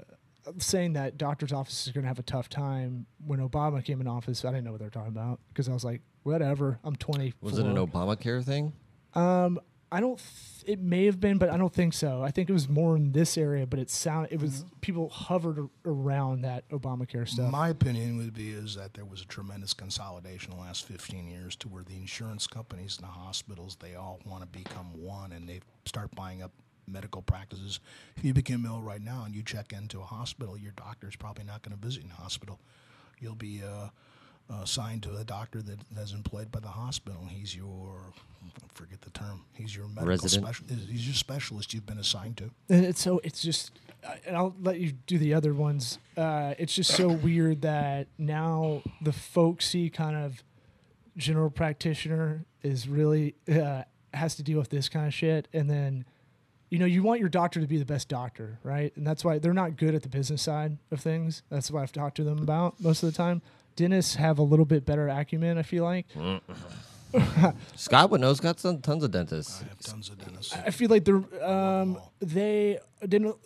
saying 0.58 0.94
that 0.94 1.18
doctors' 1.18 1.52
offices 1.52 1.88
are 1.88 1.92
going 1.92 2.04
to 2.04 2.08
have 2.08 2.18
a 2.18 2.22
tough 2.22 2.48
time. 2.48 3.06
When 3.24 3.40
Obama 3.40 3.84
came 3.84 4.00
in 4.00 4.06
office, 4.08 4.44
I 4.44 4.48
didn't 4.50 4.64
know 4.64 4.72
what 4.72 4.78
they 4.80 4.86
were 4.86 4.90
talking 4.90 5.08
about 5.12 5.40
because 5.48 5.68
I 5.68 5.72
was 5.72 5.84
like, 5.84 6.02
whatever. 6.22 6.78
I'm 6.84 6.96
20. 6.96 7.34
Was 7.40 7.58
it 7.58 7.66
an 7.66 7.76
Obamacare 7.76 8.44
thing? 8.44 8.72
Um, 9.14 9.60
I 9.92 9.98
don't. 10.00 10.18
Th- 10.18 10.78
it 10.78 10.80
may 10.80 11.06
have 11.06 11.18
been, 11.18 11.38
but 11.38 11.50
I 11.50 11.56
don't 11.56 11.72
think 11.74 11.94
so. 11.94 12.22
I 12.22 12.30
think 12.30 12.48
it 12.48 12.52
was 12.52 12.68
more 12.68 12.94
in 12.96 13.10
this 13.10 13.36
area, 13.36 13.66
but 13.66 13.80
it 13.80 13.90
sound 13.90 14.28
it 14.30 14.40
was 14.40 14.64
people 14.82 15.08
hovered 15.08 15.58
ar- 15.58 15.68
around 15.84 16.42
that 16.42 16.68
Obamacare 16.68 17.28
stuff. 17.28 17.50
My 17.50 17.70
opinion 17.70 18.16
would 18.18 18.32
be 18.32 18.50
is 18.50 18.76
that 18.76 18.94
there 18.94 19.04
was 19.04 19.20
a 19.20 19.24
tremendous 19.24 19.74
consolidation 19.74 20.52
in 20.52 20.58
the 20.58 20.64
last 20.64 20.86
15 20.86 21.26
years 21.28 21.56
to 21.56 21.68
where 21.68 21.82
the 21.82 21.96
insurance 21.96 22.46
companies 22.46 22.98
and 22.98 23.08
the 23.08 23.12
hospitals 23.12 23.76
they 23.80 23.96
all 23.96 24.20
want 24.24 24.42
to 24.42 24.46
become 24.46 24.86
one 25.02 25.32
and 25.32 25.48
they 25.48 25.58
start 25.86 26.14
buying 26.14 26.40
up 26.40 26.52
medical 26.92 27.22
practices. 27.22 27.80
If 28.16 28.24
you 28.24 28.34
become 28.34 28.64
ill 28.66 28.80
right 28.80 29.00
now 29.02 29.24
and 29.24 29.34
you 29.34 29.42
check 29.42 29.72
into 29.72 30.00
a 30.00 30.04
hospital, 30.04 30.56
your 30.58 30.72
doctor's 30.72 31.16
probably 31.16 31.44
not 31.44 31.62
going 31.62 31.76
to 31.78 31.84
visit 31.84 32.02
in 32.02 32.08
the 32.08 32.14
hospital. 32.16 32.58
You'll 33.18 33.34
be 33.34 33.62
uh, 33.62 33.88
uh, 34.52 34.62
assigned 34.62 35.02
to 35.04 35.16
a 35.16 35.24
doctor 35.24 35.62
that 35.62 35.78
that's 35.92 36.12
employed 36.12 36.50
by 36.50 36.60
the 36.60 36.68
hospital. 36.68 37.26
He's 37.28 37.54
your 37.54 38.12
I 38.46 38.48
forget 38.72 39.00
the 39.02 39.10
term. 39.10 39.44
He's 39.52 39.76
your 39.76 39.86
medical 39.86 40.06
Resident? 40.06 40.44
specialist. 40.44 40.88
He's 40.90 41.06
your 41.06 41.14
specialist 41.14 41.74
you've 41.74 41.86
been 41.86 41.98
assigned 41.98 42.36
to. 42.38 42.50
and 42.68 42.84
it's 42.84 43.00
so 43.00 43.20
it's 43.22 43.42
just 43.42 43.78
and 44.26 44.34
i'll 44.34 44.54
let 44.62 44.80
you 44.80 44.92
do 45.06 45.18
the 45.18 45.34
other 45.34 45.52
ones 45.52 45.98
uh, 46.16 46.54
it's 46.58 46.74
just 46.74 46.90
so 46.96 47.08
weird 47.08 47.60
that 47.60 48.06
now 48.16 48.82
the 49.02 49.12
folksy 49.12 49.90
kind 49.90 50.16
of 50.16 50.42
general 51.18 51.50
practitioner 51.50 52.46
is 52.62 52.88
really 52.88 53.34
uh, 53.52 53.82
has 54.14 54.34
to 54.36 54.42
deal 54.42 54.58
with 54.58 54.70
this 54.70 54.88
kind 54.88 55.06
of 55.06 55.12
shit 55.12 55.48
and 55.52 55.68
then 55.68 56.06
you 56.70 56.78
know 56.78 56.86
you 56.86 57.02
want 57.02 57.20
your 57.20 57.28
doctor 57.28 57.60
to 57.60 57.66
be 57.66 57.76
the 57.78 57.84
best 57.84 58.08
doctor 58.08 58.58
right 58.62 58.96
and 58.96 59.06
that's 59.06 59.24
why 59.24 59.38
they're 59.38 59.52
not 59.52 59.76
good 59.76 59.94
at 59.94 60.02
the 60.02 60.08
business 60.08 60.40
side 60.42 60.78
of 60.90 61.00
things 61.00 61.42
that's 61.50 61.70
what 61.70 61.82
i've 61.82 61.92
talked 61.92 62.16
to 62.16 62.24
them 62.24 62.38
about 62.38 62.80
most 62.80 63.02
of 63.02 63.10
the 63.10 63.16
time 63.16 63.42
dentists 63.76 64.14
have 64.14 64.38
a 64.38 64.42
little 64.42 64.64
bit 64.64 64.86
better 64.86 65.08
acumen 65.08 65.58
i 65.58 65.62
feel 65.62 65.84
like 65.84 66.06
Scott 67.74 68.10
would 68.10 68.20
know. 68.20 68.28
He's 68.28 68.40
got 68.40 68.60
some 68.60 68.80
tons 68.80 69.02
of 69.02 69.10
dentists. 69.10 69.62
I 69.62 69.68
have 69.68 69.78
tons 69.80 70.08
of 70.10 70.18
dentists. 70.18 70.54
I 70.54 70.70
feel 70.70 70.88
like 70.88 71.04
they're 71.04 71.44
um, 71.44 71.98
they 72.20 72.78
didn't. 73.06 73.36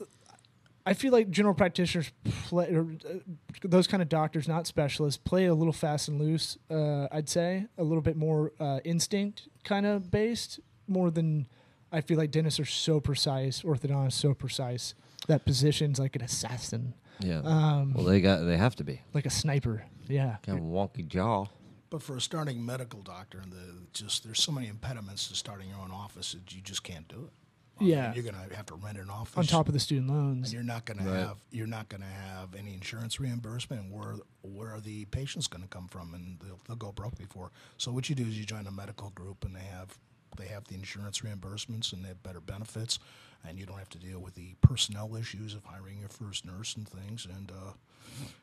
I 0.86 0.92
feel 0.92 1.12
like 1.12 1.30
general 1.30 1.54
practitioners 1.54 2.12
play 2.44 2.74
or, 2.74 2.82
uh, 3.08 3.14
those 3.62 3.86
kind 3.86 4.02
of 4.02 4.10
doctors, 4.10 4.46
not 4.46 4.66
specialists, 4.66 5.16
play 5.24 5.46
a 5.46 5.54
little 5.54 5.72
fast 5.72 6.08
and 6.08 6.20
loose. 6.20 6.58
Uh, 6.70 7.08
I'd 7.10 7.30
say 7.30 7.66
a 7.78 7.82
little 7.82 8.02
bit 8.02 8.16
more 8.16 8.52
uh, 8.60 8.80
instinct 8.84 9.48
kind 9.64 9.86
of 9.86 10.10
based, 10.10 10.60
more 10.86 11.10
than 11.10 11.48
I 11.94 12.00
feel 12.00 12.18
like 12.18 12.30
dentists 12.30 12.58
are 12.60 12.64
so 12.64 13.00
precise, 13.00 13.62
orthodontists 13.62 14.12
so 14.14 14.34
precise 14.34 14.94
that 15.28 15.44
positions 15.44 15.98
like 15.98 16.16
an 16.16 16.22
assassin, 16.22 16.94
Yeah. 17.20 17.40
um, 17.44 17.94
well, 17.94 18.04
they 18.04 18.20
got. 18.20 18.40
They 18.44 18.56
have 18.56 18.76
to 18.76 18.84
be. 18.84 19.00
like 19.14 19.26
a 19.26 19.30
sniper. 19.30 19.84
Yeah, 20.08 20.36
Kind 20.42 20.58
of 20.58 20.64
wonky 20.64 21.06
jaw. 21.06 21.46
But 21.88 22.02
for 22.02 22.16
a 22.16 22.20
starting 22.20 22.64
medical 22.66 23.00
doctor, 23.02 23.38
and 23.38 23.52
the 23.52 23.86
just 23.92 24.24
there's 24.24 24.40
so 24.42 24.52
many 24.52 24.66
impediments 24.68 25.28
to 25.28 25.34
starting 25.34 25.68
your 25.68 25.78
own 25.78 25.90
office 25.92 26.32
that 26.32 26.52
you 26.54 26.60
just 26.60 26.82
can't 26.82 27.06
do 27.08 27.24
it. 27.24 27.32
I 27.78 27.82
mean, 27.82 27.92
Yeah. 27.92 28.14
you're 28.14 28.22
gonna 28.24 28.46
have 28.54 28.66
to 28.66 28.74
rent 28.74 28.98
an 28.98 29.10
office 29.10 29.36
on 29.36 29.44
top 29.46 29.66
of 29.68 29.74
the 29.74 29.80
student 29.80 30.10
and 30.10 30.18
loans. 30.18 30.52
you're 30.52 30.62
not 30.62 30.84
gonna 30.84 31.04
Right. 31.04 31.26
have 31.26 31.38
you're 31.50 31.66
not 31.68 31.88
gonna 31.88 32.04
have 32.06 32.54
any 32.54 32.74
insurance 32.74 33.18
reimbursement. 33.20 33.90
Where 33.92 34.16
where 34.42 34.70
are 34.74 34.80
the 34.80 35.04
patients 35.06 35.46
gonna 35.46 35.68
come 35.68 35.88
from? 35.88 36.14
And 36.14 36.38
they'll, 36.40 36.60
they'll 36.66 36.76
go 36.76 36.92
broke 36.92 37.16
before. 37.16 37.50
So 37.78 37.90
what 37.92 38.08
you 38.08 38.14
do 38.14 38.24
is 38.26 38.36
you 38.38 38.44
join 38.44 38.66
a 38.66 38.70
medical 38.72 39.10
group, 39.10 39.44
and 39.44 39.54
they 39.56 39.60
have 39.78 39.96
they 40.36 40.46
have 40.46 40.64
the 40.64 40.74
insurance 40.74 41.20
reimbursements 41.20 41.92
and 41.92 42.04
they 42.04 42.08
have 42.08 42.22
better 42.22 42.40
benefits, 42.40 42.98
and 43.46 43.58
you 43.58 43.66
don't 43.66 43.78
have 43.78 43.90
to 43.90 43.98
deal 43.98 44.18
with 44.20 44.34
the 44.34 44.54
personnel 44.60 45.16
issues 45.16 45.54
of 45.54 45.64
hiring 45.64 45.98
your 45.98 46.08
first 46.08 46.44
nurse 46.44 46.76
and 46.76 46.88
things. 46.88 47.26
And 47.26 47.50
uh, 47.50 47.72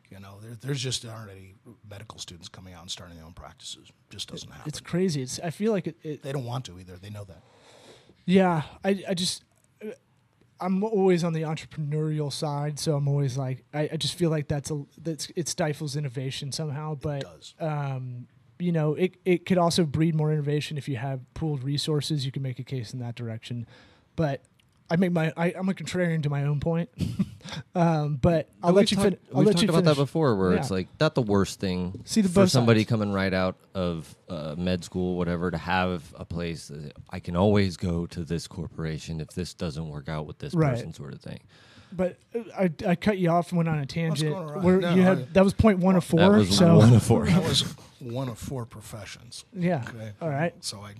you 0.10 0.19
know, 0.19 0.38
there, 0.41 0.58
there's 0.62 0.82
just 0.82 1.06
aren't 1.06 1.32
any 1.32 1.56
medical 1.89 2.19
students 2.19 2.49
coming 2.49 2.73
out 2.73 2.82
and 2.82 2.91
starting 2.91 3.15
their 3.15 3.25
own 3.25 3.34
practices. 3.34 3.89
It 3.89 4.13
Just 4.13 4.30
doesn't 4.30 4.49
happen. 4.49 4.67
It's 4.67 4.80
crazy. 4.80 5.21
It's 5.21 5.39
I 5.39 5.49
feel 5.49 5.71
like 5.71 5.88
it, 5.88 5.97
it 6.04 6.23
they 6.23 6.32
don't 6.32 6.45
want 6.45 6.65
to 6.65 6.80
either. 6.80 6.97
They 6.97 7.10
know 7.10 7.23
that. 7.25 7.41
Yeah, 8.25 8.63
I, 8.84 9.04
I 9.10 9.13
just 9.13 9.43
uh, 9.84 9.89
I'm 10.60 10.84
always 10.84 11.23
on 11.23 11.34
the 11.34 11.41
entrepreneurial 11.41 12.32
side, 12.32 12.77
so 12.80 12.95
I'm 12.95 13.08
always 13.08 13.38
like 13.38 13.63
I, 13.73 13.89
I 13.93 13.97
just 13.97 14.15
feel 14.15 14.30
like 14.30 14.47
that's 14.47 14.69
a 14.71 14.84
that's 15.01 15.32
it 15.36 15.47
stifles 15.47 15.95
innovation 15.95 16.51
somehow. 16.51 16.95
But 16.95 17.21
does. 17.21 17.56
um, 17.60 18.27
you 18.62 18.71
know, 18.71 18.95
it 18.95 19.15
it 19.26 19.45
could 19.45 19.58
also 19.58 19.84
breed 19.86 20.15
more 20.15 20.32
innovation 20.32 20.78
if 20.78 20.88
you 20.88 20.97
have 20.97 21.19
pooled 21.34 21.63
resources. 21.63 22.26
You 22.26 22.32
can 22.32 22.41
make 22.43 22.60
a 22.60 22.63
case 22.63 22.93
in 22.93 23.00
that 23.00 23.15
direction. 23.15 23.65
But 24.15 24.41
I 24.89 24.97
make 24.97 25.12
my 25.13 25.32
I, 25.38 25.54
I'm 25.58 25.69
a 25.69 25.74
contrarian 25.74 26.21
to 26.24 26.30
my 26.30 26.43
own 26.43 26.60
point. 26.60 26.89
um, 27.76 28.17
but 28.17 28.50
I'll 28.62 28.74
let 28.74 28.91
you 28.91 28.97
talked- 28.97 29.10
fin- 29.10 29.17
I'll 29.34 29.39
We've 29.39 29.47
let 29.47 29.54
talked 29.54 29.63
you 29.63 29.69
about 29.69 29.86
that 29.86 29.95
before, 29.95 30.36
where 30.36 30.54
Yeah. 30.54 30.60
it's 30.60 30.71
like 30.71 30.88
not 31.00 31.15
the 31.15 31.21
worst 31.21 31.60
thing 31.60 32.02
See 32.06 32.21
the 32.21 32.30
for 32.30 32.45
somebody 32.47 32.82
sides. 32.82 32.89
coming 32.89 33.12
right 33.12 33.34
out 33.34 33.56
of 33.74 34.13
uh, 34.30 34.56
med 34.58 34.84
school, 34.84 35.15
whatever, 35.17 35.50
to 35.52 35.58
have 35.58 36.13
a 36.17 36.26
place 36.26 36.67
that 36.67 36.93
I 37.10 37.19
can 37.19 37.36
always 37.36 37.78
go 37.78 38.06
to 38.08 38.24
this 38.26 38.47
corporation 38.47 39.21
if 39.21 39.30
this 39.30 39.54
doesn't 39.54 39.88
work 39.88 40.10
out 40.10 40.26
with 40.26 40.39
this 40.39 40.54
Right. 40.54 40.71
person, 40.76 40.93
sort 40.93 41.13
of 41.13 41.21
thing. 41.21 41.39
But 41.91 42.17
uh, 42.34 42.39
I, 42.58 42.71
I 42.88 42.95
cut 42.95 43.17
you 43.17 43.30
off 43.30 43.49
and 43.49 43.58
went 43.58 43.69
on 43.69 43.80
a 43.80 43.86
tangent 43.86 44.32
going 44.34 44.49
on? 44.49 44.63
where 44.63 44.80
No, 44.80 44.95
you 44.95 45.01
had 45.01 45.19
I- 45.19 45.25
that 45.34 45.43
was 45.43 45.54
point 45.54 45.80
one 45.80 45.95
of 45.95 46.04
four. 46.04 46.19
That 46.19 46.32
was 46.32 46.56
so 46.58 46.77
one 46.77 46.93
of 46.93 47.04
four. 47.04 47.25
That 47.25 47.43
was 47.43 47.63
one 47.99 48.30
of 48.30 48.38
four 48.39 48.65
professions. 48.65 49.45
yeah, 49.54 49.84
Okay. 49.88 50.12
all 50.21 50.30
right. 50.30 50.54
So 50.63 50.80
I, 50.82 50.93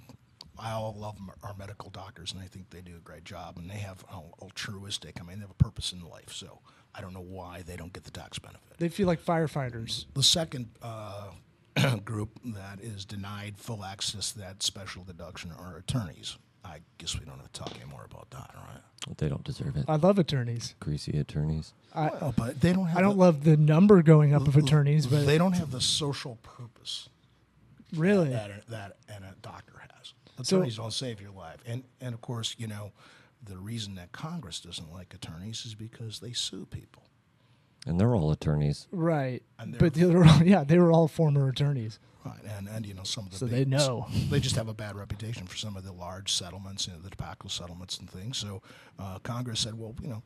I 0.60 0.72
all 0.74 0.96
love 0.98 1.18
our 1.44 1.56
medical 1.58 1.90
doctors, 1.90 2.34
and 2.34 2.42
I 2.42 2.46
think 2.46 2.70
they 2.70 2.82
do 2.82 2.96
a 2.96 3.00
great 3.00 3.24
job, 3.24 3.58
and 3.58 3.70
they 3.70 3.76
have 3.80 4.04
altruistic. 4.42 5.20
I 5.20 5.24
mean, 5.24 5.38
they 5.38 5.42
have 5.44 5.52
a 5.52 5.64
purpose 5.64 5.92
in 5.94 6.02
life. 6.08 6.32
So 6.34 6.60
I 6.94 7.02
don't 7.02 7.14
know 7.14 7.22
why 7.22 7.64
they 7.66 7.76
don't 7.76 7.94
get 7.94 8.04
the 8.04 8.12
tax 8.12 8.38
benefit. 8.40 8.78
They 8.78 8.90
feel 8.90 9.08
like 9.08 9.24
firefighters. 9.24 10.06
The 10.14 10.24
second 10.24 10.70
uh, 10.82 11.32
group 12.06 12.40
that 12.54 12.80
is 12.82 13.06
denied 13.06 13.58
full 13.58 13.84
access 13.84 14.34
to 14.34 14.40
that 14.40 14.62
special 14.62 15.04
deduction 15.04 15.52
are 15.58 15.78
attorneys. 15.78 16.38
I 16.72 16.80
guess 16.98 17.20
we 17.20 17.26
don't 17.26 17.38
have 17.38 17.52
to 17.52 17.60
talk 17.60 17.76
anymore 17.76 18.06
about 18.10 18.30
that, 18.32 18.52
all 18.56 18.64
right? 18.64 19.18
They 19.18 19.28
don't 19.30 19.44
deserve 19.44 19.76
it. 19.78 19.86
I 19.88 19.96
love 19.98 20.20
attorneys. 20.20 20.76
Greasy 20.80 21.18
attorneys. 21.18 21.74
I, 21.94 22.10
Well, 22.22 22.34
but 22.38 22.62
they 22.62 22.72
don't 22.72 22.86
have. 22.88 22.98
I 22.98 23.02
don't 23.02 23.18
the- 23.18 23.24
love 23.24 23.44
the 23.44 23.58
number 23.58 24.02
going 24.02 24.34
up 24.34 24.48
of 24.48 24.56
attorneys, 24.56 25.06
but 25.08 25.26
they 25.26 25.38
don't 25.38 25.54
have 25.54 25.72
the 25.72 25.82
social 25.82 26.38
purpose 26.44 27.10
really, 27.96 28.30
that 28.30 28.50
a, 28.52 28.62
that 28.72 28.98
and 29.14 29.26
a 29.26 29.36
doctor 29.42 29.74
has. 29.80 30.14
So- 30.46 30.58
Attorneys 30.58 30.78
don't 30.78 30.94
save 30.94 31.20
your 31.22 31.32
life, 31.32 31.58
and 31.68 31.84
and 32.00 32.14
of 32.14 32.22
course, 32.22 32.56
you 32.58 32.68
know, 32.68 32.92
the 33.44 33.58
reason 33.58 33.96
that 33.96 34.12
Congress 34.12 34.60
doesn't 34.62 34.92
like 34.94 35.14
attorneys 35.14 35.66
is 35.66 35.76
because 35.76 36.20
they 36.20 36.32
sue 36.32 36.66
people. 36.70 37.04
And 37.88 38.00
they're 38.00 38.14
all 38.16 38.32
attorneys. 38.32 38.88
right? 38.92 39.42
And 39.58 39.76
But 39.80 39.96
they're- 39.96 40.08
they 40.08 40.14
were 40.16 40.26
all, 40.26 40.44
yeah, 40.46 40.64
they 40.64 40.78
were 40.78 40.92
all 40.92 41.08
former 41.08 41.50
attorneys, 41.50 41.98
Right, 42.24 42.40
and 42.58 42.68
and 42.68 42.86
you 42.86 42.94
know 42.94 43.04
some 43.04 43.26
of 43.26 43.32
the 43.32 43.38
so 43.38 43.48
big- 43.48 43.56
they 43.56 43.66
know. 43.66 44.08
they 44.30 44.40
just 44.40 44.56
have 44.56 44.68
a 44.68 44.74
bad 44.74 44.96
reputation 44.96 45.48
for 45.48 45.58
some 45.58 45.76
of 45.76 45.84
the 45.84 45.92
large 45.92 46.32
settlements, 46.32 46.86
you 46.88 46.94
know, 46.94 47.00
the 47.00 47.10
tobacco 47.10 47.48
settlements 47.48 47.98
and 47.98 48.10
things. 48.10 48.38
So 48.38 48.62
uh, 49.00 49.18
Congress 49.24 49.60
said, 49.60 49.78
well, 49.78 49.96
you 50.02 50.08
know, 50.10 50.22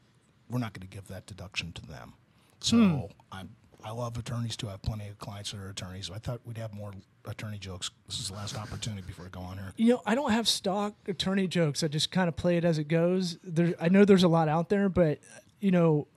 we're 0.49 0.59
not 0.59 0.73
going 0.73 0.87
to 0.87 0.93
give 0.93 1.07
that 1.07 1.25
deduction 1.25 1.71
to 1.73 1.81
them. 1.85 2.13
So 2.59 2.77
Hmm. 2.77 2.99
I'm 3.31 3.49
I 3.83 3.91
love 3.91 4.17
attorneys 4.17 4.57
too. 4.57 4.67
I 4.67 4.71
have 4.71 4.81
plenty 4.81 5.07
of 5.09 5.19
clients 5.19 5.51
that 5.51 5.59
are 5.59 5.69
attorneys. 5.69 6.09
I 6.09 6.17
thought 6.17 6.41
we'd 6.43 6.57
have 6.57 6.73
more 6.73 6.91
attorney 7.25 7.59
jokes. 7.59 7.91
This 8.07 8.19
is 8.19 8.29
the 8.29 8.33
last 8.33 8.57
opportunity 8.57 9.03
before 9.05 9.25
I 9.25 9.29
go 9.29 9.41
on 9.41 9.57
here. 9.57 9.73
You 9.77 9.93
know, 9.93 10.01
I 10.07 10.15
don't 10.15 10.31
have 10.31 10.47
stock 10.47 10.95
attorney 11.07 11.47
jokes. 11.47 11.83
I 11.83 11.87
just 11.87 12.09
kind 12.11 12.27
of 12.27 12.35
play 12.35 12.57
it 12.57 12.65
as 12.65 12.79
it 12.79 12.87
goes. 12.87 13.37
There, 13.43 13.75
I 13.79 13.89
know 13.89 14.03
there's 14.03 14.23
a 14.23 14.27
lot 14.27 14.49
out 14.49 14.69
there, 14.69 14.89
but 14.89 15.19
you 15.59 15.69
know, 15.69 16.07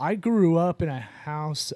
I 0.00 0.16
grew 0.16 0.56
up 0.58 0.82
in 0.82 0.88
a 0.88 0.98
house. 1.00 1.72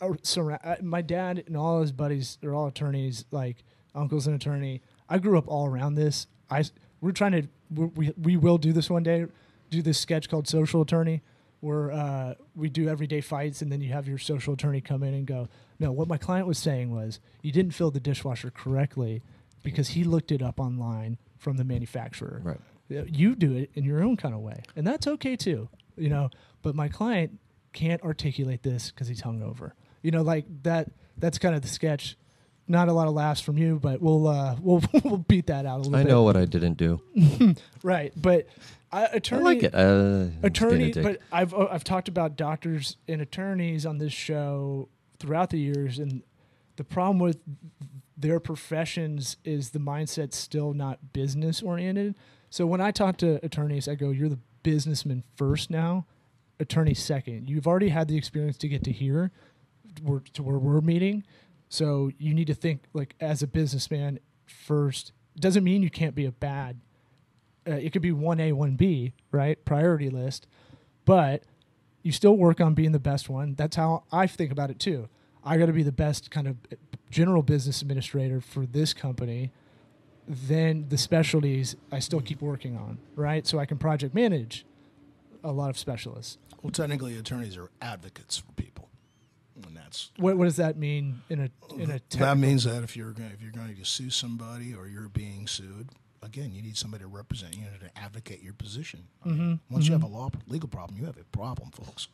Uh, 0.00 0.08
Surra- 0.22 0.60
uh, 0.64 0.76
my 0.82 1.02
dad 1.02 1.44
and 1.46 1.56
all 1.56 1.80
his 1.80 1.92
buddies 1.92 2.38
They're 2.40 2.54
all 2.54 2.66
attorneys. 2.66 3.24
Like 3.30 3.64
uncle's 3.94 4.26
an 4.26 4.34
attorney. 4.34 4.82
I 5.08 5.18
grew 5.18 5.38
up 5.38 5.48
all 5.48 5.66
around 5.66 5.94
this. 5.94 6.26
I 6.50 6.64
we're 7.00 7.12
trying 7.12 7.32
to 7.32 7.42
we 7.70 7.86
we, 7.86 8.12
we 8.20 8.36
will 8.36 8.58
do 8.58 8.72
this 8.72 8.90
one 8.90 9.02
day. 9.02 9.26
Do 9.70 9.82
this 9.82 9.98
sketch 9.98 10.28
called 10.28 10.46
Social 10.46 10.80
Attorney, 10.80 11.22
where 11.58 11.90
uh, 11.90 12.34
we 12.54 12.68
do 12.68 12.88
everyday 12.88 13.20
fights, 13.20 13.62
and 13.62 13.72
then 13.72 13.80
you 13.80 13.92
have 13.92 14.06
your 14.06 14.18
social 14.18 14.54
attorney 14.54 14.80
come 14.80 15.02
in 15.02 15.12
and 15.12 15.26
go, 15.26 15.48
"No, 15.80 15.90
what 15.90 16.06
my 16.06 16.18
client 16.18 16.46
was 16.46 16.58
saying 16.58 16.94
was 16.94 17.18
you 17.42 17.50
didn't 17.50 17.72
fill 17.72 17.90
the 17.90 17.98
dishwasher 17.98 18.52
correctly 18.52 19.22
because 19.64 19.88
he 19.88 20.04
looked 20.04 20.30
it 20.30 20.42
up 20.42 20.60
online 20.60 21.18
from 21.38 21.56
the 21.56 21.64
manufacturer. 21.64 22.40
Right. 22.44 22.60
You 22.88 23.34
do 23.34 23.56
it 23.56 23.70
in 23.74 23.82
your 23.82 24.02
own 24.02 24.16
kind 24.16 24.32
of 24.32 24.40
way, 24.40 24.62
and 24.76 24.86
that's 24.86 25.08
okay 25.08 25.34
too. 25.34 25.68
You 25.96 26.08
know, 26.08 26.30
but 26.62 26.76
my 26.76 26.88
client 26.88 27.40
can't 27.72 28.00
articulate 28.02 28.62
this 28.62 28.90
because 28.92 29.08
he's 29.08 29.22
hungover. 29.22 29.72
You 30.06 30.12
know, 30.12 30.22
like 30.22 30.44
that. 30.62 30.88
That's 31.18 31.36
kind 31.38 31.56
of 31.56 31.62
the 31.62 31.68
sketch. 31.68 32.16
Not 32.68 32.86
a 32.86 32.92
lot 32.92 33.08
of 33.08 33.14
laughs 33.14 33.40
from 33.40 33.58
you, 33.58 33.80
but 33.82 34.00
we'll 34.00 34.28
uh, 34.28 34.54
we'll 34.62 34.80
we'll 35.02 35.16
beat 35.18 35.48
that 35.48 35.66
out 35.66 35.74
a 35.74 35.78
little 35.78 35.92
bit. 35.92 35.98
I 35.98 36.02
bit. 36.04 36.10
know 36.10 36.22
what 36.22 36.36
I 36.36 36.44
didn't 36.44 36.74
do. 36.74 37.00
right? 37.82 38.12
But 38.14 38.46
I, 38.92 39.02
I 39.02 39.04
attorney, 39.06 39.42
like 39.42 39.62
it. 39.64 39.74
Uh, 39.74 40.26
attorney 40.44 40.78
being 40.78 40.90
a 40.90 40.92
dick. 40.92 41.02
but 41.02 41.20
i've 41.32 41.52
uh, 41.52 41.66
i've 41.72 41.82
talked 41.82 42.06
about 42.06 42.36
doctors 42.36 42.96
and 43.08 43.20
attorneys 43.20 43.84
on 43.84 43.98
this 43.98 44.12
show 44.12 44.88
throughout 45.18 45.50
the 45.50 45.58
years 45.58 45.98
and 45.98 46.22
the 46.76 46.84
problem 46.84 47.18
with 47.18 47.40
their 48.16 48.38
professions 48.38 49.38
is 49.44 49.70
the 49.70 49.80
mindset's 49.80 50.36
still 50.36 50.72
not 50.72 51.12
business 51.12 51.62
oriented 51.62 52.14
so 52.48 52.64
when 52.64 52.80
i 52.80 52.92
talk 52.92 53.16
to 53.16 53.44
attorneys 53.44 53.88
i 53.88 53.96
go 53.96 54.10
you're 54.10 54.28
the 54.28 54.38
businessman 54.62 55.24
first 55.36 55.68
now 55.68 56.06
attorney 56.58 56.94
second. 56.94 57.48
You've 57.48 57.66
already 57.66 57.88
had 57.88 58.08
the 58.08 58.16
experience 58.16 58.56
to 58.58 58.68
get 58.68 58.84
to 58.84 58.92
here, 58.92 59.30
where, 60.02 60.20
to 60.32 60.42
where 60.42 60.58
we're 60.58 60.80
meeting. 60.80 61.24
So 61.68 62.10
you 62.18 62.34
need 62.34 62.46
to 62.46 62.54
think 62.54 62.82
like 62.92 63.14
as 63.20 63.42
a 63.42 63.46
businessman 63.46 64.20
first. 64.46 65.12
Doesn't 65.38 65.64
mean 65.64 65.82
you 65.82 65.90
can't 65.90 66.14
be 66.14 66.24
a 66.24 66.32
bad. 66.32 66.80
Uh, 67.68 67.72
it 67.72 67.92
could 67.92 68.02
be 68.02 68.12
one 68.12 68.40
A, 68.40 68.52
one 68.52 68.76
B, 68.76 69.12
right? 69.32 69.62
Priority 69.64 70.08
list, 70.08 70.46
but 71.04 71.42
you 72.02 72.12
still 72.12 72.36
work 72.36 72.60
on 72.60 72.74
being 72.74 72.92
the 72.92 73.00
best 73.00 73.28
one. 73.28 73.54
That's 73.54 73.76
how 73.76 74.04
I 74.12 74.26
think 74.26 74.52
about 74.52 74.70
it 74.70 74.78
too. 74.78 75.08
I 75.44 75.56
got 75.56 75.66
to 75.66 75.72
be 75.72 75.82
the 75.82 75.92
best 75.92 76.30
kind 76.30 76.46
of 76.46 76.56
general 77.10 77.42
business 77.42 77.82
administrator 77.82 78.40
for 78.40 78.66
this 78.66 78.94
company. 78.94 79.50
Then 80.28 80.86
the 80.88 80.98
specialties 80.98 81.76
I 81.90 81.98
still 81.98 82.20
keep 82.20 82.40
working 82.40 82.76
on, 82.76 82.98
right? 83.14 83.46
So 83.46 83.58
I 83.58 83.66
can 83.66 83.78
project 83.78 84.14
manage 84.14 84.64
a 85.42 85.52
lot 85.52 85.70
of 85.70 85.78
specialists. 85.78 86.38
Well, 86.62 86.72
technically, 86.72 87.16
attorneys 87.16 87.56
are 87.56 87.70
advocates 87.80 88.38
for 88.38 88.52
people, 88.52 88.75
and 89.66 89.76
that's 89.76 90.10
What, 90.18 90.36
what 90.36 90.44
does 90.44 90.56
that 90.56 90.76
mean 90.76 91.22
in 91.30 91.40
a 91.40 91.74
in 91.82 91.90
a 91.90 92.00
that 92.18 92.38
means 92.38 92.64
that 92.64 92.82
if 92.82 92.96
you're 92.96 93.12
going, 93.12 93.30
if 93.32 93.42
you're 93.42 93.52
going 93.52 93.74
to 93.74 93.84
sue 93.84 94.10
somebody 94.10 94.74
or 94.74 94.86
you're 94.86 95.08
being 95.08 95.46
sued, 95.46 95.88
again, 96.22 96.52
you 96.52 96.62
need 96.62 96.76
somebody 96.76 97.02
to 97.02 97.08
represent 97.08 97.56
you 97.56 97.62
know, 97.62 97.70
to 97.80 97.98
advocate 97.98 98.42
your 98.42 98.54
position. 98.54 99.04
Mm-hmm, 99.24 99.40
mean, 99.40 99.60
Once 99.70 99.86
you 99.86 99.92
have 99.92 100.02
a 100.02 100.06
law 100.08 100.28
legal 100.46 100.68
problem, 100.68 100.98
you 100.98 101.06
have 101.06 101.16
a 101.16 101.24
problem, 101.24 101.70
folks. 101.70 102.08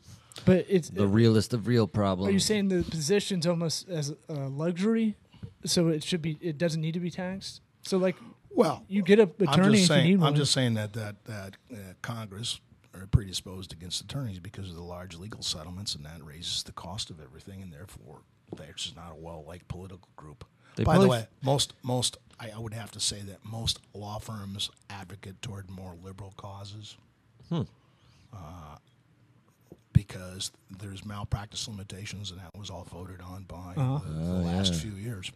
But 0.44 0.66
it's 0.68 0.88
The 0.88 1.06
realest 1.06 1.52
of 1.52 1.66
real 1.66 1.86
problems. 1.86 2.28
Are 2.28 2.32
you 2.32 2.38
saying 2.38 2.68
the 2.68 2.82
position's 2.82 3.46
almost 3.46 3.88
as 3.88 4.14
a 4.28 4.32
luxury, 4.48 5.16
so 5.64 5.88
it 5.88 6.02
should 6.04 6.22
be? 6.22 6.38
It 6.40 6.58
doesn't 6.58 6.80
need 6.80 6.94
to 6.94 7.00
be 7.00 7.10
taxed. 7.10 7.60
So 7.82 7.98
like 7.98 8.16
Well, 8.50 8.84
you 8.88 9.02
get 9.02 9.18
a 9.18 9.28
I'm 9.40 9.48
attorney 9.48 9.78
just 9.78 9.90
if 9.90 9.96
you 9.96 10.02
need 10.02 10.06
saying. 10.06 10.20
one. 10.20 10.28
I'm 10.28 10.34
just 10.34 10.52
saying 10.52 10.74
that 10.74 10.92
that 10.94 11.24
that 11.24 11.56
uh, 11.72 11.76
Congress 12.00 12.60
are 12.94 13.06
predisposed 13.06 13.72
against 13.72 14.00
attorneys 14.02 14.38
because 14.38 14.68
of 14.68 14.74
the 14.76 14.82
large 14.82 15.16
legal 15.16 15.42
settlements, 15.42 15.94
and 15.94 16.04
that 16.04 16.22
raises 16.24 16.62
the 16.62 16.72
cost 16.72 17.10
of 17.10 17.20
everything, 17.20 17.62
and 17.62 17.72
therefore 17.72 18.20
they're 18.56 18.72
just 18.74 18.96
not 18.96 19.12
a 19.12 19.16
well-liked 19.16 19.66
political 19.68 20.08
group. 20.16 20.44
They 20.76 20.84
By 20.84 20.98
the 20.98 21.08
way, 21.08 21.26
most 21.42 21.74
most 21.82 22.16
I, 22.40 22.50
I 22.54 22.58
would 22.58 22.74
have 22.74 22.90
to 22.92 23.00
say 23.00 23.20
that 23.22 23.44
most 23.44 23.78
law 23.94 24.18
firms 24.18 24.70
advocate 24.90 25.40
toward 25.42 25.70
more 25.70 25.94
liberal 26.02 26.32
causes. 26.36 26.96
Hmm. 27.48 27.62
Uh, 28.32 28.76
because 29.92 30.50
there's 30.80 31.04
malpractice 31.04 31.68
limitations, 31.68 32.30
and 32.30 32.40
that 32.40 32.56
was 32.58 32.70
all 32.70 32.84
voted 32.84 33.20
on 33.20 33.42
by 33.44 33.74
Uh-huh. 33.76 34.00
the, 34.06 34.12
the 34.24 34.32
last 34.32 34.74
few 34.74 34.92
years. 34.92 35.30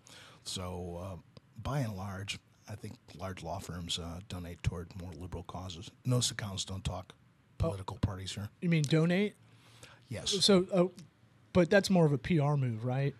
So, 0.44 0.98
uh, 1.02 1.16
by 1.62 1.80
and 1.80 1.94
large, 1.94 2.38
I 2.68 2.74
think 2.74 2.94
large 3.14 3.42
law 3.42 3.58
firms 3.58 3.98
uh, 3.98 4.20
donate 4.28 4.62
toward 4.62 4.88
more 5.00 5.12
liberal 5.12 5.42
causes. 5.44 5.90
Most 6.06 6.30
accounts 6.30 6.64
don't 6.64 6.84
talk 6.84 7.12
political 7.58 7.98
parties 7.98 8.32
here. 8.32 8.48
you 8.60 8.68
mean 8.68 8.82
donate? 8.82 9.34
Yes. 10.08 10.30
So, 10.44 10.66
uh, 10.72 10.84
but 11.52 11.70
that's 11.70 11.90
more 11.90 12.06
of 12.06 12.12
a 12.12 12.18
PR 12.18 12.54
move, 12.56 12.84
right? 12.84 13.14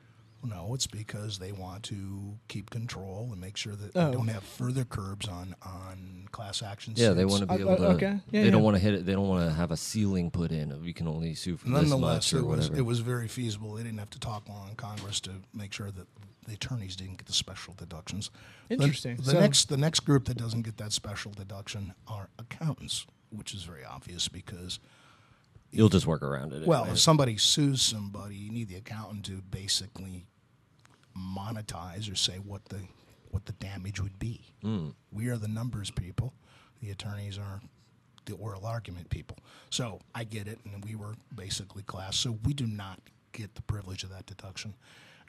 No, 0.45 0.75
it's 0.75 0.87
because 0.87 1.39
they 1.41 1.51
want 1.51 1.83
to 1.85 2.39
keep 2.47 2.71
control 2.71 3.31
and 3.33 3.41
make 3.41 3.57
sure 3.57 3.75
that 3.75 3.97
Oh. 3.97 4.07
they 4.11 4.17
don't 4.17 4.29
have 4.29 4.45
further 4.45 4.85
curbs 4.85 5.27
on, 5.27 5.57
on 5.63 6.29
class 6.31 6.63
action 6.63 6.93
Yeah, 6.97 7.15
they 7.15 7.25
want 7.25 7.41
to 7.41 7.47
be 7.47 7.55
Uh, 7.55 7.59
able 7.59 7.73
uh, 7.73 7.77
to. 7.77 7.85
okay. 7.95 8.07
Yeah, 8.07 8.21
they 8.31 8.45
yeah. 8.45 8.51
don't 8.51 8.63
want 8.63 8.77
to 8.77 8.81
hit 8.83 8.95
it. 8.95 9.07
They 9.07 9.15
don't 9.15 9.27
want 9.27 9.49
to 9.49 9.55
have 9.55 9.73
a 9.73 9.77
ceiling 9.77 10.31
put 10.31 10.53
in. 10.53 10.71
of 10.71 10.87
You 10.87 10.95
can 10.95 11.09
only 11.09 11.35
sue 11.35 11.57
for 11.57 11.67
this 11.69 11.73
Nonetheless, 11.75 12.33
much 12.33 12.35
or 12.35 12.45
it 12.45 12.47
was 12.47 12.59
whatever. 12.69 12.77
it 12.77 12.83
was 12.87 13.01
very 13.01 13.27
feasible. 13.27 13.75
They 13.75 13.83
didn't 13.83 13.99
have 13.99 14.11
to 14.11 14.21
talk 14.21 14.49
long 14.49 14.69
in 14.69 14.77
Congress 14.77 15.19
to 15.21 15.33
make 15.53 15.73
sure 15.73 15.91
that 15.91 16.07
the 16.47 16.53
attorneys 16.55 16.95
didn't 16.95 17.17
get 17.17 17.27
the 17.27 17.33
special 17.33 17.75
deductions. 17.77 18.31
The- 18.69 18.75
Interesting. 18.75 19.17
The, 19.17 19.33
So- 19.33 19.41
next 19.41 19.69
the 19.69 19.77
next 19.77 20.01
group 20.01 20.27
that 20.27 20.37
doesn't 20.37 20.63
get 20.63 20.77
that 20.77 20.93
special 20.93 21.33
deduction 21.33 21.95
are 22.07 22.29
accountants, 22.39 23.05
which 23.37 23.55
is 23.55 23.63
very 23.63 23.85
obvious 23.85 24.29
because 24.29 24.79
You'll 25.73 25.89
just 25.89 26.07
work 26.07 26.23
around 26.23 26.53
it. 26.53 26.67
well, 26.67 26.83
anyway. 26.83 26.95
if 26.95 27.01
somebody 27.01 27.37
sues 27.37 27.83
somebody, 27.83 28.37
you 28.37 28.51
need 28.51 28.69
the 28.69 28.77
accountant 28.77 29.25
to 29.27 29.43
basically 29.51 30.27
monetize 31.17 32.11
or 32.11 32.15
say 32.15 32.37
what 32.39 32.65
the 32.67 32.81
what 33.31 33.47
the 33.47 33.53
damage 33.53 34.01
would 34.01 34.19
be. 34.19 34.41
Hmm. 34.63 34.91
We 35.13 35.29
are 35.29 35.37
the 35.37 35.49
numbers 35.49 35.91
people. 35.91 36.33
The 36.81 36.91
attorneys 36.91 37.37
are 37.39 37.61
the 38.25 38.35
oral 38.35 38.65
argument 38.65 39.11
people. 39.11 39.37
So 39.71 40.01
I 40.15 40.25
get 40.25 40.47
it, 40.49 40.59
and 40.65 40.85
we 40.85 40.95
were 40.95 41.15
basically 41.35 41.83
class. 41.83 42.17
So 42.17 42.39
we 42.45 42.55
do 42.55 42.67
not 42.67 43.01
get 43.33 43.55
the 43.55 43.63
privilege 43.63 44.05
of 44.05 44.11
that 44.11 44.27
deduction. 44.27 44.75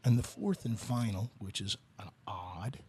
And 0.06 0.18
the 0.18 0.24
fourth 0.24 0.64
and 0.66 0.80
final, 0.80 1.32
which 1.40 1.60
is 1.60 1.78
an 2.00 2.10
odd. 2.28 2.80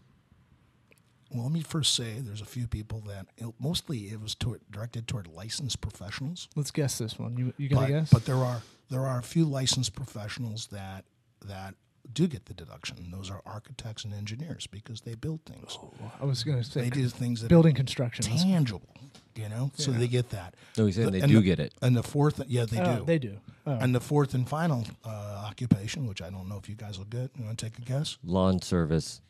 Well, 1.30 1.42
let 1.44 1.52
me 1.52 1.60
first 1.62 1.94
say 1.94 2.20
there's 2.20 2.40
a 2.40 2.46
few 2.46 2.66
people 2.66 3.00
that 3.06 3.26
it, 3.36 3.52
mostly 3.60 4.08
it 4.10 4.20
was 4.20 4.34
toward, 4.34 4.60
directed 4.70 5.06
toward 5.06 5.26
licensed 5.28 5.80
professionals 5.80 6.48
Let's 6.56 6.70
guess 6.70 6.98
this 6.98 7.18
one. 7.18 7.36
You 7.36 7.52
you 7.58 7.68
got 7.68 7.80
to 7.80 7.80
but, 7.82 7.88
guess? 7.88 8.10
but 8.10 8.24
there 8.24 8.36
are 8.36 8.62
there 8.90 9.06
are 9.06 9.18
a 9.18 9.22
few 9.22 9.44
licensed 9.44 9.94
professionals 9.94 10.68
that 10.68 11.04
that 11.46 11.74
do 12.10 12.26
get 12.26 12.46
the 12.46 12.54
deduction. 12.54 13.10
Those 13.12 13.30
are 13.30 13.42
architects 13.44 14.04
and 14.04 14.14
engineers 14.14 14.66
because 14.66 15.02
they 15.02 15.14
build 15.14 15.40
things. 15.44 15.76
I 16.20 16.24
was 16.24 16.42
going 16.42 16.56
to 16.56 16.64
say 16.64 16.80
They 16.82 16.90
do 16.90 17.06
things 17.08 17.42
that 17.42 17.48
building 17.48 17.74
construction. 17.74 18.24
are 18.26 18.30
Let's- 18.30 18.44
tangible, 18.44 18.88
you 19.36 19.50
know. 19.50 19.70
So 19.74 19.90
they 19.92 20.08
get 20.08 20.30
that. 20.30 20.54
No, 20.78 20.86
he's 20.86 20.94
saying 20.94 21.06
The- 21.06 21.12
they 21.12 21.20
and 21.20 21.30
do 21.30 21.36
the- 21.40 21.42
get 21.44 21.60
it. 21.60 21.74
And 21.82 21.94
the 21.94 22.02
fourth, 22.02 22.40
yeah, 22.48 22.64
they 22.64 22.80
Oh, 22.80 23.00
do. 23.00 23.04
They 23.04 23.18
do. 23.18 23.36
Oh. 23.66 23.72
And 23.72 23.94
the 23.94 24.00
fourth 24.00 24.32
and 24.32 24.48
final 24.48 24.86
uh, 25.04 25.44
occupation, 25.46 26.06
which 26.06 26.22
I 26.22 26.30
don't 26.30 26.48
know 26.48 26.56
if 26.56 26.66
you 26.70 26.76
guys 26.76 26.96
will 26.96 27.04
get. 27.04 27.30
You 27.38 27.44
want 27.44 27.58
to 27.58 27.66
take 27.66 27.76
a 27.78 27.82
guess? 27.82 28.16
Lawn 28.24 28.62
service. 28.62 29.20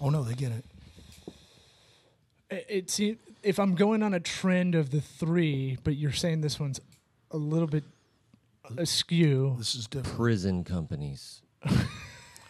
Oh 0.00 0.08
no, 0.10 0.22
they 0.22 0.34
get 0.34 0.52
it. 0.52 0.64
It, 2.52 2.66
it 2.68 2.90
seems 2.90 3.18
if 3.42 3.58
I'm 3.58 3.74
going 3.74 4.02
on 4.02 4.14
a 4.14 4.20
trend 4.20 4.74
of 4.74 4.90
the 4.90 5.00
three, 5.00 5.78
but 5.84 5.96
you're 5.96 6.12
saying 6.12 6.40
this 6.42 6.60
one's 6.60 6.80
a 7.30 7.36
little 7.36 7.66
bit 7.68 7.84
askew. 8.76 9.54
This 9.58 9.74
is 9.74 9.86
different. 9.86 10.16
Prison 10.16 10.64
companies. 10.64 11.42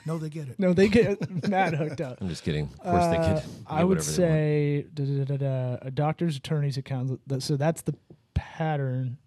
No, 0.04 0.18
they 0.18 0.30
get 0.30 0.48
it. 0.48 0.58
No, 0.58 0.72
they 0.72 0.88
get 0.88 1.48
mad 1.48 1.74
hooked 1.74 2.00
up. 2.00 2.18
I'm 2.20 2.28
just 2.28 2.42
kidding. 2.42 2.64
Of 2.80 2.90
course 2.90 3.06
they 3.06 3.16
Uh, 3.18 3.34
could. 3.40 3.50
I 3.68 3.84
would 3.84 4.02
say 4.02 4.84
da, 4.94 5.04
da, 5.04 5.24
da, 5.24 5.36
da, 5.36 5.36
da, 5.36 5.78
a 5.80 5.92
doctor's 5.92 6.36
attorney's 6.36 6.76
account. 6.76 7.20
So 7.38 7.56
that's 7.56 7.82
the 7.82 7.94
pattern, 8.34 9.18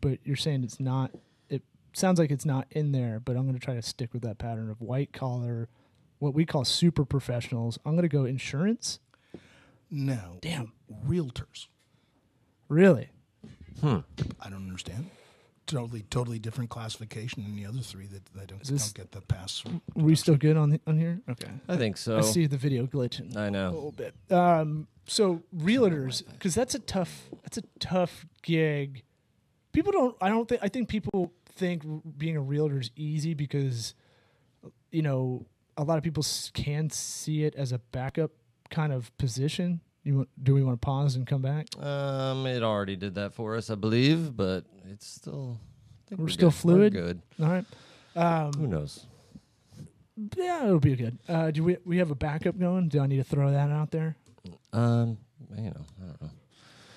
but 0.00 0.20
you're 0.22 0.36
saying 0.36 0.62
it's 0.62 0.78
not. 0.78 1.10
It 1.48 1.62
sounds 1.94 2.20
like 2.20 2.30
it's 2.30 2.44
not 2.46 2.68
in 2.70 2.92
there, 2.92 3.18
but 3.18 3.36
I'm 3.36 3.42
going 3.42 3.58
to 3.58 3.64
try 3.64 3.74
to 3.74 3.82
stick 3.82 4.12
with 4.12 4.22
that 4.22 4.38
pattern 4.38 4.70
of 4.70 4.80
white 4.80 5.12
collar, 5.12 5.68
what 6.20 6.32
we 6.32 6.46
call 6.46 6.64
super 6.64 7.04
professionals. 7.04 7.80
I'm 7.84 7.96
going 7.96 8.02
to 8.02 8.08
go 8.08 8.24
insurance. 8.24 9.00
No. 9.90 10.38
Damn. 10.40 10.72
Realtors. 11.06 11.66
Really? 12.68 13.10
Hmm. 13.80 13.98
I 14.40 14.48
don't 14.50 14.64
understand. 14.66 15.10
Totally, 15.66 16.02
totally 16.10 16.38
different 16.38 16.68
classification 16.70 17.42
than 17.44 17.54
the 17.56 17.64
other 17.66 17.78
three 17.80 18.06
that, 18.06 18.24
that 18.34 18.48
don't, 18.48 18.58
this- 18.64 18.92
don't 18.92 18.94
get 18.94 19.12
the 19.12 19.20
pass. 19.20 19.62
Are 19.66 19.80
we 20.02 20.14
still 20.16 20.36
good 20.36 20.56
on 20.56 20.70
the, 20.70 20.80
on 20.86 20.98
here? 20.98 21.20
Okay. 21.28 21.50
I 21.68 21.76
think 21.76 21.96
so. 21.96 22.18
I 22.18 22.20
see 22.22 22.46
the 22.46 22.56
video 22.56 22.86
glitching. 22.86 23.36
I 23.36 23.50
know. 23.50 23.68
A 23.68 23.70
little 23.70 23.92
bit. 23.92 24.14
Um, 24.30 24.88
so 25.06 25.42
realtors, 25.56 26.22
because 26.32 26.54
that's 26.54 26.74
a 26.74 26.80
tough, 26.80 27.28
that's 27.42 27.58
a 27.58 27.62
tough 27.78 28.26
gig. 28.42 29.02
People 29.72 29.92
don't. 29.92 30.16
I 30.20 30.28
don't 30.28 30.48
think. 30.48 30.60
I 30.64 30.68
think 30.68 30.88
people 30.88 31.32
think 31.54 31.84
being 32.18 32.36
a 32.36 32.40
realtor 32.40 32.80
is 32.80 32.90
easy 32.96 33.34
because, 33.34 33.94
you 34.90 35.02
know, 35.02 35.46
a 35.76 35.84
lot 35.84 35.96
of 35.98 36.02
people 36.02 36.22
s- 36.24 36.50
can 36.52 36.90
see 36.90 37.44
it 37.44 37.54
as 37.54 37.70
a 37.70 37.78
backup 37.78 38.32
kind 38.70 38.92
of 38.92 39.16
position. 39.18 39.80
You 40.02 40.26
do 40.42 40.54
we 40.54 40.62
want 40.62 40.80
to 40.80 40.84
pause 40.84 41.16
and 41.16 41.26
come 41.26 41.42
back? 41.42 41.66
Um, 41.78 42.46
it 42.46 42.62
already 42.62 42.96
did 42.96 43.14
that 43.16 43.34
for 43.34 43.56
us, 43.56 43.68
I 43.68 43.74
believe, 43.74 44.36
but 44.36 44.64
it's 44.90 45.06
still. 45.06 45.58
We're 46.10 46.26
good. 46.26 46.32
still 46.32 46.50
fluid? 46.50 46.94
We're 46.94 47.02
good. 47.02 47.22
All 47.40 47.48
right. 47.48 47.64
Um, 48.16 48.52
Who 48.54 48.66
knows? 48.66 49.06
yeah, 50.36 50.64
it'll 50.66 50.80
be 50.80 50.96
good. 50.96 51.18
Uh, 51.28 51.50
do 51.50 51.62
we 51.64 51.76
we 51.84 51.98
have 51.98 52.10
a 52.10 52.14
backup 52.14 52.58
going? 52.58 52.88
Do 52.88 53.00
I 53.00 53.06
need 53.06 53.18
to 53.18 53.24
throw 53.24 53.50
that 53.50 53.70
out 53.70 53.90
there? 53.90 54.16
Um, 54.72 55.18
you 55.56 55.64
know, 55.64 55.84
I 56.02 56.06
don't 56.06 56.22
know. 56.22 56.30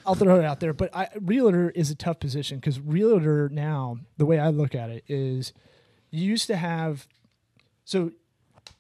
I'll 0.06 0.16
throw 0.16 0.38
it 0.38 0.46
out 0.46 0.60
there, 0.60 0.74
but 0.74 0.94
I, 0.94 1.08
realtor 1.22 1.70
is 1.70 1.90
a 1.90 1.96
tough 1.96 2.20
position 2.20 2.58
because 2.60 2.80
realtor 2.80 3.50
now, 3.50 4.00
the 4.18 4.26
way 4.26 4.38
I 4.38 4.50
look 4.50 4.76
at 4.76 4.90
it 4.90 5.04
is, 5.08 5.54
you 6.12 6.26
used 6.26 6.48
to 6.48 6.58
have, 6.58 7.08
so 7.86 8.12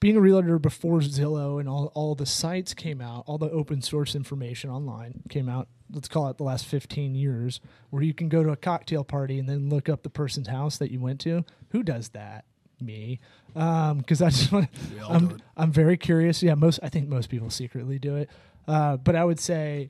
being 0.03 0.17
a 0.17 0.21
realtor 0.21 0.59
before 0.59 0.99
Zillow 0.99 1.61
and 1.61 1.69
all 1.69 1.89
all 1.95 2.13
the 2.13 2.25
sites 2.25 2.73
came 2.73 2.99
out, 2.99 3.23
all 3.25 3.37
the 3.37 3.49
open 3.51 3.81
source 3.81 4.15
information 4.15 4.69
online 4.69 5.21
came 5.29 5.47
out. 5.47 5.69
Let's 5.89 6.09
call 6.09 6.27
it 6.27 6.37
the 6.37 6.43
last 6.43 6.65
fifteen 6.65 7.15
years, 7.15 7.61
where 7.89 8.03
you 8.03 8.13
can 8.13 8.27
go 8.27 8.43
to 8.43 8.49
a 8.49 8.57
cocktail 8.57 9.05
party 9.05 9.39
and 9.39 9.47
then 9.47 9.69
look 9.69 9.87
up 9.87 10.03
the 10.03 10.09
person's 10.09 10.49
house 10.49 10.77
that 10.79 10.91
you 10.91 10.99
went 10.99 11.21
to. 11.21 11.45
Who 11.69 11.83
does 11.83 12.09
that? 12.09 12.43
Me, 12.81 13.21
because 13.53 14.21
I 14.21 14.29
just 14.29 14.51
want 14.51 14.67
I'm. 15.07 15.37
I'm 15.55 15.71
very 15.71 15.95
curious. 15.95 16.43
Yeah, 16.43 16.55
most 16.55 16.81
I 16.83 16.89
think 16.89 17.07
most 17.07 17.29
people 17.29 17.49
secretly 17.49 17.97
do 17.97 18.17
it, 18.17 18.29
uh, 18.67 18.97
but 18.97 19.15
I 19.15 19.23
would 19.23 19.39
say 19.39 19.89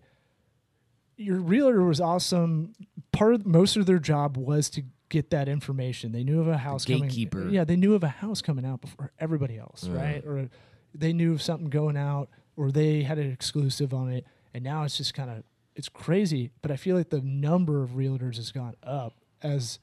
your 1.17 1.39
realtor 1.39 1.81
was 1.81 1.99
awesome. 1.99 2.73
Part 3.11 3.33
of 3.33 3.47
most 3.47 3.77
of 3.77 3.87
their 3.87 3.97
job 3.97 4.37
was 4.37 4.69
to 4.71 4.83
get 5.13 5.29
that 5.29 5.47
information. 5.47 6.11
They 6.11 6.23
knew 6.23 6.41
of 6.41 6.47
a 6.47 6.57
house 6.57 6.85
gatekeeper. 6.85 7.37
coming. 7.37 7.53
Yeah, 7.53 7.65
they 7.65 7.75
knew 7.75 7.93
of 7.93 8.03
a 8.03 8.07
house 8.07 8.41
coming 8.41 8.65
out 8.65 8.81
before 8.81 9.11
everybody 9.19 9.59
else, 9.59 9.87
right? 9.87 10.25
Or 10.25 10.49
they 10.95 11.13
knew 11.13 11.33
of 11.33 11.41
something 11.41 11.69
going 11.69 11.95
out, 11.95 12.29
or 12.57 12.71
they 12.71 13.03
had 13.03 13.19
an 13.19 13.31
exclusive 13.31 13.93
on 13.93 14.11
it. 14.11 14.25
And 14.55 14.63
now 14.63 14.83
it's 14.83 14.97
just 14.97 15.13
kind 15.13 15.29
of 15.29 15.43
it's 15.75 15.87
crazy. 15.87 16.49
But 16.63 16.71
I 16.71 16.77
feel 16.77 16.97
like 16.97 17.11
the 17.11 17.21
number 17.21 17.83
of 17.83 17.91
realtors 17.91 18.37
has 18.37 18.51
gone 18.51 18.73
up 18.81 19.13
as 19.43 19.77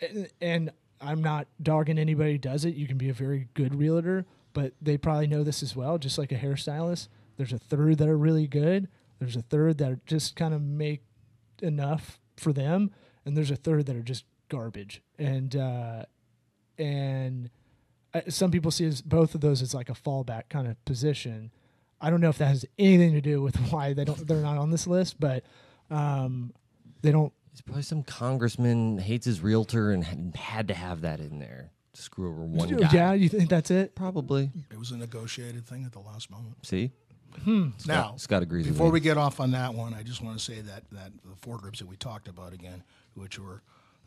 and, 0.00 0.28
and 0.40 0.70
I'm 1.00 1.20
not 1.20 1.48
dogging 1.60 1.98
anybody 1.98 2.32
who 2.32 2.38
does 2.38 2.64
it. 2.64 2.76
You 2.76 2.86
can 2.86 2.96
be 2.96 3.08
a 3.08 3.12
very 3.12 3.48
good 3.54 3.74
realtor, 3.74 4.24
but 4.52 4.72
they 4.80 4.96
probably 4.96 5.26
know 5.26 5.42
this 5.42 5.64
as 5.64 5.74
well. 5.74 5.98
Just 5.98 6.16
like 6.16 6.30
a 6.30 6.36
hairstylist, 6.36 7.08
there's 7.36 7.52
a 7.52 7.58
third 7.58 7.98
that 7.98 8.08
are 8.08 8.16
really 8.16 8.46
good. 8.46 8.86
There's 9.18 9.34
a 9.34 9.42
third 9.42 9.78
that 9.78 10.06
just 10.06 10.36
kind 10.36 10.54
of 10.54 10.62
make 10.62 11.02
enough 11.60 12.20
for 12.36 12.52
them, 12.52 12.92
and 13.24 13.36
there's 13.36 13.50
a 13.50 13.56
third 13.56 13.86
that 13.86 13.96
are 13.96 14.02
just 14.02 14.24
garbage. 14.54 15.02
And 15.18 15.54
uh, 15.56 16.04
and 16.78 17.50
uh, 18.12 18.22
some 18.28 18.50
people 18.50 18.70
see 18.70 18.84
as 18.86 19.02
both 19.02 19.34
of 19.34 19.40
those 19.40 19.62
as 19.62 19.74
like 19.74 19.88
a 19.90 19.94
fallback 19.94 20.44
kind 20.48 20.66
of 20.68 20.82
position. 20.84 21.50
I 22.00 22.10
don't 22.10 22.20
know 22.20 22.28
if 22.28 22.38
that 22.38 22.46
has 22.48 22.64
anything 22.78 23.12
to 23.14 23.20
do 23.20 23.40
with 23.42 23.56
why 23.70 23.92
they 23.92 24.04
don't 24.04 24.26
they're 24.26 24.40
not 24.40 24.58
on 24.58 24.70
this 24.70 24.86
list, 24.86 25.18
but 25.20 25.44
um, 25.90 26.52
they 27.02 27.12
don't. 27.12 27.32
It's 27.52 27.60
probably 27.60 27.82
some 27.82 28.02
congressman 28.02 28.98
hates 28.98 29.26
his 29.26 29.40
realtor 29.40 29.92
and 29.92 30.02
had- 30.02 30.36
had 30.36 30.68
to 30.68 30.74
have 30.74 31.02
that 31.02 31.20
in 31.20 31.38
there 31.38 31.70
to 31.92 32.02
screw 32.02 32.28
over 32.30 32.42
one 32.42 32.68
guy. 32.76 32.90
Yeah, 32.92 33.12
you 33.12 33.28
think 33.28 33.48
that's 33.48 33.70
it? 33.70 33.94
Probably. 33.94 34.50
It 34.72 34.78
was 34.78 34.90
a 34.90 34.96
negotiated 34.96 35.64
thing 35.64 35.84
at 35.84 35.92
the 35.92 36.00
last 36.00 36.30
moment. 36.32 36.56
See? 36.66 36.90
Now, 37.86 38.14
Scott 38.16 38.42
agrees 38.42 38.66
with 38.66 38.74
Before 38.74 38.86
me. 38.88 38.92
we 38.94 39.00
get 39.00 39.16
off 39.16 39.40
on 39.40 39.50
that 39.52 39.74
one, 39.74 39.92
I 39.92 40.02
just 40.04 40.22
want 40.22 40.38
to 40.38 40.44
say 40.44 40.60
that 40.60 40.84
that 40.92 41.12
the 41.24 41.34
four 41.36 41.58
groups 41.58 41.78
that 41.80 41.86
we 41.88 41.96
talked 41.96 42.28
about 42.28 42.52
again, 42.52 42.82
which 43.14 43.38
were 43.38 43.62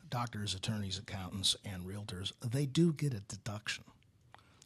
doctors, 0.10 0.54
attorneys, 0.54 0.98
accountants, 0.98 1.56
and 1.66 1.84
realtors, 1.86 2.32
they 2.44 2.66
do 2.66 2.94
get 2.94 3.14
a 3.14 3.20
deduction. 3.22 3.84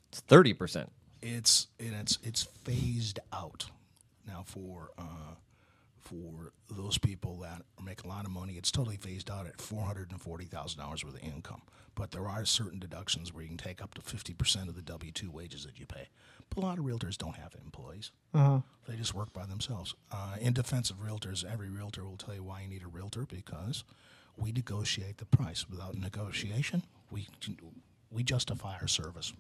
It's 0.10 0.22
30%. 0.22 0.88
It's 1.22 1.68
and 1.80 1.94
it's 1.94 2.18
it's 2.24 2.42
phased 2.44 3.20
out 3.32 3.68
now 4.28 4.44
for 4.44 4.90
uh, 4.98 5.36
for 6.00 6.52
those 6.70 6.98
people 6.98 7.38
that 7.44 7.62
make 7.84 8.04
a 8.04 8.08
lot 8.08 8.26
of 8.26 8.32
money. 8.32 8.54
It's 8.54 8.72
totally 8.72 8.98
phased 8.98 9.30
out 9.30 9.46
at 9.46 9.62
four 9.62 9.84
hundred 9.84 10.12
and 10.12 10.20
forty 10.20 10.46
thousand 10.46 10.82
dollars 10.82 11.06
worth 11.06 11.16
of 11.16 11.24
income. 11.24 11.62
But 11.94 12.12
there 12.12 12.28
are 12.28 12.44
certain 12.46 12.80
deductions 12.80 13.32
where 13.34 13.44
you 13.44 13.50
can 13.50 13.58
take 13.58 13.84
up 13.84 13.94
to 13.94 14.02
fifty 14.02 14.34
percent 14.34 14.68
of 14.68 14.76
the 14.76 14.82
W 14.82 15.12
two 15.12 15.30
wages 15.30 15.64
that 15.66 15.80
you 15.80 15.86
pay. 15.86 16.08
But 16.50 16.64
a 16.64 16.66
lot 16.66 16.80
of 16.80 16.86
realtors 16.86 17.18
don't 17.18 17.36
have 17.36 17.54
employees. 17.64 18.12
Uh-huh. 18.34 18.62
They 18.88 18.96
just 18.96 19.14
work 19.14 19.32
by 19.32 19.46
themselves. 19.46 19.94
Uh, 20.12 20.38
in 20.42 20.54
defense 20.54 20.90
of 20.90 20.98
realtors, 20.98 21.46
every 21.46 21.70
realtor 21.70 22.04
will 22.04 22.18
tell 22.18 22.34
you 22.34 22.44
why 22.44 22.62
you 22.62 22.68
need 22.68 22.84
a 22.84 22.88
realtor 22.88 23.26
because 23.30 23.84
we 24.38 24.52
negotiate 24.52 25.18
the 25.18 25.26
price. 25.26 25.70
Without 25.70 25.96
negotiation, 25.96 26.84
we 27.12 27.28
we 28.12 28.24
justify 28.24 28.76
our 28.82 28.88
service. 28.88 29.34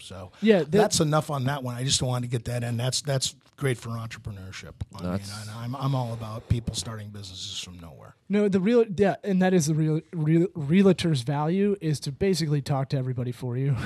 So 0.00 0.32
Yeah, 0.42 0.58
that- 0.60 0.70
that's 0.72 1.00
enough 1.00 1.30
on 1.30 1.44
that 1.44 1.62
one. 1.62 1.76
I 1.76 1.84
just 1.84 2.02
wanted 2.02 2.28
to 2.28 2.30
get 2.36 2.44
that 2.46 2.64
in. 2.64 2.76
That's 2.76 3.00
that's 3.02 3.34
great 3.56 3.78
for 3.78 3.90
entrepreneurship. 3.90 4.72
I 4.94 5.02
mean, 5.02 5.10
That's- 5.12 5.48
I'm 5.54 5.76
I'm 5.76 5.94
all 5.94 6.12
about 6.12 6.48
people 6.48 6.74
starting 6.74 7.10
businesses 7.10 7.58
from 7.60 7.78
nowhere. 7.78 8.16
No, 8.28 8.48
the 8.48 8.60
real 8.60 8.84
yeah, 8.96 9.16
and 9.22 9.40
that 9.42 9.54
is 9.54 9.66
the 9.66 9.74
real, 9.74 10.00
real 10.12 10.48
realtor's 10.54 11.22
value 11.22 11.76
is 11.80 12.00
to 12.00 12.12
basically 12.12 12.60
talk 12.62 12.88
to 12.88 12.96
everybody 12.98 13.30
for 13.32 13.56
you, 13.56 13.76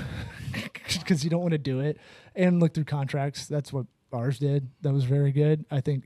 because 0.98 1.24
you 1.24 1.30
don't 1.30 1.42
want 1.42 1.52
to 1.52 1.58
do 1.58 1.80
it 1.80 1.98
and 2.34 2.60
look 2.60 2.72
through 2.74 2.84
contracts. 2.84 3.46
That's 3.46 3.72
what 3.72 3.86
ours 4.12 4.38
did. 4.38 4.70
That 4.80 4.92
was 4.94 5.04
very 5.04 5.32
good. 5.32 5.66
I 5.70 5.80
think 5.82 6.04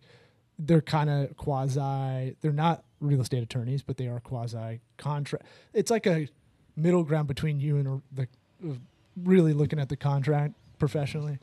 they're 0.58 0.80
kind 0.82 1.08
of 1.10 1.36
quasi. 1.36 2.36
They're 2.40 2.52
not 2.52 2.84
real 3.02 3.20
estate 3.20 3.42
attorneys, 3.42 3.82
but 3.82 3.96
they 3.96 4.06
are 4.08 4.20
quasi 4.20 4.80
contract. 4.96 5.44
It's 5.74 5.90
like 5.90 6.06
a 6.06 6.28
middle 6.76 7.02
ground 7.04 7.28
between 7.28 7.60
you 7.60 7.76
and 7.76 8.02
the 8.12 8.28
uh, 8.66 8.74
really 9.22 9.52
looking 9.52 9.78
at 9.78 9.88
the 9.88 9.96
contract 9.96 10.54
professionally. 10.78 11.38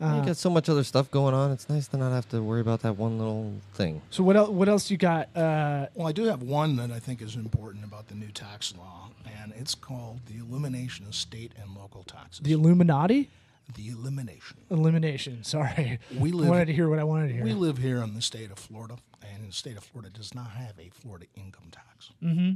Uh, 0.00 0.16
you 0.20 0.26
got 0.26 0.36
so 0.36 0.50
much 0.50 0.68
other 0.68 0.82
stuff 0.82 1.08
going 1.12 1.32
on. 1.32 1.52
It's 1.52 1.68
nice 1.68 1.86
to 1.88 1.96
not 1.96 2.10
have 2.10 2.28
to 2.30 2.42
worry 2.42 2.60
about 2.60 2.80
that 2.82 2.96
one 2.96 3.18
little 3.18 3.52
thing. 3.74 4.02
so 4.10 4.24
what 4.24 4.36
else? 4.36 4.48
What 4.48 4.68
else 4.68 4.90
you 4.90 4.96
got? 4.96 5.28
Uh, 5.36 5.86
Well, 5.94 6.08
I 6.08 6.12
do 6.12 6.24
have 6.24 6.42
one 6.42 6.74
that 6.76 6.90
I 6.90 6.98
think 6.98 7.22
is 7.22 7.36
important 7.36 7.84
about 7.84 8.08
the 8.08 8.16
new 8.16 8.32
tax 8.32 8.74
law, 8.76 9.10
and 9.40 9.52
it's 9.56 9.76
called 9.76 10.20
the 10.26 10.38
elimination 10.38 11.06
of 11.06 11.14
state 11.14 11.52
and 11.62 11.76
local 11.76 12.02
taxes. 12.02 12.40
the 12.42 12.52
Illuminati 12.52 13.30
the 13.76 13.90
elimination. 13.90 14.56
elimination. 14.70 15.44
Sorry, 15.44 16.00
We 16.18 16.30
I 16.32 16.34
live- 16.34 16.48
wanted 16.48 16.64
to 16.66 16.72
hear 16.72 16.88
what 16.88 16.98
I 16.98 17.04
wanted 17.04 17.28
to 17.28 17.34
hear. 17.34 17.44
We 17.44 17.52
live 17.52 17.78
here 17.78 17.98
in 18.02 18.14
the 18.14 18.20
state 18.22 18.50
of 18.50 18.58
Florida, 18.58 18.96
and 19.34 19.48
the 19.48 19.52
state 19.52 19.76
of 19.76 19.84
Florida 19.84 20.10
does 20.10 20.34
not 20.34 20.50
have 20.50 20.78
a 20.78 20.90
Florida 20.90 21.26
income 21.34 21.70
tax. 21.70 22.10
mm-hmm. 22.22 22.52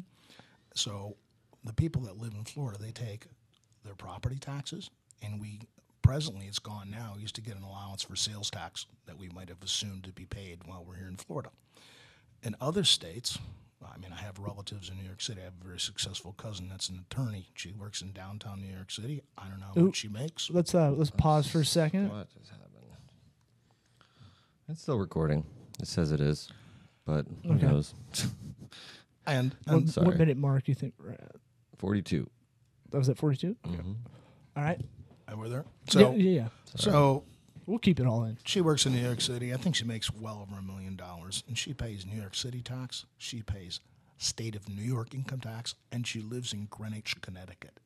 So 0.75 1.17
the 1.65 1.73
people 1.73 2.03
that 2.03 2.19
live 2.19 2.33
in 2.35 2.45
Florida, 2.45 2.79
they 2.81 2.91
take 2.91 3.27
their 3.85 3.95
property 3.95 4.39
taxes, 4.39 4.91
and 5.23 5.41
we 5.41 5.61
presently 6.03 6.47
it's 6.47 6.59
gone 6.59 6.91
now. 6.91 7.13
We 7.17 7.23
used 7.23 7.35
to 7.37 7.41
get 7.41 7.57
an 7.57 7.63
allowance 7.63 8.03
for 8.03 8.15
sales 8.15 8.51
tax 8.51 8.87
that 9.07 9.19
we 9.19 9.29
might 9.29 9.49
have 9.49 9.63
assumed 9.63 10.05
to 10.05 10.13
be 10.13 10.27
paid 10.27 10.61
while 10.67 10.85
we're 10.87 10.97
here 10.97 11.09
in 11.09 11.17
Florida. 11.17 11.51
In 12.43 12.55
other 12.61 12.85
states, 12.85 13.39
I 13.85 13.99
mean, 13.99 14.13
I 14.13 14.21
have 14.21 14.39
relatives 14.39 14.91
in 14.91 14.99
New 14.99 15.05
York 15.05 15.21
City. 15.21 15.41
I 15.41 15.45
have 15.45 15.55
a 15.61 15.65
very 15.65 15.81
successful 15.81 16.33
cousin 16.33 16.69
that's 16.69 16.89
an 16.89 17.05
attorney. 17.11 17.49
She 17.55 17.73
works 17.73 18.03
in 18.03 18.13
downtown 18.13 18.61
New 18.61 18.73
York 18.73 18.91
City. 18.91 19.23
I 19.39 19.49
don't 19.49 19.61
know 19.61 19.83
Ooh. 19.83 19.87
what 19.87 19.97
she 19.97 20.09
makes. 20.09 20.51
Let's 20.51 20.75
uh 20.75 20.91
let's 20.91 21.11
pause 21.11 21.47
for 21.47 21.61
a 21.61 21.65
second. 21.65 22.11
What 22.11 22.29
just 22.39 22.51
happened? 22.51 22.67
It's 24.69 24.83
still 24.83 24.99
recording. 24.99 25.45
It 25.81 25.89
says 25.89 26.13
it 26.13 26.21
is, 26.21 26.49
but 27.05 27.27
who 27.45 27.55
Okay. 27.55 27.67
knows? 27.67 27.95
And, 29.29 29.57
What, 29.65 29.75
and 29.75 29.83
what 29.87 29.93
sorry. 29.93 30.19
minute 30.19 30.37
mark 30.37 30.65
do 30.65 30.71
you 30.71 30.77
think? 30.77 30.95
we're 31.03 31.11
at? 31.11 31.33
42. 31.79 32.31
That 32.91 32.99
was 32.99 33.09
at 33.09 33.19
forty 33.19 33.37
two. 33.37 33.57
Mhm. 33.65 33.97
All 34.57 34.63
right. 34.63 34.81
and 35.27 35.37
we're 35.41 35.49
there. 35.49 35.65
yeah, 35.87 35.91
So, 35.93 36.13
yeah, 36.13 36.31
yeah. 36.43 36.49
so 36.77 37.25
We'll 37.67 37.81
keep 37.81 37.99
it 37.99 38.07
all 38.07 38.23
in. 38.23 38.39
She 38.45 38.61
works 38.61 38.87
in 38.87 38.93
New 38.93 39.01
York 39.03 39.21
City. 39.21 39.53
I 39.53 39.57
think 39.57 39.75
she 39.75 39.85
makes 39.85 40.13
well 40.13 40.39
over 40.49 40.57
a 40.61 40.63
million 40.63 40.95
dollars, 40.95 41.43
and 41.49 41.59
she 41.59 41.75
pays 41.75 42.07
New 42.07 42.15
York 42.21 42.37
City 42.37 42.63
tax. 42.63 43.05
She 43.19 43.43
pays 43.43 43.81
state 44.19 44.55
of 44.55 44.69
New 44.69 44.81
York 44.85 45.13
income 45.13 45.41
tax, 45.41 45.75
and 45.91 46.07
she 46.07 46.21
lives 46.21 46.53
in 46.53 46.67
Greenwich, 46.67 47.21
Connecticut. 47.21 47.81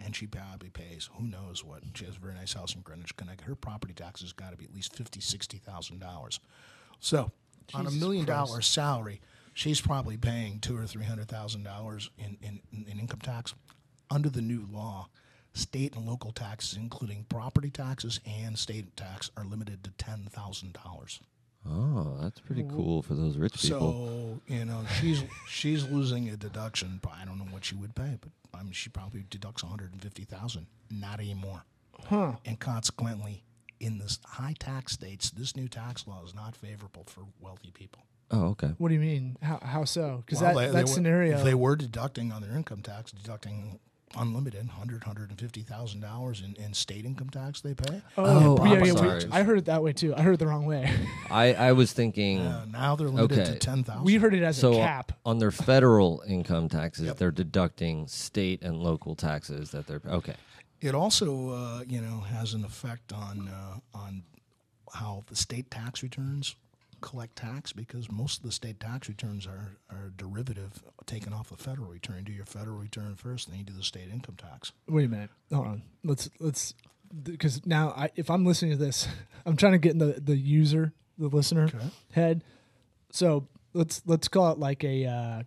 And 0.00 0.16
she 0.16 0.26
probably 0.26 0.70
pays 0.70 1.08
who 1.14 1.24
knows 1.28 1.62
what. 1.62 1.84
She 1.94 2.04
has 2.06 2.16
a 2.16 2.18
very 2.18 2.34
nice 2.34 2.54
house 2.54 2.74
in 2.74 2.80
Greenwich, 2.80 3.14
Connecticut. 3.14 3.46
Her 3.46 3.54
property 3.54 3.94
tax 3.94 4.22
has 4.22 4.32
got 4.32 4.50
to 4.50 4.56
be 4.56 4.64
at 4.64 4.74
least 4.74 4.96
fifty, 4.96 5.20
sixty 5.20 5.58
thousand 5.58 6.00
dollars. 6.00 6.40
So, 7.00 7.30
on 7.74 7.86
a 7.86 7.90
million 7.90 8.24
Christ. 8.26 8.48
dollar 8.48 8.62
salary, 8.62 9.20
she's 9.54 9.80
probably 9.80 10.16
paying 10.16 10.60
two 10.60 10.76
or 10.76 10.86
three 10.86 11.04
hundred 11.04 11.28
thousand 11.28 11.64
dollars 11.64 12.10
in, 12.18 12.36
in, 12.42 12.60
in 12.72 12.98
income 12.98 13.20
tax. 13.20 13.54
Under 14.10 14.28
the 14.30 14.42
new 14.42 14.64
law, 14.70 15.08
state 15.52 15.96
and 15.96 16.06
local 16.06 16.32
taxes, 16.32 16.76
including 16.76 17.26
property 17.28 17.70
taxes 17.70 18.20
and 18.24 18.56
state 18.58 18.96
tax, 18.96 19.30
are 19.36 19.44
limited 19.44 19.82
to 19.84 19.90
ten 19.98 20.28
thousand 20.30 20.72
dollars. 20.84 21.20
Oh, 21.68 22.16
that's 22.20 22.38
pretty 22.38 22.62
cool 22.62 23.02
for 23.02 23.14
those 23.14 23.36
rich 23.36 23.60
people. 23.60 24.38
So 24.46 24.54
you 24.54 24.64
know 24.64 24.84
she's 25.00 25.24
she's 25.48 25.88
losing 25.88 26.28
a 26.28 26.36
deduction. 26.36 27.00
I 27.12 27.24
don't 27.24 27.38
know 27.38 27.46
what 27.50 27.64
she 27.64 27.74
would 27.74 27.94
pay, 27.94 28.18
but 28.20 28.30
I 28.56 28.62
mean 28.62 28.72
she 28.72 28.88
probably 28.88 29.24
deducts 29.28 29.64
one 29.64 29.70
hundred 29.70 29.92
and 29.92 30.00
fifty 30.00 30.22
thousand. 30.24 30.66
Not 30.90 31.18
anymore. 31.18 31.64
Huh. 32.04 32.34
And 32.44 32.60
consequently, 32.60 33.42
in 33.80 33.98
this 33.98 34.18
high 34.24 34.54
tax 34.58 34.92
states, 34.92 35.30
this 35.30 35.54
new 35.56 35.68
tax 35.68 36.06
law 36.06 36.22
is 36.24 36.34
not 36.34 36.56
favorable 36.56 37.04
for 37.06 37.22
wealthy 37.40 37.70
people. 37.72 38.02
oh, 38.30 38.46
okay. 38.48 38.72
What 38.78 38.88
do 38.88 38.94
you 38.94 39.00
mean? 39.00 39.36
How 39.42 39.58
how 39.62 39.84
so? 39.84 40.22
Because 40.26 40.40
Well, 40.42 40.54
that 40.54 40.60
they- 40.60 40.66
they 40.68 40.72
that 40.72 40.82
were- 40.88 40.92
scenario. 40.94 41.38
if 41.38 41.44
they 41.44 41.54
were 41.54 41.76
deducting 41.76 42.32
on 42.32 42.42
their 42.42 42.52
income 42.56 42.82
tax, 42.82 43.12
deducting 43.12 43.78
unlimited, 44.16 44.66
hundred, 44.68 45.02
hundred 45.04 45.28
and 45.30 45.38
fifty 45.38 45.60
thousand 45.62 46.00
dollars 46.00 46.40
in, 46.40 46.54
in 46.62 46.72
state 46.72 47.04
income 47.04 47.28
tax 47.28 47.60
they 47.60 47.74
pay. 47.74 48.00
oh, 48.16 48.56
Oh, 48.58 48.64
yeah, 48.64 48.70
I'm 48.72 48.76
yeah, 48.76 48.82
we- 48.82 48.98
sorry. 48.98 49.24
I 49.30 49.42
heard 49.42 49.58
it 49.58 49.64
that 49.66 49.82
way 49.82 49.92
too. 49.92 50.14
I 50.14 50.22
heard 50.22 50.34
it 50.34 50.38
the 50.38 50.46
wrong 50.46 50.64
way. 50.64 50.90
I, 51.30 51.52
I 51.54 51.72
was 51.72 51.92
thinking. 51.92 52.40
Uh, 52.40 52.64
now 52.70 52.96
they're 52.96 53.08
limited 53.08 53.40
Okay. 53.42 53.52
to 53.52 53.58
ten 53.58 53.84
thousand. 53.84 54.04
we 54.04 54.14
heard 54.16 54.32
it 54.34 54.42
as 54.42 54.56
so 54.58 54.72
a 54.74 54.76
cap. 54.76 55.12
on 55.26 55.38
their 55.38 55.50
federal 55.50 56.22
income 56.26 56.68
taxes, 56.68 57.06
Yep. 57.06 57.16
they're 57.18 57.30
deducting 57.32 58.06
state 58.06 58.62
and 58.62 58.78
local 58.78 59.14
taxes 59.16 59.70
that 59.72 59.86
they're 59.86 60.00
okay. 60.06 60.34
It 60.80 60.94
also, 60.94 61.50
uh, 61.50 61.82
you 61.86 62.00
know, 62.00 62.20
has 62.20 62.54
an 62.54 62.64
effect 62.64 63.12
on 63.12 63.48
uh, 63.48 63.96
on 63.96 64.22
how 64.92 65.24
the 65.28 65.36
state 65.36 65.70
tax 65.70 66.02
returns 66.02 66.54
collect 67.02 67.36
tax 67.36 67.72
because 67.72 68.10
most 68.10 68.38
of 68.38 68.44
the 68.44 68.52
state 68.52 68.80
tax 68.80 69.08
returns 69.08 69.46
are, 69.46 69.76
are 69.90 70.12
derivative 70.16 70.82
taken 71.04 71.32
off 71.32 71.50
the 71.50 71.56
federal 71.56 71.88
return. 71.88 72.16
You 72.18 72.22
do 72.24 72.32
your 72.32 72.46
federal 72.46 72.78
return 72.78 73.14
first, 73.16 73.48
then 73.50 73.58
you 73.58 73.64
do 73.64 73.74
the 73.74 73.82
state 73.82 74.08
income 74.10 74.36
tax. 74.36 74.72
Wait 74.88 75.04
a 75.04 75.08
minute. 75.08 75.30
Hold 75.52 75.66
on. 75.66 75.82
Let's 76.04 76.30
let's 76.40 76.74
because 77.22 77.64
now 77.66 77.90
I, 77.96 78.10
if 78.16 78.30
I'm 78.30 78.44
listening 78.44 78.72
to 78.72 78.76
this, 78.78 79.06
I'm 79.46 79.56
trying 79.56 79.72
to 79.72 79.78
get 79.78 79.92
in 79.92 79.98
the 79.98 80.20
the 80.20 80.36
user, 80.36 80.92
the 81.18 81.28
listener 81.28 81.64
Okay. 81.64 81.86
head. 82.12 82.42
So 83.10 83.46
let's 83.74 84.02
let's 84.06 84.28
call 84.28 84.52
it 84.52 84.58
like 84.58 84.82
a 84.84 85.06
uh, 85.06 85.42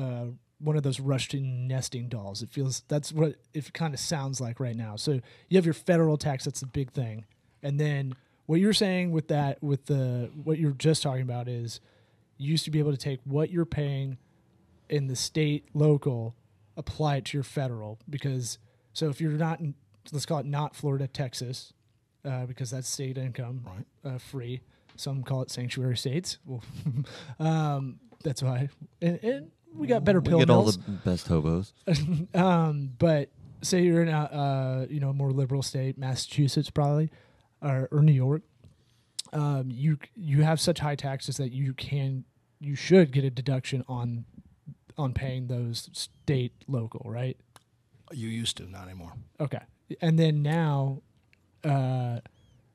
uh, 0.00 0.24
one 0.60 0.76
of 0.76 0.82
those 0.82 1.00
Russian 1.00 1.66
nesting 1.66 2.08
dolls. 2.08 2.42
It 2.42 2.50
feels 2.50 2.82
that's 2.88 3.12
what 3.12 3.36
it 3.54 3.72
kind 3.72 3.94
of 3.94 4.00
sounds 4.00 4.40
like 4.40 4.60
right 4.60 4.76
now. 4.76 4.96
So 4.96 5.20
you 5.48 5.56
have 5.56 5.64
your 5.64 5.74
federal 5.74 6.16
tax. 6.16 6.44
That's 6.44 6.60
the 6.60 6.66
big 6.66 6.92
thing, 6.92 7.24
and 7.62 7.80
then 7.80 8.14
what 8.46 8.60
you're 8.60 8.72
saying 8.72 9.12
with 9.12 9.28
that 9.28 9.62
with 9.62 9.86
the 9.86 10.30
what 10.44 10.58
you're 10.58 10.72
just 10.72 11.02
talking 11.02 11.22
about 11.22 11.46
is 11.48 11.80
you 12.36 12.50
used 12.50 12.64
to 12.64 12.70
be 12.70 12.78
able 12.78 12.90
to 12.90 12.96
take 12.96 13.20
what 13.24 13.50
you're 13.50 13.64
paying 13.64 14.18
in 14.88 15.06
the 15.06 15.14
state 15.16 15.66
local 15.72 16.34
apply 16.76 17.16
it 17.16 17.24
to 17.26 17.36
your 17.36 17.44
federal 17.44 17.98
because 18.08 18.58
so 18.92 19.08
if 19.08 19.20
you're 19.20 19.30
not 19.32 19.60
in 19.60 19.74
let's 20.12 20.26
call 20.26 20.38
it 20.38 20.46
not 20.46 20.74
florida 20.74 21.06
texas 21.06 21.72
uh, 22.24 22.44
because 22.46 22.70
that's 22.70 22.88
state 22.88 23.16
income 23.18 23.60
Right. 24.04 24.14
uh, 24.14 24.18
free 24.18 24.62
some 24.96 25.22
call 25.22 25.42
it 25.42 25.50
sanctuary 25.50 25.96
states 25.96 26.38
well 26.44 26.62
um, 27.38 28.00
that's 28.24 28.42
why 28.42 28.68
and, 29.00 29.20
and 29.22 29.50
we 29.74 29.86
got 29.86 30.04
better 30.04 30.20
We 30.20 30.28
pill 30.28 30.38
get 30.38 30.50
all 30.50 30.64
the 30.64 30.78
best 31.04 31.26
hobos. 31.26 31.72
um, 32.34 32.90
but 32.98 33.30
say 33.62 33.82
you're 33.82 34.02
in 34.02 34.08
a 34.08 34.18
uh, 34.18 34.86
you 34.88 35.00
know 35.00 35.12
more 35.12 35.30
liberal 35.30 35.62
state, 35.62 35.98
Massachusetts 35.98 36.70
probably, 36.70 37.10
or, 37.62 37.88
or 37.90 38.02
New 38.02 38.12
York. 38.12 38.42
Um, 39.32 39.70
you 39.70 39.98
you 40.16 40.42
have 40.42 40.60
such 40.60 40.80
high 40.80 40.96
taxes 40.96 41.36
that 41.36 41.52
you 41.52 41.74
can 41.74 42.24
you 42.58 42.74
should 42.74 43.12
get 43.12 43.24
a 43.24 43.30
deduction 43.30 43.84
on 43.88 44.24
on 44.98 45.14
paying 45.14 45.46
those 45.46 45.88
state 45.92 46.52
local 46.68 47.02
right. 47.10 47.36
You 48.12 48.28
used 48.28 48.56
to, 48.56 48.68
not 48.68 48.84
anymore. 48.84 49.12
Okay, 49.38 49.60
and 50.00 50.18
then 50.18 50.42
now, 50.42 51.02
uh, 51.62 52.18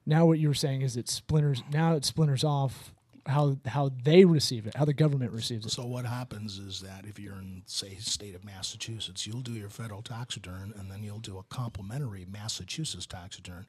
now 0.06 0.26
what 0.26 0.40
you 0.40 0.48
were 0.48 0.54
saying 0.54 0.82
is 0.82 0.96
it 0.96 1.10
splinters. 1.10 1.62
Now 1.72 1.96
it 1.96 2.06
splinters 2.06 2.44
off 2.44 2.94
how 3.26 3.58
how 3.66 3.90
they 4.04 4.26
receive 4.26 4.68
it, 4.68 4.76
how 4.76 4.86
the 4.86 4.94
government 4.94 5.32
receives 5.32 5.66
it. 5.66 5.72
So 5.72 5.86
what 5.86 6.06
happens 6.06 6.60
is 6.60 6.82
that 6.82 7.06
if 7.06 7.20
you're 7.20 7.36
in, 7.36 7.64
say, 7.66 7.96
state 7.96 8.36
of 8.36 8.44
Massachusetts, 8.46 9.26
you'll 9.26 9.42
do 9.42 9.54
your 9.54 9.70
federal 9.70 10.02
tax 10.02 10.36
return, 10.36 10.74
and 10.78 10.92
then 10.92 11.04
you'll 11.04 11.20
do 11.20 11.38
a 11.38 11.44
complementary 11.44 12.26
Massachusetts 12.30 13.06
tax 13.06 13.38
return, 13.38 13.66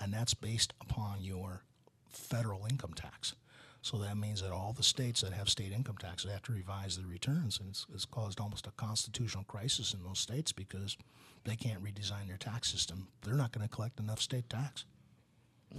and 0.00 0.12
that's 0.12 0.34
based 0.34 0.74
upon 0.80 1.22
your 1.22 1.62
federal 2.08 2.66
income 2.66 2.94
tax. 2.94 3.34
So 3.82 3.96
that 3.98 4.16
means 4.16 4.42
that 4.42 4.52
all 4.52 4.74
the 4.74 4.82
states 4.82 5.22
that 5.22 5.32
have 5.32 5.48
state 5.48 5.72
income 5.72 5.96
taxes 5.98 6.30
have 6.30 6.42
to 6.42 6.52
revise 6.52 6.96
their 6.96 7.06
returns, 7.06 7.58
and 7.58 7.70
it's, 7.70 7.86
it's 7.94 8.04
caused 8.04 8.38
almost 8.38 8.66
a 8.66 8.72
constitutional 8.72 9.44
crisis 9.44 9.94
in 9.94 10.02
those 10.02 10.18
states 10.18 10.52
because 10.52 10.98
they 11.44 11.56
can't 11.56 11.82
redesign 11.82 12.28
their 12.28 12.36
tax 12.36 12.70
system. 12.70 13.08
They're 13.22 13.34
not 13.34 13.52
going 13.52 13.66
to 13.66 13.74
collect 13.74 13.98
enough 13.98 14.20
state 14.20 14.50
tax. 14.50 14.84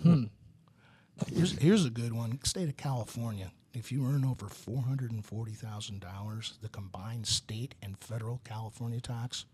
Hmm. 0.01 0.25
Here's, 1.33 1.57
here's 1.59 1.85
a 1.85 1.89
good 1.89 2.13
one. 2.13 2.39
State 2.43 2.69
of 2.69 2.77
California. 2.77 3.51
If 3.73 3.91
you 3.91 4.05
earn 4.05 4.25
over 4.25 4.47
four 4.47 4.81
hundred 4.81 5.11
and 5.11 5.23
forty 5.25 5.53
thousand 5.53 6.01
dollars, 6.01 6.57
the 6.61 6.67
combined 6.69 7.25
state 7.25 7.73
and 7.81 7.97
federal 7.99 8.41
California 8.43 8.99
tax 8.99 9.45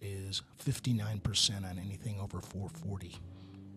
is 0.00 0.40
fifty 0.56 0.92
nine 0.94 1.20
percent 1.20 1.64
on 1.66 1.78
anything 1.78 2.18
over 2.20 2.40
four 2.40 2.70
forty. 2.70 3.16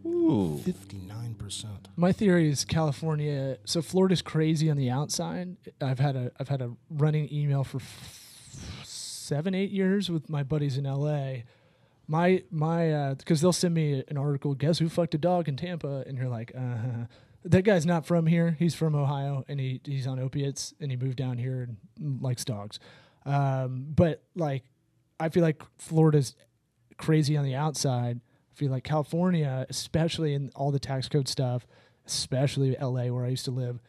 Ooh. 0.05 0.61
Fifty 0.63 0.97
nine 0.99 1.33
percent. 1.35 1.89
My 1.97 2.13
theory 2.13 2.49
is 2.49 2.63
California. 2.63 3.57
So 3.65 3.81
Florida's 3.81 4.21
crazy 4.21 4.69
on 4.69 4.77
the 4.77 4.89
outside. 4.89 5.57
I've 5.81 5.99
had 5.99 6.15
a 6.15 6.31
I've 6.39 6.47
had 6.49 6.61
a 6.61 6.71
running 6.89 7.27
email 7.33 7.65
for 7.65 7.77
f- 7.79 8.81
seven 8.85 9.53
eight 9.53 9.71
years 9.71 10.09
with 10.09 10.29
my 10.29 10.43
buddies 10.43 10.77
in 10.77 10.85
L.A. 10.85 11.43
My 12.07 12.43
my 12.51 13.13
because 13.15 13.41
they'll 13.41 13.51
send 13.53 13.73
me 13.73 14.03
an 14.07 14.17
article. 14.17 14.53
Guess 14.55 14.79
who 14.79 14.87
fucked 14.89 15.13
a 15.15 15.17
dog 15.17 15.47
in 15.49 15.57
Tampa? 15.57 16.03
And 16.07 16.17
you're 16.17 16.29
like, 16.29 16.51
uh, 16.57 17.05
that 17.43 17.63
guy's 17.63 17.85
not 17.85 18.05
from 18.05 18.27
here. 18.27 18.55
He's 18.57 18.75
from 18.75 18.95
Ohio, 18.95 19.43
and 19.47 19.59
he 19.59 19.81
he's 19.83 20.07
on 20.07 20.19
opiates, 20.19 20.73
and 20.79 20.89
he 20.89 20.97
moved 20.97 21.17
down 21.17 21.37
here 21.37 21.63
and 21.99 22.21
likes 22.21 22.45
dogs. 22.45 22.79
Um, 23.25 23.87
but 23.89 24.23
like, 24.35 24.63
I 25.19 25.27
feel 25.29 25.43
like 25.43 25.61
Florida's 25.77 26.35
crazy 26.97 27.35
on 27.35 27.43
the 27.43 27.55
outside. 27.55 28.21
I 28.21 28.55
feel 28.55 28.71
like 28.71 28.85
California, 28.85 29.65
especially 29.69 30.33
in 30.33 30.49
all 30.55 30.71
the 30.71 30.79
tax 30.79 31.09
code 31.09 31.27
stuff, 31.27 31.67
especially 32.05 32.75
LA 32.81 33.07
where 33.07 33.25
I 33.25 33.29
used 33.29 33.45
to 33.45 33.51
live, 33.51 33.81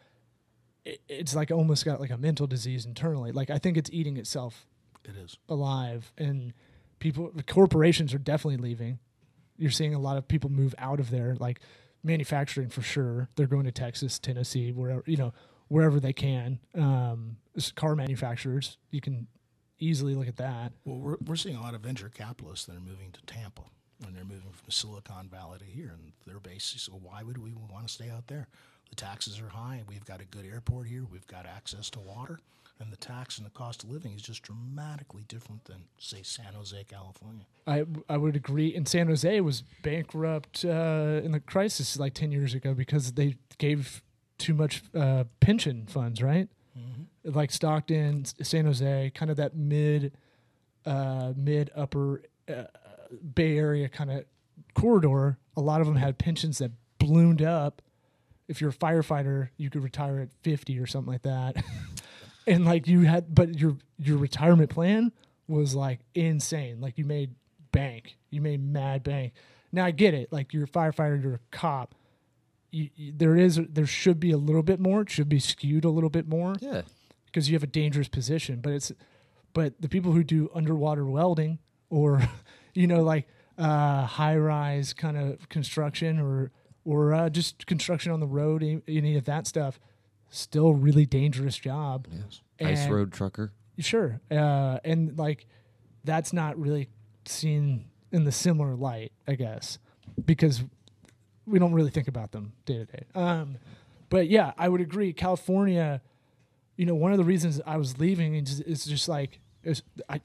it, 0.84 1.00
it's 1.08 1.36
like 1.36 1.52
almost 1.52 1.84
got 1.84 2.00
like 2.00 2.10
a 2.10 2.18
mental 2.18 2.48
disease 2.48 2.84
internally. 2.84 3.30
Like 3.30 3.48
I 3.48 3.58
think 3.58 3.76
it's 3.76 3.90
eating 3.92 4.16
itself 4.16 4.66
It 5.04 5.14
is. 5.16 5.38
alive, 5.48 6.12
and 6.18 6.52
people, 6.98 7.30
the 7.34 7.42
corporations 7.42 8.14
are 8.14 8.18
definitely 8.18 8.56
leaving. 8.56 8.98
You're 9.56 9.70
seeing 9.70 9.94
a 9.94 9.98
lot 9.98 10.16
of 10.16 10.28
people 10.28 10.50
move 10.50 10.74
out 10.78 11.00
of 11.00 11.10
there, 11.10 11.36
like 11.38 11.60
manufacturing 12.02 12.68
for 12.68 12.82
sure. 12.82 13.28
They're 13.36 13.46
going 13.46 13.64
to 13.64 13.72
Texas, 13.72 14.18
Tennessee, 14.18 14.72
wherever 14.72 15.02
you 15.06 15.16
know, 15.16 15.32
wherever 15.68 16.00
they 16.00 16.12
can. 16.12 16.60
Um, 16.74 17.36
car 17.74 17.96
manufacturers, 17.96 18.78
you 18.90 19.00
can 19.00 19.26
easily 19.78 20.14
look 20.14 20.28
at 20.28 20.36
that. 20.36 20.72
Well, 20.84 20.98
we're, 20.98 21.16
we're 21.24 21.36
seeing 21.36 21.56
a 21.56 21.60
lot 21.60 21.74
of 21.74 21.80
venture 21.80 22.08
capitalists 22.08 22.66
that 22.66 22.76
are 22.76 22.80
moving 22.80 23.12
to 23.12 23.20
Tampa, 23.26 23.62
and 24.06 24.16
they're 24.16 24.24
moving 24.24 24.52
from 24.52 24.70
Silicon 24.70 25.28
Valley 25.28 25.58
to 25.58 25.64
here, 25.64 25.94
and 25.94 26.12
they're 26.26 26.40
basically 26.40 26.80
so 26.80 27.00
why 27.02 27.22
would 27.22 27.38
we 27.38 27.52
want 27.52 27.86
to 27.86 27.92
stay 27.92 28.10
out 28.10 28.26
there? 28.28 28.48
The 28.90 28.96
taxes 28.96 29.40
are 29.40 29.48
high. 29.48 29.82
We've 29.88 30.04
got 30.04 30.20
a 30.20 30.24
good 30.24 30.46
airport 30.46 30.88
here. 30.88 31.04
We've 31.10 31.26
got 31.26 31.46
access 31.46 31.90
to 31.90 32.00
water, 32.00 32.38
and 32.80 32.92
the 32.92 32.96
tax 32.96 33.38
and 33.38 33.46
the 33.46 33.50
cost 33.50 33.82
of 33.82 33.90
living 33.90 34.14
is 34.14 34.22
just 34.22 34.42
dramatically 34.42 35.24
different 35.28 35.64
than 35.64 35.84
say 35.98 36.22
San 36.22 36.54
Jose, 36.54 36.84
California. 36.84 37.44
I 37.66 37.84
I 38.08 38.16
would 38.16 38.36
agree. 38.36 38.74
And 38.74 38.86
San 38.86 39.08
Jose 39.08 39.40
was 39.40 39.62
bankrupt 39.82 40.64
uh, 40.64 41.20
in 41.24 41.32
the 41.32 41.40
crisis 41.40 41.98
like 41.98 42.14
ten 42.14 42.30
years 42.32 42.54
ago 42.54 42.74
because 42.74 43.12
they 43.12 43.36
gave 43.58 44.02
too 44.38 44.54
much 44.54 44.82
uh, 44.94 45.24
pension 45.40 45.86
funds, 45.86 46.22
right? 46.22 46.48
Like 47.24 47.50
Stockton, 47.50 48.24
San 48.24 48.64
Jose, 48.64 49.10
kind 49.14 49.30
of 49.30 49.36
that 49.36 49.54
mid, 49.56 50.12
uh, 50.86 51.32
mid 51.36 51.70
upper 51.74 52.22
uh, 52.48 52.64
Bay 53.34 53.58
Area 53.58 53.88
kind 53.88 54.10
of 54.10 54.24
corridor. 54.74 55.36
A 55.56 55.60
lot 55.60 55.80
of 55.80 55.86
them 55.86 55.96
had 55.96 56.16
pensions 56.18 56.58
that 56.58 56.70
bloomed 56.98 57.42
up. 57.42 57.82
If 58.46 58.60
you're 58.60 58.70
a 58.70 58.72
firefighter, 58.72 59.48
you 59.58 59.68
could 59.68 59.82
retire 59.82 60.20
at 60.20 60.28
fifty 60.42 60.78
or 60.78 60.86
something 60.86 61.12
like 61.12 61.22
that. 61.22 61.56
and 62.48 62.64
like 62.64 62.86
you 62.88 63.02
had, 63.02 63.34
but 63.34 63.58
your 63.58 63.76
your 63.98 64.16
retirement 64.18 64.70
plan 64.70 65.12
was 65.46 65.74
like 65.74 66.00
insane. 66.14 66.80
Like 66.80 66.98
you 66.98 67.04
made 67.04 67.34
bank, 67.72 68.16
you 68.30 68.40
made 68.40 68.62
mad 68.62 69.02
bank. 69.02 69.32
Now 69.72 69.84
I 69.84 69.90
get 69.90 70.14
it. 70.14 70.32
Like 70.32 70.52
you're 70.52 70.64
a 70.64 70.68
firefighter, 70.68 71.22
you're 71.22 71.34
a 71.34 71.40
cop. 71.50 71.94
You, 72.70 72.90
you, 72.96 73.12
there 73.16 73.34
is, 73.36 73.58
there 73.70 73.86
should 73.86 74.20
be 74.20 74.30
a 74.30 74.36
little 74.36 74.62
bit 74.62 74.78
more. 74.78 75.00
It 75.02 75.10
should 75.10 75.28
be 75.28 75.38
skewed 75.38 75.84
a 75.86 75.90
little 75.90 76.10
bit 76.10 76.28
more 76.28 76.54
Yeah. 76.60 76.82
because 77.26 77.48
you 77.48 77.54
have 77.54 77.62
a 77.62 77.66
dangerous 77.66 78.08
position. 78.08 78.60
But 78.60 78.72
it's, 78.74 78.92
but 79.54 79.80
the 79.80 79.88
people 79.88 80.12
who 80.12 80.22
do 80.22 80.50
underwater 80.54 81.06
welding 81.06 81.58
or, 81.88 82.22
you 82.74 82.86
know, 82.86 83.02
like 83.02 83.26
uh, 83.56 84.04
high 84.04 84.36
rise 84.36 84.92
kind 84.92 85.16
of 85.16 85.48
construction 85.48 86.18
or 86.18 86.50
or 86.84 87.12
uh, 87.12 87.28
just 87.28 87.66
construction 87.66 88.12
on 88.12 88.20
the 88.20 88.26
road, 88.26 88.62
any, 88.62 88.80
any 88.88 89.16
of 89.16 89.24
that 89.24 89.46
stuff, 89.46 89.78
still 90.30 90.74
really 90.74 91.06
dangerous 91.06 91.56
job. 91.56 92.06
Yes. 92.10 92.40
Ice 92.60 92.80
And- 92.84 92.94
road 92.94 93.12
trucker. 93.12 93.52
Sure. 93.78 94.20
Uh, 94.30 94.78
and 94.84 95.16
like 95.18 95.46
that's 96.04 96.32
not 96.32 96.58
really 96.58 96.88
seen 97.26 97.84
in 98.10 98.24
the 98.24 98.32
similar 98.32 98.74
light, 98.74 99.12
I 99.26 99.34
guess, 99.34 99.78
because 100.24 100.64
we 101.46 101.58
don't 101.58 101.72
really 101.74 101.90
think 101.90 102.08
about 102.08 102.32
them 102.32 102.52
day 102.64 102.78
to 102.78 102.84
day. 102.86 103.04
Um, 103.14 103.56
but 104.10 104.28
yeah, 104.28 104.52
I 104.58 104.68
would 104.68 104.80
agree. 104.80 105.12
California, 105.12 106.00
you 106.76 106.86
know, 106.86 106.94
one 106.94 107.12
of 107.12 107.18
the 107.18 107.24
reasons 107.24 107.60
I 107.66 107.76
was 107.76 107.98
leaving 108.00 108.34
is, 108.34 108.60
is 108.60 108.84
just 108.84 109.08
like 109.08 109.40
is 109.62 109.82
I. 110.08 110.20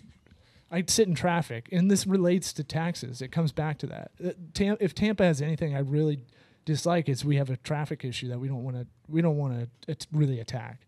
I'd 0.72 0.90
sit 0.90 1.08
in 1.08 1.14
traffic, 1.14 1.70
and 1.72 1.92
this 1.92 2.08
relates 2.08 2.52
to 2.54 2.64
taxes. 2.64 3.22
It 3.22 3.32
comes 3.32 3.52
back 3.52 3.78
to 3.80 3.88
that. 3.88 4.12
Uh, 4.26 4.32
Tam- 4.56 4.78
if 4.80 4.96
Tampa 4.96 5.24
has 5.24 5.40
anything 5.40 5.76
I 5.76 5.80
really 5.82 6.22
dislike, 6.66 7.10
is 7.10 7.24
we 7.26 7.36
have 7.38 7.50
a 7.50 7.58
traffic 7.58 8.04
issue 8.06 8.28
that 8.30 8.40
we 8.40 8.48
don't 8.48 8.64
want 8.64 8.76
to 8.78 8.88
we 9.10 9.22
don't 9.22 9.38
want 9.38 9.70
to 9.88 9.98
really 10.12 10.40
attack 10.40 10.82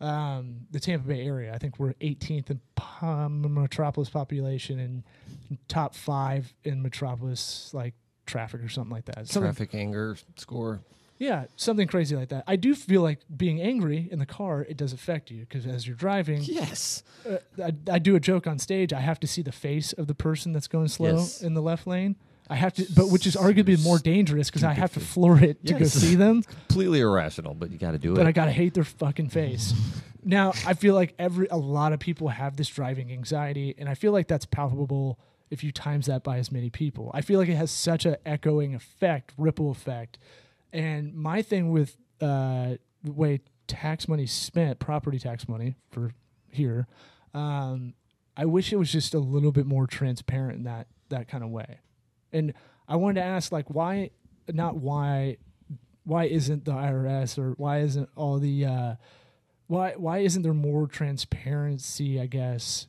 um, 0.00 0.60
the 0.70 0.80
Tampa 0.80 1.08
Bay 1.08 1.26
area. 1.26 1.52
I 1.54 1.58
think 1.58 1.78
we're 1.78 1.92
18th 1.94 2.50
in 2.50 2.60
po- 2.76 3.28
metropolis 3.28 4.08
population 4.08 4.78
and 4.78 5.58
top 5.68 5.94
five 5.94 6.52
in 6.64 6.82
metropolis 6.82 7.70
like 7.74 7.94
traffic 8.26 8.62
or 8.62 8.68
something 8.68 8.92
like 8.92 9.04
that. 9.06 9.26
Something, 9.28 9.42
Traffic 9.52 9.74
anger 9.74 10.16
score. 10.36 10.80
yeah, 11.18 11.46
something 11.56 11.88
crazy 11.88 12.14
like 12.14 12.28
that. 12.28 12.44
I 12.46 12.56
do 12.56 12.74
feel 12.74 13.02
like 13.02 13.20
being 13.36 13.60
angry 13.60 14.08
in 14.10 14.18
the 14.18 14.26
car 14.26 14.62
it 14.68 14.76
does 14.76 14.92
affect 14.92 15.30
you 15.30 15.40
because 15.40 15.66
as 15.66 15.86
you're 15.86 15.96
driving, 15.96 16.42
Yes. 16.42 17.02
uh, 17.28 17.38
I, 17.62 17.72
I 17.90 17.98
do 17.98 18.14
a 18.16 18.20
joke 18.20 18.46
on 18.46 18.58
stage. 18.58 18.92
I 18.92 19.00
have 19.00 19.18
to 19.20 19.26
see 19.26 19.42
the 19.42 19.52
face 19.52 19.92
of 19.94 20.06
the 20.06 20.14
person 20.14 20.52
that's 20.52 20.68
going 20.68 20.88
slow 20.88 21.16
Yes. 21.16 21.42
in 21.42 21.54
the 21.54 21.62
left 21.62 21.86
lane. 21.86 22.16
I 22.50 22.54
have 22.56 22.72
to, 22.74 22.86
but 22.96 23.10
which 23.10 23.26
is 23.26 23.36
arguably 23.36 23.82
more 23.82 23.98
dangerous 23.98 24.48
because 24.48 24.64
I 24.64 24.72
have 24.72 24.92
to 24.94 25.00
floor 25.00 25.38
it 25.38 25.64
to 25.66 25.72
go 25.74 25.80
Yes. 25.80 25.92
see 25.92 26.14
them. 26.14 26.42
Completely 26.42 27.00
irrational, 27.00 27.54
but 27.54 27.70
you 27.70 27.78
got 27.78 27.92
to 27.92 27.98
do 27.98 28.12
it. 28.12 28.16
but. 28.16 28.26
I 28.26 28.32
gotta 28.32 28.52
hate 28.52 28.72
their 28.74 28.84
fucking 28.84 29.28
face. 29.28 29.74
now 30.24 30.52
I 30.66 30.74
feel 30.74 30.94
like 30.94 31.14
every 31.18 31.46
a 31.48 31.56
lot 31.58 31.92
of 31.92 32.00
people 32.00 32.28
have 32.28 32.56
this 32.56 32.68
driving 32.68 33.12
anxiety, 33.12 33.74
and 33.76 33.88
I 33.88 33.94
feel 33.94 34.12
like 34.12 34.28
that's 34.28 34.46
palpable 34.46 35.18
if 35.50 35.62
you 35.64 35.72
times 35.72 36.06
that 36.06 36.22
by 36.24 36.38
as 36.38 36.50
many 36.52 36.70
people. 36.70 37.10
I 37.14 37.20
feel 37.20 37.38
like 37.38 37.48
it 37.48 37.56
has 37.56 37.70
such 37.70 38.04
a 38.06 38.18
echoing 38.26 38.74
effect, 38.74 39.32
ripple 39.38 39.70
effect. 39.70 40.18
And 40.72 41.14
my 41.14 41.40
thing 41.42 41.70
with 41.70 41.96
uh, 42.20 42.74
the 43.02 43.12
way 43.12 43.40
tax 43.66 44.08
money 44.08 44.26
spent, 44.26 44.78
property 44.78 45.18
tax 45.18 45.48
money 45.48 45.76
for 45.90 46.12
here, 46.50 46.86
um, 47.34 47.94
I 48.36 48.44
wish 48.46 48.72
it 48.72 48.76
was 48.76 48.90
just 48.92 49.12
a 49.14 49.18
little 49.18 49.52
bit 49.52 49.66
more 49.66 49.86
transparent 49.86 50.56
in 50.58 50.64
that 50.64 50.86
that 51.10 51.28
kind 51.28 51.42
of 51.44 51.50
way. 51.50 51.80
And 52.32 52.52
I 52.86 52.96
wanted 52.96 53.20
to 53.20 53.26
ask, 53.26 53.52
like, 53.52 53.70
why 53.70 54.10
not 54.52 54.76
why 54.76 55.36
why 56.04 56.24
isn't 56.24 56.64
the 56.64 56.72
IRS 56.72 57.38
or 57.38 57.52
why 57.52 57.80
isn't 57.80 58.08
all 58.16 58.38
the 58.38 58.64
uh, 58.64 58.94
why 59.66 59.92
why 59.96 60.18
isn't 60.18 60.42
there 60.42 60.54
more 60.54 60.86
transparency? 60.86 62.20
I 62.20 62.26
guess 62.26 62.86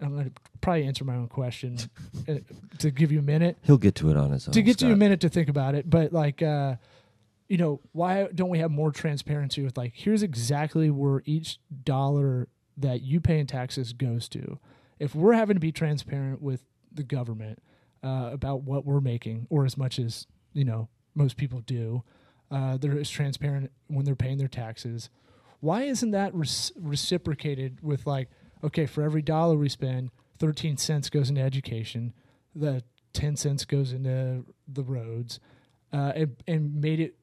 I'm 0.00 0.12
going 0.14 0.26
to 0.26 0.32
probably 0.60 0.84
answer 0.84 1.04
my 1.04 1.16
own 1.16 1.28
question 1.28 1.78
uh, 2.28 2.34
to 2.78 2.90
give 2.90 3.10
you 3.10 3.18
a 3.18 3.22
minute 3.22 3.58
He'll 3.62 3.78
get 3.78 3.94
to 3.96 4.10
it 4.10 4.16
on 4.16 4.30
his 4.30 4.46
own. 4.46 4.52
to 4.52 4.62
get 4.62 4.80
you 4.82 4.92
a 4.92 4.96
minute 4.96 5.20
to 5.20 5.28
think 5.28 5.48
about 5.48 5.74
it. 5.74 5.88
But 5.88 6.12
like, 6.12 6.42
uh, 6.42 6.76
you 7.48 7.56
know, 7.56 7.80
why 7.92 8.28
don't 8.34 8.50
we 8.50 8.58
have 8.58 8.70
more 8.70 8.92
transparency 8.92 9.62
with 9.62 9.76
like 9.76 9.92
here's 9.94 10.22
exactly 10.22 10.90
where 10.90 11.22
each 11.24 11.58
dollar 11.84 12.48
that 12.76 13.02
you 13.02 13.20
pay 13.20 13.38
in 13.40 13.46
taxes 13.46 13.92
goes 13.92 14.28
to. 14.28 14.58
If 14.98 15.14
we're 15.14 15.32
having 15.32 15.54
to 15.56 15.60
be 15.60 15.72
transparent 15.72 16.42
with 16.42 16.64
the 16.92 17.02
government 17.02 17.60
uh, 18.02 18.30
about 18.32 18.62
what 18.62 18.84
we're 18.84 19.00
making, 19.00 19.46
or 19.50 19.64
as 19.64 19.76
much 19.76 19.98
as 19.98 20.26
you 20.52 20.64
know 20.64 20.88
most 21.14 21.36
people 21.36 21.60
do, 21.60 22.02
uh, 22.50 22.76
they're 22.76 22.98
as 22.98 23.10
transparent 23.10 23.70
when 23.88 24.04
they're 24.04 24.14
paying 24.14 24.38
their 24.38 24.48
taxes. 24.48 25.10
Why 25.60 25.82
isn't 25.82 26.12
that 26.12 26.32
reciprocated 26.34 27.78
with 27.82 28.06
like, 28.06 28.28
okay, 28.62 28.86
for 28.86 29.02
every 29.02 29.22
dollar 29.22 29.56
we 29.56 29.68
spend, 29.68 30.10
thirteen 30.38 30.76
cents 30.76 31.10
goes 31.10 31.28
into 31.28 31.40
education, 31.40 32.14
the 32.54 32.82
ten 33.12 33.36
cents 33.36 33.64
goes 33.64 33.92
into 33.92 34.44
the 34.66 34.84
roads, 34.84 35.40
uh, 35.92 36.12
and, 36.14 36.36
and 36.46 36.80
made 36.80 37.00
it. 37.00 37.16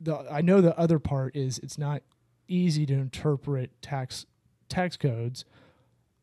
The 0.00 0.26
I 0.30 0.40
know 0.40 0.60
the 0.60 0.78
other 0.78 0.98
part 0.98 1.36
is 1.36 1.58
it's 1.58 1.78
not 1.78 2.02
easy 2.48 2.86
to 2.86 2.94
interpret 2.94 3.70
tax 3.82 4.26
tax 4.68 4.96
codes, 4.96 5.44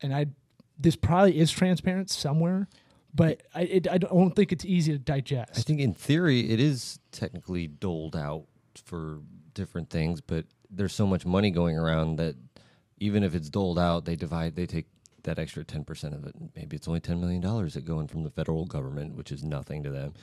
and 0.02 0.14
I 0.14 0.28
this 0.80 0.96
probably 0.96 1.38
is 1.38 1.52
transparent 1.52 2.10
somewhere, 2.10 2.68
but 3.14 3.44
I 3.54 3.62
it, 3.62 3.88
I 3.90 3.98
don't 3.98 4.36
think 4.36 4.52
it's 4.52 4.66
easy 4.66 4.92
to 4.92 4.98
digest. 4.98 5.58
I 5.58 5.62
think 5.62 5.80
in 5.80 5.94
theory 5.94 6.50
it 6.50 6.60
is 6.60 7.00
technically 7.12 7.68
doled 7.68 8.16
out 8.16 8.46
for 8.86 9.20
different 9.54 9.90
things, 9.90 10.22
but 10.22 10.46
there's 10.70 10.94
so 10.94 11.06
much 11.06 11.26
money 11.26 11.52
going 11.52 11.78
around 11.78 12.18
that 12.18 12.36
even 13.00 13.24
if 13.24 13.36
it's 13.36 13.50
doled 13.50 13.78
out, 13.78 14.06
they 14.06 14.16
divide, 14.16 14.56
they 14.56 14.66
take 14.66 14.86
that 15.24 15.40
extra 15.40 15.64
10% 15.64 16.14
of 16.14 16.26
it. 16.26 16.36
Maybe 16.56 16.76
it's 16.76 16.88
only 16.88 17.00
$10 17.00 17.20
million 17.20 17.42
that 17.42 17.86
go 17.86 18.00
in 18.00 18.08
from 18.08 18.24
the 18.24 18.30
federal 18.30 18.66
government, 18.66 19.16
which 19.16 19.32
is 19.32 19.44
nothing 19.44 19.84
to 19.84 19.90
them. 19.90 20.14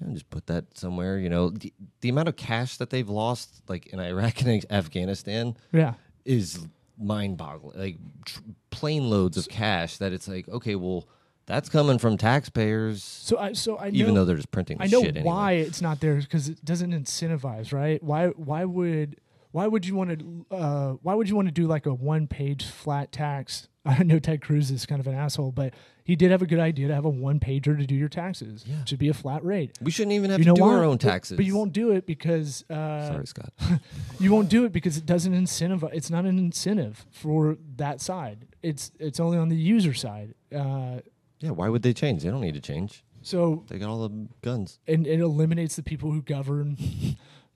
And 0.00 0.14
just 0.14 0.28
put 0.30 0.46
that 0.46 0.76
somewhere, 0.76 1.18
you 1.18 1.28
know, 1.28 1.50
the, 1.50 1.72
the 2.00 2.08
amount 2.08 2.28
of 2.28 2.36
cash 2.36 2.76
that 2.78 2.90
they've 2.90 3.08
lost, 3.08 3.62
like 3.68 3.86
in 3.88 4.00
Iraq 4.00 4.42
and 4.42 4.64
Afghanistan, 4.70 5.56
yeah, 5.72 5.94
is 6.24 6.66
mind 6.98 7.36
boggling. 7.36 7.78
Like 7.78 7.96
tr- 8.24 8.40
plane 8.70 9.08
loads 9.08 9.36
of 9.36 9.48
cash 9.48 9.98
that 9.98 10.12
it's 10.12 10.26
like, 10.26 10.48
okay, 10.48 10.74
well, 10.74 11.06
that's 11.52 11.68
coming 11.68 11.98
from 11.98 12.16
taxpayers. 12.16 13.04
So 13.04 13.36
I 13.36 13.52
so 13.52 13.78
I 13.78 13.90
know, 13.90 13.98
even 13.98 14.14
though 14.14 14.24
they're 14.24 14.36
just 14.36 14.50
printing 14.50 14.78
I 14.80 14.86
know 14.86 15.02
anyway. 15.02 15.22
why 15.22 15.52
it's 15.52 15.82
not 15.82 16.00
there 16.00 16.16
because 16.16 16.48
it 16.48 16.64
doesn't 16.64 16.92
incentivize, 16.92 17.74
right? 17.74 18.02
Why 18.02 18.28
why 18.28 18.64
would 18.64 19.20
why 19.50 19.66
would 19.66 19.84
you 19.84 19.94
want 19.94 20.18
to 20.18 20.46
uh, 20.50 20.92
why 21.02 21.14
would 21.14 21.28
you 21.28 21.36
want 21.36 21.48
to 21.48 21.52
do 21.52 21.66
like 21.66 21.84
a 21.84 21.92
one 21.92 22.26
page 22.26 22.64
flat 22.64 23.12
tax? 23.12 23.68
I 23.84 24.02
know 24.02 24.18
Ted 24.18 24.40
Cruz 24.40 24.70
is 24.70 24.86
kind 24.86 24.98
of 25.00 25.06
an 25.06 25.14
asshole, 25.14 25.52
but 25.52 25.74
he 26.04 26.16
did 26.16 26.30
have 26.30 26.40
a 26.40 26.46
good 26.46 26.58
idea 26.58 26.88
to 26.88 26.94
have 26.94 27.04
a 27.04 27.10
one 27.10 27.38
pager 27.38 27.76
to 27.76 27.84
do 27.84 27.94
your 27.94 28.08
taxes. 28.08 28.64
Yeah. 28.66 28.80
It 28.80 28.88
should 28.88 28.98
be 28.98 29.08
a 29.08 29.14
flat 29.14 29.44
rate. 29.44 29.76
We 29.82 29.90
shouldn't 29.90 30.12
even 30.12 30.30
have 30.30 30.38
you 30.38 30.46
to 30.46 30.54
do 30.54 30.62
why? 30.62 30.74
our 30.74 30.84
own 30.84 30.98
taxes. 30.98 31.36
but, 31.36 31.44
you 31.44 31.54
won't 31.56 31.72
do 31.72 31.90
it 31.90 32.06
because 32.06 32.64
uh, 32.70 33.08
Sorry, 33.08 33.26
Scott. 33.26 33.52
you 34.20 34.32
won't 34.32 34.48
do 34.48 34.64
it 34.64 34.72
because 34.72 34.96
it 34.96 35.04
doesn't 35.04 35.34
incentivize. 35.34 35.92
It's 35.92 36.10
not 36.10 36.24
an 36.24 36.38
incentive 36.38 37.04
for 37.10 37.58
that 37.76 38.00
side. 38.00 38.46
It's 38.62 38.90
it's 38.98 39.20
only 39.20 39.36
on 39.36 39.48
the 39.50 39.56
user 39.56 39.92
side. 39.92 40.34
Uh, 40.54 41.00
Yeah, 41.42 41.50
why 41.50 41.68
would 41.68 41.82
they 41.82 41.92
change? 41.92 42.22
They 42.22 42.30
don't 42.30 42.40
need 42.40 42.54
to 42.54 42.60
change. 42.60 43.02
so 43.22 43.64
They 43.68 43.78
got 43.78 43.88
all 43.90 44.08
the 44.08 44.28
guns. 44.42 44.78
and 44.86 45.06
it 45.06 45.20
eliminates 45.20 45.76
the 45.76 45.82
people 45.82 46.10
who 46.12 46.22
govern 46.22 46.76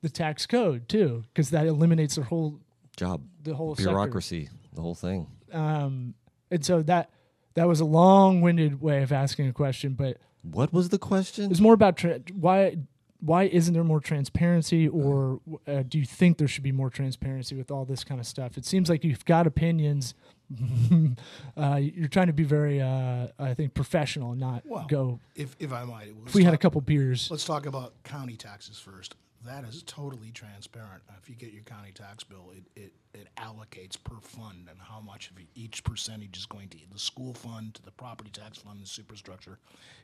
the 0.03 0.09
tax 0.11 0.45
code 0.47 0.89
too, 0.89 1.25
because 1.33 1.51
that 1.51 1.67
eliminates 1.67 2.17
the 2.17 2.25
whole 2.25 2.61
Job, 2.97 3.23
the 3.43 3.55
whole 3.55 3.75
sector. 3.77 3.91
bureaucracy, 3.91 4.49
the 4.75 4.81
whole 4.83 4.95
thing. 4.95 5.27
Um, 5.53 6.15
and 6.51 6.65
so 6.65 6.83
that 6.83 7.11
that 7.55 7.67
was 7.69 7.81
a 7.81 7.85
long-winded 7.85 8.81
way 8.83 9.03
of 9.03 9.13
asking 9.13 9.49
a 9.49 9.53
question, 9.53 9.95
but 9.95 10.19
What 10.43 10.73
was 10.73 10.89
the 10.91 10.99
question? 10.99 11.51
it's 11.51 11.61
more 11.61 11.75
about 11.75 11.97
tra- 11.97 12.21
why 12.35 12.77
why 13.21 13.45
isn't 13.45 13.73
there 13.73 13.83
more 13.85 14.01
transparency, 14.01 14.87
or 14.89 15.41
uh, 15.67 15.83
do 15.89 15.99
you 15.99 16.05
think 16.05 16.37
there 16.39 16.47
should 16.49 16.63
be 16.63 16.71
more 16.73 16.91
transparency 16.91 17.57
with 17.57 17.71
all 17.71 17.85
this 17.87 18.05
kind 18.05 18.21
of 18.21 18.27
stuff? 18.27 18.59
It 18.59 18.65
seems 18.67 18.89
like 18.91 19.05
you've 19.05 19.25
got 19.25 19.47
opinions. 19.47 20.15
uh, 21.57 21.77
you're 21.77 22.09
trying 22.09 22.29
to 22.29 22.33
be 22.33 22.45
very, 22.45 22.81
uh, 22.81 23.29
I 23.39 23.55
think, 23.55 23.75
professional 23.75 24.33
and 24.33 24.41
not 24.41 24.63
Well, 24.65 24.87
go. 24.89 25.21
If, 25.35 25.57
if 25.59 25.73
I 25.73 25.85
might, 25.85 26.13
If 26.27 26.35
we 26.35 26.45
had 26.45 26.55
a 26.55 26.59
couple 26.59 26.81
beers, 26.81 27.31
Let's 27.31 27.45
talk 27.45 27.67
about 27.67 27.95
county 28.05 28.37
taxes 28.37 28.79
first. 28.79 29.17
That 29.45 29.65
is 29.65 29.85
totally 29.85 30.33
transparent. 30.33 31.03
If 31.23 31.29
you 31.29 31.37
get 31.37 31.53
your 31.53 31.63
county 31.63 31.93
tax 31.93 32.25
bill, 32.25 32.53
it, 32.57 32.65
it, 32.81 32.93
it 33.15 33.29
allocates 33.37 33.97
per 34.03 34.17
fund 34.21 34.69
and 34.69 34.79
how 34.81 35.01
much 35.01 35.31
of 35.31 35.37
each 35.55 35.85
percentage 35.85 36.37
is 36.37 36.47
going 36.47 36.69
to 36.71 36.79
the 36.93 36.99
school 36.99 37.33
fund, 37.33 37.75
to 37.75 37.83
the 37.83 37.93
property 37.93 38.31
tax 38.31 38.59
fund, 38.59 38.83
the 38.83 38.87
superstructure. 38.87 39.59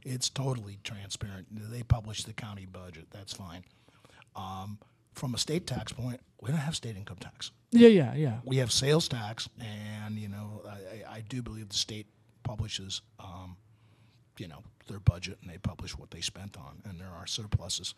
It's 0.04 0.28
totally 0.28 0.78
transparent. 0.84 1.48
They 1.50 1.82
publish 1.82 2.22
the 2.22 2.32
county 2.32 2.66
budget. 2.66 3.08
That's 3.10 3.32
fine. 3.32 3.64
Um, 4.36 4.78
from 5.12 5.34
a 5.34 5.38
state 5.38 5.66
tax 5.66 5.92
point, 5.92 6.20
we 6.40 6.50
don't 6.50 6.58
have 6.58 6.76
state 6.76 6.96
income 6.96 7.18
tax 7.18 7.50
yeah, 7.72 7.88
yeah, 7.88 8.14
yeah. 8.14 8.38
we 8.44 8.58
have 8.58 8.70
sales 8.70 9.08
tax, 9.08 9.48
and 9.60 10.16
you 10.18 10.28
know, 10.28 10.62
I, 10.68 11.16
I- 11.16 11.20
do 11.28 11.42
believe 11.42 11.68
the 11.70 11.76
state 11.76 12.06
publishes, 12.42 13.00
um, 13.18 13.56
you 14.38 14.48
know, 14.48 14.62
their 14.88 14.98
budget 15.00 15.38
and 15.42 15.50
they 15.50 15.58
publish 15.58 15.96
what 15.96 16.10
they 16.10 16.20
spent 16.20 16.56
on, 16.58 16.82
and 16.84 17.00
there 17.00 17.08
are 17.08 17.26
surpluses. 17.26 17.94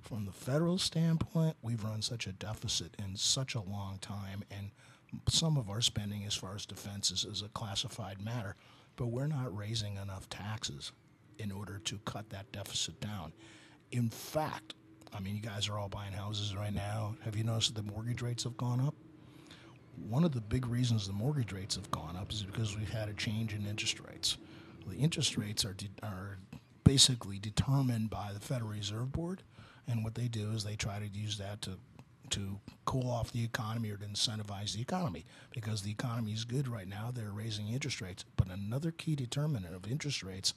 From 0.00 0.24
the 0.24 0.32
federal 0.32 0.78
standpoint, 0.78 1.56
we've 1.60 1.82
run 1.84 2.02
such 2.02 2.26
a 2.26 2.32
deficit 2.32 2.94
in 2.98 3.16
such 3.16 3.54
a 3.54 3.60
long 3.60 3.98
time, 4.00 4.44
and 4.50 4.70
some 5.28 5.56
of 5.56 5.68
our 5.68 5.80
spending, 5.80 6.24
as 6.24 6.34
far 6.34 6.54
as 6.54 6.64
defense 6.66 7.10
is, 7.10 7.24
is 7.24 7.42
a 7.42 7.48
classified 7.48 8.22
matter, 8.22 8.54
but 8.96 9.06
we're 9.06 9.26
not 9.26 9.54
raising 9.56 9.96
enough 9.96 10.28
taxes 10.30 10.92
in 11.38 11.50
order 11.52 11.78
to 11.84 11.98
cut 12.04 12.30
that 12.30 12.50
deficit 12.52 13.00
down. 13.00 13.32
In 13.92 14.08
fact, 14.10 14.74
I 15.12 15.20
mean, 15.20 15.34
you 15.36 15.42
guys 15.42 15.68
are 15.68 15.78
all 15.78 15.88
buying 15.88 16.12
houses 16.12 16.54
right 16.54 16.72
now. 16.72 17.16
Have 17.24 17.36
you 17.36 17.44
noticed 17.44 17.74
that 17.74 17.84
the 17.86 17.90
mortgage 17.92 18.22
rates 18.22 18.44
have 18.44 18.56
gone 18.56 18.80
up? 18.80 18.94
One 20.06 20.24
of 20.24 20.32
the 20.32 20.40
big 20.40 20.66
reasons 20.66 21.06
the 21.06 21.12
mortgage 21.12 21.52
rates 21.52 21.76
have 21.76 21.90
gone 21.90 22.16
up 22.16 22.32
is 22.32 22.42
because 22.42 22.76
we've 22.76 22.90
had 22.90 23.08
a 23.08 23.14
change 23.14 23.54
in 23.54 23.66
interest 23.66 24.00
rates. 24.00 24.36
The 24.86 24.96
interest 24.96 25.36
rates 25.36 25.64
are 25.64 25.74
de- 25.74 25.90
are 26.02 26.38
basically 26.84 27.38
determined 27.38 28.10
by 28.10 28.30
the 28.32 28.40
Federal 28.40 28.70
Reserve 28.70 29.12
Board, 29.12 29.42
and 29.86 30.02
what 30.02 30.14
they 30.14 30.28
do 30.28 30.50
is 30.52 30.64
they 30.64 30.76
try 30.76 30.98
to 30.98 31.06
use 31.06 31.38
that 31.38 31.62
to 31.62 31.78
to 32.30 32.60
cool 32.84 33.10
off 33.10 33.32
the 33.32 33.42
economy 33.42 33.90
or 33.90 33.96
to 33.96 34.04
incentivize 34.04 34.74
the 34.74 34.82
economy 34.82 35.24
because 35.50 35.82
the 35.82 35.90
economy 35.90 36.32
is 36.32 36.44
good 36.44 36.68
right 36.68 36.88
now. 36.88 37.10
They're 37.12 37.30
raising 37.30 37.68
interest 37.68 38.00
rates, 38.00 38.24
but 38.36 38.48
another 38.48 38.90
key 38.90 39.14
determinant 39.14 39.74
of 39.74 39.90
interest 39.90 40.22
rates 40.22 40.52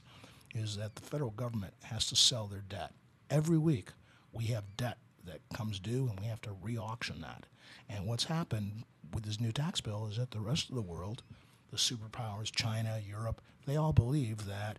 is 0.54 0.76
that 0.78 0.96
the 0.96 1.02
federal 1.02 1.32
government 1.32 1.74
has 1.84 2.08
to 2.08 2.16
sell 2.16 2.48
their 2.48 2.64
debt 2.68 2.92
every 3.30 3.58
week. 3.58 3.92
We 4.34 4.46
have 4.46 4.76
debt 4.76 4.98
that 5.26 5.40
comes 5.54 5.80
due, 5.80 6.10
and 6.10 6.20
we 6.20 6.26
have 6.26 6.42
to 6.42 6.52
re-auction 6.62 7.22
that. 7.22 7.46
And 7.90 8.06
what's 8.06 8.26
happened 8.26 8.84
with 9.14 9.24
this 9.24 9.40
new 9.40 9.52
tax 9.52 9.82
bill 9.82 10.08
is 10.10 10.18
that 10.18 10.32
the 10.32 10.40
rest 10.40 10.70
of 10.70 10.76
the 10.76 10.82
world, 10.82 11.24
the 11.72 11.78
superpowers, 11.78 12.52
China, 12.52 13.00
Europe, 13.08 13.42
they 13.66 13.76
all 13.76 13.94
believe 13.94 14.46
that 14.48 14.78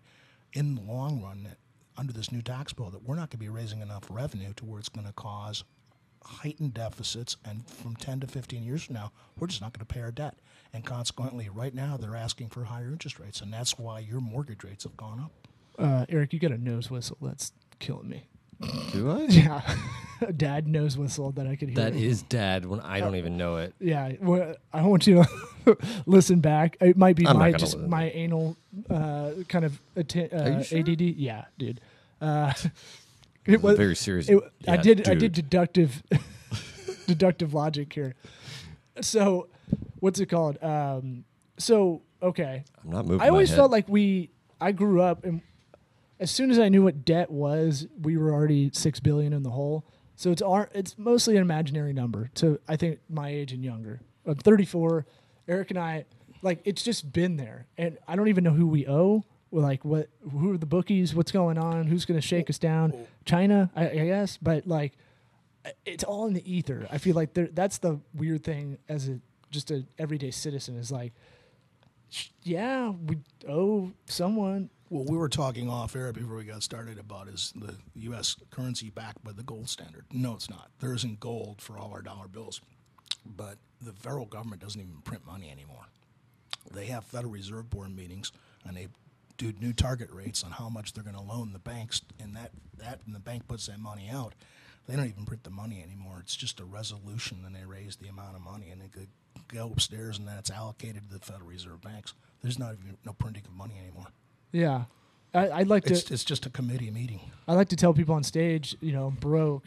in 0.53 0.75
the 0.75 0.83
long 0.83 1.23
run, 1.23 1.57
under 1.97 2.13
this 2.13 2.33
new 2.33 2.43
tax 2.43 2.73
bill, 2.73 2.91
that 2.91 3.03
we're 3.03 3.15
not 3.17 3.31
going 3.31 3.39
to 3.39 3.39
be 3.39 3.49
raising 3.49 3.81
enough 3.81 4.05
revenue 4.11 4.53
to 4.55 4.65
where 4.65 4.79
it's 4.79 4.89
going 4.89 5.07
to 5.07 5.13
cause 5.13 5.65
heightened 6.25 6.75
deficits. 6.75 7.37
And 7.45 7.67
from 7.69 7.97
10 7.97 8.21
to 8.21 8.27
15 8.27 8.63
years 8.63 8.85
from 8.85 8.95
now, 8.95 9.13
we're 9.39 9.47
just 9.49 9.61
not 9.61 9.73
going 9.73 9.87
to 9.87 9.93
pay 9.95 10.01
our 10.01 10.11
debt. 10.11 10.37
And 10.73 10.85
consequently, 10.85 11.49
right 11.53 11.75
now, 11.75 11.97
they're 11.97 12.17
asking 12.17 12.49
for 12.49 12.65
higher 12.65 12.89
interest 12.89 13.19
rates. 13.19 13.41
And 13.41 13.53
that's 13.53 13.79
why 13.79 13.99
your 13.99 14.21
mortgage 14.21 14.65
rates 14.65 14.85
have 14.85 14.97
gone 14.97 15.21
up. 15.21 15.33
Uh, 15.79 16.07
Eric, 16.09 16.33
you 16.33 16.39
got 16.39 16.53
a 16.53 16.59
nose 16.59 16.91
whistle. 16.91 17.19
That's 17.21 17.53
killing 17.79 18.09
me. 18.09 18.27
Do 18.93 19.11
I? 19.11 19.27
Yeah, 19.31 19.61
a 19.67 19.77
dad 20.37 20.67
nose 20.69 20.97
whistle 20.97 21.33
that 21.33 21.47
I 21.47 21.57
could 21.57 21.69
hear. 21.71 21.77
That 21.77 21.95
is 21.95 22.23
dad 22.23 22.65
when 22.65 22.81
I 22.81 23.01
don't 23.01 23.17
even 23.17 23.37
know 23.37 23.57
it. 23.57 23.75
Yeah, 23.81 24.13
well, 24.21 24.55
I 24.73 24.83
want 24.83 25.07
you 25.07 25.25
to 25.65 25.77
listen 26.07 26.41
back. 26.41 26.77
It 26.81 26.97
might 26.97 27.17
be 27.17 27.27
I'm 27.27 27.35
not 27.35 27.39
my 27.41 27.49
gonna 27.51 27.59
just 27.59 27.75
listen. 27.75 27.91
my 27.91 28.11
anal 28.11 28.57
uh, 28.91 29.31
kind 29.49 29.65
of 29.65 29.81
atten- 29.97 30.29
Are 30.33 30.53
uh, 30.55 30.59
you 30.59 30.65
sure? 30.65 30.79
ADD. 30.81 31.01
Yeah, 31.01 31.45
dude. 31.59 31.81
Uh, 32.21 32.53
It 33.45 33.61
was 33.61 33.77
very 33.77 33.97
serious. 33.97 34.29
it- 34.29 34.39
I 34.69 34.75
Yeah, 34.75 34.83
did 34.83 35.09
I 35.09 35.15
did 35.15 35.33
dude. 35.33 35.51
deductive 35.51 36.03
deductive 37.07 37.55
logic 37.55 37.93
here. 37.93 38.15
So, 39.01 39.49
what's 40.01 40.21
it 40.21 40.27
called? 40.27 40.63
Um, 40.63 41.25
so 41.59 42.03
okay, 42.23 42.65
I'm 42.85 42.91
not 42.91 43.05
moving. 43.07 43.21
I 43.21 43.31
always 43.31 43.53
felt 43.53 43.71
like 43.73 43.89
we. 43.89 44.31
I 44.61 44.71
grew 44.71 45.03
up, 45.03 45.25
and 45.25 45.43
as 46.21 46.31
soon 46.31 46.53
as 46.53 46.59
I 46.61 46.69
knew 46.69 46.85
what 46.85 47.05
debt 47.05 47.31
was, 47.33 47.89
we 48.01 48.17
were 48.17 48.31
already 48.33 48.71
six 48.73 49.01
billion 49.01 49.33
in 49.33 49.43
the 49.43 49.51
hole. 49.51 49.85
So 50.17 50.31
it's 50.31 50.43
our, 50.43 50.69
it's 50.75 50.97
mostly 50.99 51.37
an 51.37 51.43
imaginary 51.43 51.93
number 51.93 52.31
to 52.37 52.61
I 52.69 52.77
think 52.77 53.01
my 53.09 53.29
age 53.29 53.53
and 53.53 53.65
younger. 53.65 54.01
I'm 54.27 54.37
34. 54.37 55.07
Eric 55.49 55.71
and 55.71 55.79
I, 55.79 56.05
like, 56.43 56.61
it's 56.65 56.83
just 56.83 57.13
been 57.13 57.37
there, 57.37 57.67
and 57.77 57.99
I 58.07 58.15
don't 58.17 58.29
even 58.29 58.45
know 58.45 58.53
who 58.53 58.67
we 58.67 58.87
owe. 58.87 59.25
We're 59.51 59.63
like, 59.63 59.85
what? 59.85 60.09
Who 60.31 60.53
are 60.53 60.57
the 60.57 60.67
bookies? 60.67 61.15
What's 61.15 61.33
going 61.33 61.59
on? 61.59 61.87
Who's 61.87 62.05
going 62.05 62.19
to 62.21 62.27
shake 62.27 62.49
us 62.49 62.59
down? 62.59 62.95
China, 63.25 63.71
I, 63.77 63.91
I 63.91 64.07
guess. 64.07 64.39
But 64.41 64.67
like, 64.67 64.93
it's 65.85 66.05
all 66.05 66.27
in 66.27 66.33
the 66.33 66.51
ether. 66.51 66.87
I 66.91 66.99
feel 66.99 67.15
like 67.15 67.35
there, 67.35 67.49
that's 67.53 67.79
the 67.79 68.01
weird 68.15 68.45
thing 68.45 68.79
as 68.89 69.09
a 69.09 69.21
just 69.51 69.71
a 69.71 69.85
everyday 69.99 70.31
citizen 70.31 70.77
is 70.77 70.91
like, 70.91 71.13
yeah, 72.43 72.91
we 72.91 73.19
owe 73.49 73.93
someone. 74.07 74.71
What 74.93 75.09
we 75.09 75.17
were 75.17 75.31
talking 75.31 75.71
off 75.71 75.97
air 75.97 76.13
before 76.13 76.37
we 76.37 76.45
got 76.45 76.63
started 76.63 76.99
about 76.99 77.27
is 77.27 77.55
the 77.57 77.77
U.S. 77.95 78.37
currency 78.51 78.91
backed 78.91 79.25
by 79.25 79.33
the 79.33 79.43
gold 79.43 79.71
standard. 79.71 80.05
No, 80.13 80.35
it's 80.35 80.51
not. 80.51 80.69
There 80.81 80.93
isn't 80.93 81.19
gold 81.19 81.63
for 81.63 81.79
all 81.79 81.93
our 81.93 82.03
dollar 82.03 82.29
bills, 82.29 82.61
but 83.25 83.57
the 83.81 83.95
federal 83.95 84.27
government 84.27 84.61
doesn't 84.61 84.79
even 84.79 85.01
print 85.03 85.25
money 85.25 85.51
anymore. 85.51 85.87
they 86.71 86.85
have 86.89 87.05
Federal 87.05 87.33
Reserve 87.33 87.71
Board 87.71 87.97
meetings 87.97 88.33
and 88.67 88.77
they 88.77 88.89
do 89.39 89.55
new 89.59 89.73
target 89.73 90.11
rates 90.13 90.45
on 90.45 90.51
how 90.51 90.69
much 90.69 90.93
they're 90.93 91.03
going 91.03 91.17
to 91.17 91.23
loan 91.23 91.55
the 91.55 91.59
banks, 91.59 92.03
and 92.21 92.37
that 92.37 92.51
that 92.77 93.01
and 93.07 93.15
the 93.15 93.19
bank 93.19 93.49
puts 93.49 93.69
that 93.69 93.81
money 93.81 94.11
out. 94.13 94.35
They 94.87 94.95
don't 94.95 95.09
even 95.09 95.25
print 95.25 95.45
the 95.45 95.49
money 95.51 95.83
anymore. 95.83 96.19
It's 96.21 96.37
just 96.37 96.61
a 96.61 96.67
resolution, 96.67 97.45
and 97.47 97.57
they 97.57 97.65
raise 97.65 97.97
the 97.97 98.09
amount 98.09 98.37
of 98.37 98.43
money, 98.43 98.69
and 98.71 98.83
it 98.83 98.93
could 98.93 99.09
go 99.49 99.71
upstairs, 99.73 100.19
and 100.19 100.29
then 100.29 100.37
it's 100.37 100.51
allocated 100.51 101.09
to 101.09 101.15
the 101.19 101.25
Federal 101.25 101.49
Reserve 101.49 101.81
banks. 101.81 102.13
There's 102.43 102.59
not 102.59 102.75
even 102.75 102.99
no 103.07 103.15
printing 103.15 103.45
of 103.47 103.55
money 103.55 103.79
anymore. 103.81 104.09
Yeah, 104.53 104.85
I, 105.35 105.51
I'd 105.51 105.69
like 105.69 105.85
to. 105.85 105.95
It's 105.95 106.11
it's 106.11 106.25
just 106.25 106.47
a 106.47 106.51
committee 106.51 106.91
meeting. 106.91 107.21
I 107.49 107.55
like 107.55 107.69
to 107.71 107.77
tell 107.77 107.95
people 107.95 108.15
on 108.15 108.23
stage, 108.23 108.77
you 108.81 108.93
know, 108.93 109.07
I'm 109.07 109.15
broke. 109.15 109.65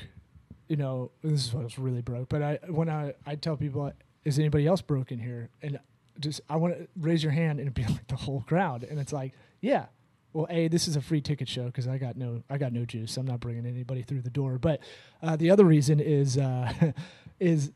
You 0.67 0.77
know, 0.77 1.11
this 1.23 1.45
is 1.45 1.53
what 1.53 1.61
I 1.61 1.63
was 1.63 1.77
really 1.77 2.01
broke. 2.01 2.29
But 2.29 2.41
I 2.41 2.59
when 2.67 2.89
I 2.89 3.13
I 3.25 3.35
tell 3.35 3.57
people, 3.57 3.91
is 4.23 4.39
anybody 4.39 4.67
else 4.67 4.81
broke 4.81 5.11
in 5.11 5.19
here? 5.19 5.49
And 5.61 5.79
just 6.19 6.41
I 6.49 6.55
want 6.55 6.77
to 6.77 6.87
raise 6.99 7.23
your 7.23 7.31
hand 7.31 7.59
and 7.59 7.61
it'd 7.61 7.73
be 7.73 7.83
like 7.93 8.07
the 8.07 8.15
whole 8.15 8.43
crowd, 8.47 8.83
and 8.83 8.99
it's 8.99 9.13
like, 9.13 9.33
yeah. 9.61 9.87
Well, 10.33 10.47
a 10.49 10.67
this 10.67 10.89
is 10.89 10.97
a 10.97 11.01
free 11.01 11.21
ticket 11.21 11.47
show 11.47 11.67
because 11.67 11.87
I 11.87 11.97
got 11.97 12.17
no 12.17 12.43
I 12.49 12.57
got 12.57 12.73
no 12.73 12.83
juice. 12.83 13.15
I'm 13.15 13.25
not 13.25 13.39
bringing 13.39 13.65
anybody 13.65 14.01
through 14.01 14.21
the 14.21 14.29
door. 14.29 14.57
But 14.57 14.81
uh, 15.23 15.37
the 15.37 15.49
other 15.49 15.63
reason 15.63 16.01
is 16.01 16.37
uh, 16.37 16.73
is 17.39 17.71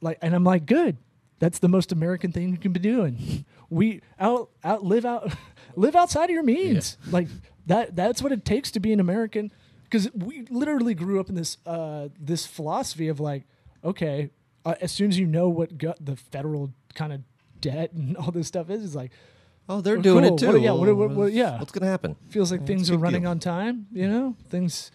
like, 0.00 0.18
and 0.22 0.32
I'm 0.32 0.44
like, 0.44 0.66
good. 0.66 0.98
That's 1.40 1.58
the 1.58 1.68
most 1.68 1.90
American 1.90 2.30
thing 2.30 2.50
you 2.50 2.58
can 2.58 2.72
be 2.72 2.78
doing. 2.78 3.44
We 3.68 4.02
out 4.20 4.50
out 4.62 4.84
live 4.84 5.04
out 5.14 5.32
live 5.76 5.94
outside 5.94 6.24
of 6.24 6.30
your 6.30 6.42
means. 6.42 6.96
Like 7.10 7.28
that. 7.66 7.94
That's 7.94 8.20
what 8.22 8.32
it 8.32 8.44
takes 8.44 8.70
to 8.72 8.80
be 8.80 8.92
an 8.92 9.00
American. 9.00 9.52
Because 9.84 10.10
we 10.14 10.42
literally 10.50 10.94
grew 10.94 11.20
up 11.20 11.28
in 11.28 11.36
this 11.36 11.58
uh, 11.64 12.08
this 12.18 12.44
philosophy 12.46 13.06
of 13.08 13.20
like, 13.20 13.44
okay, 13.84 14.30
uh, 14.64 14.74
as 14.80 14.90
soon 14.90 15.10
as 15.10 15.18
you 15.18 15.26
know 15.26 15.48
what 15.48 15.78
go- 15.78 15.94
the 16.00 16.16
federal 16.16 16.72
kind 16.94 17.12
of 17.12 17.20
debt 17.60 17.92
and 17.92 18.16
all 18.18 18.30
this 18.32 18.48
stuff 18.48 18.68
is, 18.70 18.84
it's 18.84 18.94
like 18.96 19.12
Oh, 19.68 19.80
they're 19.80 19.94
Well, 19.94 20.02
doing 20.02 20.24
cool. 20.24 20.34
it 20.36 20.38
too. 20.38 20.46
What- 20.52 20.60
yeah, 20.60 20.70
what- 20.72 20.96
what- 20.96 21.10
what- 21.10 21.32
yeah. 21.32 21.58
What's 21.58 21.72
gonna 21.72 21.90
happen? 21.90 22.14
feels 22.30 22.50
like 22.52 22.60
Yeah, 22.60 22.66
things 22.66 22.90
are 22.90 22.96
running 22.98 23.22
deal. 23.22 23.30
on 23.32 23.38
time. 23.40 23.86
You 23.92 24.08
know, 24.08 24.36
things, 24.48 24.92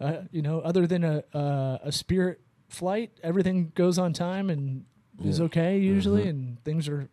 uh, 0.00 0.22
you 0.30 0.42
know, 0.42 0.60
other 0.60 0.86
than 0.86 1.02
a 1.04 1.24
uh, 1.34 1.78
a 1.82 1.92
Spirit 1.92 2.40
flight, 2.68 3.10
everything 3.22 3.72
goes 3.74 3.98
on 3.98 4.12
time 4.12 4.50
and 4.50 4.84
is 5.24 5.40
okay 5.42 5.78
usually, 5.78 6.24
Mhm. 6.24 6.28
and 6.30 6.64
things 6.64 6.88
are. 6.88 7.08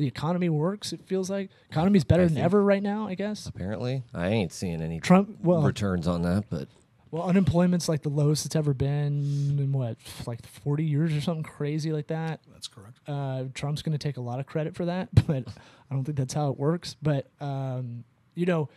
The 0.00 0.06
economy 0.06 0.48
works. 0.48 0.94
It 0.94 1.02
feels 1.04 1.28
like 1.28 1.50
economy's 1.68 2.04
better 2.04 2.22
I 2.22 2.24
than 2.24 2.36
think- 2.36 2.44
ever 2.46 2.64
right 2.64 2.82
now. 2.82 3.06
I 3.06 3.14
guess 3.14 3.44
Apparently, 3.44 4.02
I 4.14 4.28
ain't 4.28 4.50
seeing 4.50 4.80
any 4.80 4.98
Trump. 4.98 5.36
Well, 5.42 5.60
returns 5.60 6.08
on 6.08 6.22
that, 6.22 6.44
but 6.48 6.68
well, 7.10 7.24
unemployment's 7.24 7.86
like 7.86 8.00
the 8.00 8.08
lowest 8.08 8.46
it's 8.46 8.56
ever 8.56 8.72
been 8.72 9.58
in 9.58 9.72
what, 9.72 9.98
like 10.26 10.46
forty 10.46 10.84
years 10.84 11.14
or 11.14 11.20
something 11.20 11.42
crazy 11.42 11.92
like 11.92 12.06
that. 12.06 12.40
That's 12.50 12.66
correct. 12.66 12.98
Uh, 13.06 13.44
Trump's 13.52 13.82
going 13.82 13.92
to 13.92 13.98
take 13.98 14.16
a 14.16 14.22
lot 14.22 14.40
of 14.40 14.46
credit 14.46 14.74
for 14.74 14.86
that, 14.86 15.10
but 15.26 15.44
I 15.90 15.94
don't 15.94 16.04
think 16.04 16.16
that's 16.16 16.32
how 16.32 16.48
it 16.48 16.56
works. 16.58 16.96
But 17.02 17.26
um, 17.38 18.04
you 18.34 18.46
know, 18.46 18.70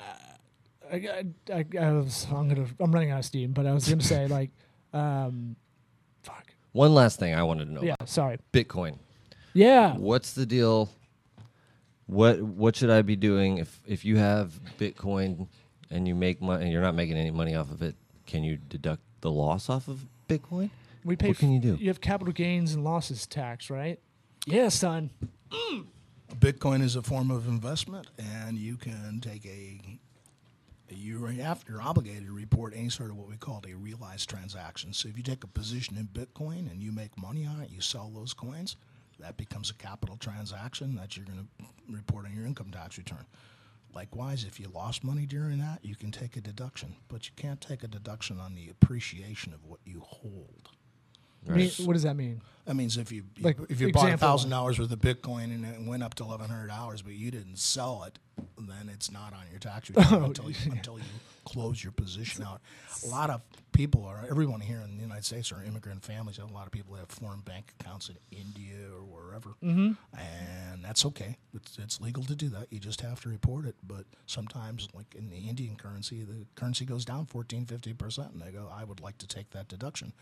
uh, 0.00 0.02
I, 0.92 1.24
I, 1.52 1.64
I 1.80 1.92
was 1.92 2.26
I'm 2.28 2.48
gonna 2.48 2.66
I'm 2.80 2.90
running 2.90 3.12
out 3.12 3.20
of 3.20 3.24
steam, 3.24 3.52
but 3.52 3.66
I 3.66 3.72
was 3.72 3.86
going 3.86 4.00
to 4.00 4.04
say 4.04 4.26
like, 4.38 4.50
um, 4.92 5.54
fuck, 6.24 6.52
one 6.72 6.92
last 6.92 7.20
thing 7.20 7.34
I 7.36 7.44
wanted 7.44 7.66
to 7.66 7.72
know. 7.72 7.82
yeah, 7.82 7.94
about. 7.94 8.08
sorry, 8.08 8.38
Bitcoin. 8.52 8.98
Yeah, 9.52 9.96
What's 9.96 10.32
the 10.32 10.46
deal? 10.46 10.90
What 12.06 12.40
what 12.42 12.76
should 12.76 12.90
I 12.90 13.02
be 13.02 13.16
doing 13.16 13.58
if 13.58 13.80
if 13.86 14.04
you 14.04 14.16
have 14.16 14.52
Bitcoin 14.78 15.46
and 15.90 16.08
you 16.08 16.14
make 16.14 16.40
money 16.40 16.64
and 16.64 16.72
you're 16.72 16.82
not 16.82 16.94
making 16.94 17.16
any 17.16 17.30
money 17.30 17.54
off 17.54 17.70
of 17.70 17.82
it? 17.82 17.94
Can 18.26 18.42
you 18.42 18.56
deduct 18.56 19.02
the 19.20 19.30
loss 19.30 19.68
off 19.68 19.88
of 19.88 20.06
Bitcoin? 20.28 20.70
we 21.04 21.16
pay. 21.16 21.28
What 21.28 21.38
can 21.38 21.52
you 21.52 21.60
do? 21.60 21.76
You 21.80 21.88
have 21.88 22.00
capital 22.00 22.32
gains 22.32 22.74
and 22.74 22.84
losses 22.84 23.26
tax, 23.26 23.70
right? 23.70 23.98
Yeah, 24.46 24.68
son. 24.68 25.10
Bitcoin 26.38 26.82
is 26.82 26.96
a 26.96 27.02
form 27.02 27.30
of 27.30 27.48
investment, 27.48 28.06
and 28.18 28.56
you 28.56 28.76
can 28.76 29.20
take 29.20 29.44
a 29.46 29.80
you're 30.92 31.32
after 31.40 31.72
you're 31.72 31.82
obligated 31.82 32.26
to 32.26 32.32
report 32.32 32.72
any 32.74 32.88
sort 32.88 33.10
of 33.10 33.16
what 33.16 33.28
we 33.28 33.36
call 33.36 33.62
a 33.68 33.74
realized 33.74 34.28
transaction. 34.28 34.92
So 34.92 35.08
if 35.08 35.16
you 35.16 35.22
take 35.22 35.44
a 35.44 35.46
position 35.46 35.96
in 35.96 36.06
Bitcoin 36.06 36.70
and 36.70 36.82
you 36.82 36.90
make 36.92 37.16
money 37.16 37.46
on 37.46 37.60
it, 37.60 37.70
you 37.70 37.80
sell 37.80 38.10
those 38.12 38.32
coins, 38.34 38.76
that 39.20 39.36
becomes 39.36 39.70
a 39.70 39.74
capital 39.74 40.16
transaction 40.16 40.94
that 40.96 41.16
you're 41.16 41.26
going 41.26 41.48
to 41.58 41.94
report 41.94 42.26
on 42.26 42.34
your 42.34 42.46
income 42.46 42.70
tax 42.70 42.98
return. 42.98 43.24
Likewise, 43.94 44.44
if 44.44 44.60
you 44.60 44.68
lost 44.68 45.02
money 45.02 45.26
during 45.26 45.58
that, 45.58 45.80
you 45.84 45.96
can 45.96 46.10
take 46.12 46.36
a 46.36 46.40
deduction, 46.40 46.94
but 47.08 47.26
you 47.26 47.32
can't 47.36 47.60
take 47.60 47.82
a 47.82 47.88
deduction 47.88 48.38
on 48.38 48.54
the 48.54 48.68
appreciation 48.68 49.52
of 49.52 49.64
what 49.64 49.80
you 49.84 50.00
hold. 50.00 50.70
I 51.48 51.52
mean, 51.52 51.70
what 51.84 51.94
does 51.94 52.02
that 52.02 52.16
mean? 52.16 52.42
That 52.66 52.74
means 52.74 52.98
if 52.98 53.10
you 53.10 53.24
Like, 53.40 53.56
if 53.68 53.80
you 53.80 53.90
bought 53.92 54.04
example 54.04 54.28
thousand 54.28 54.50
dollars 54.50 54.78
worth 54.78 54.92
of 54.92 54.98
Bitcoin 55.00 55.44
and 55.44 55.64
it 55.64 55.80
went 55.88 56.02
up 56.02 56.14
to 56.16 56.22
eleven 56.22 56.48
hundred 56.50 56.68
dollars, 56.68 57.00
but 57.02 57.14
you 57.14 57.30
didn't 57.30 57.58
sell 57.58 58.04
it, 58.04 58.18
then 58.58 58.90
it's 58.92 59.10
not 59.10 59.32
on 59.32 59.44
your 59.50 59.58
tax 59.58 59.88
return 59.88 60.06
Oh, 60.10 60.24
until 60.26 60.50
you, 60.50 60.56
until 60.70 60.98
you 60.98 61.04
close 61.52 61.82
your 61.82 61.92
position 61.92 62.44
out. 62.44 62.60
A 63.04 63.08
lot 63.08 63.30
of 63.30 63.40
people 63.72 64.04
are 64.04 64.24
everyone 64.30 64.60
here 64.60 64.80
in 64.84 64.96
the 64.96 65.02
United 65.02 65.24
States 65.24 65.50
are 65.52 65.62
immigrant 65.64 66.02
families. 66.04 66.38
A 66.38 66.44
lot 66.46 66.66
of 66.66 66.72
people 66.72 66.94
have 66.96 67.08
foreign 67.08 67.40
bank 67.40 67.72
accounts 67.80 68.08
in 68.08 68.16
India 68.30 68.76
or 68.94 69.02
wherever, 69.04 69.50
Mm-hmm. 69.62 69.92
and 70.18 70.84
that's 70.84 71.04
okay. 71.06 71.36
It's, 71.54 71.78
it's 71.78 72.00
legal 72.00 72.22
to 72.24 72.34
do 72.34 72.48
that. 72.50 72.66
You 72.70 72.78
just 72.78 73.00
have 73.00 73.20
to 73.22 73.28
report 73.28 73.64
it. 73.66 73.74
But 73.86 74.04
sometimes, 74.26 74.88
like 74.94 75.14
in 75.14 75.30
the 75.30 75.36
Indian 75.48 75.76
currency, 75.76 76.22
the 76.24 76.46
currency 76.54 76.84
goes 76.84 77.04
down 77.04 77.26
14, 77.26 77.66
50 77.66 77.92
percent, 77.94 78.32
and 78.32 78.40
they 78.42 78.50
go, 78.50 78.68
"I 78.72 78.84
would 78.84 79.00
like 79.00 79.18
to 79.18 79.26
take 79.26 79.50
that 79.50 79.68
deduction." 79.68 80.12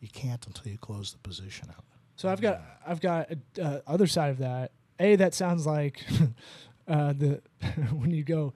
You 0.00 0.08
can't 0.08 0.46
until 0.46 0.70
you 0.70 0.78
close 0.78 1.12
the 1.12 1.18
position 1.18 1.68
out. 1.70 1.84
So 2.16 2.28
I've 2.28 2.40
got 2.40 2.60
I've 2.86 3.00
got 3.00 3.30
uh, 3.62 3.80
other 3.86 4.06
side 4.06 4.30
of 4.30 4.38
that. 4.38 4.72
A 5.00 5.16
that 5.16 5.34
sounds 5.34 5.66
like 5.66 6.04
uh, 6.88 7.12
the 7.12 7.40
when 7.92 8.10
you 8.10 8.22
go 8.24 8.52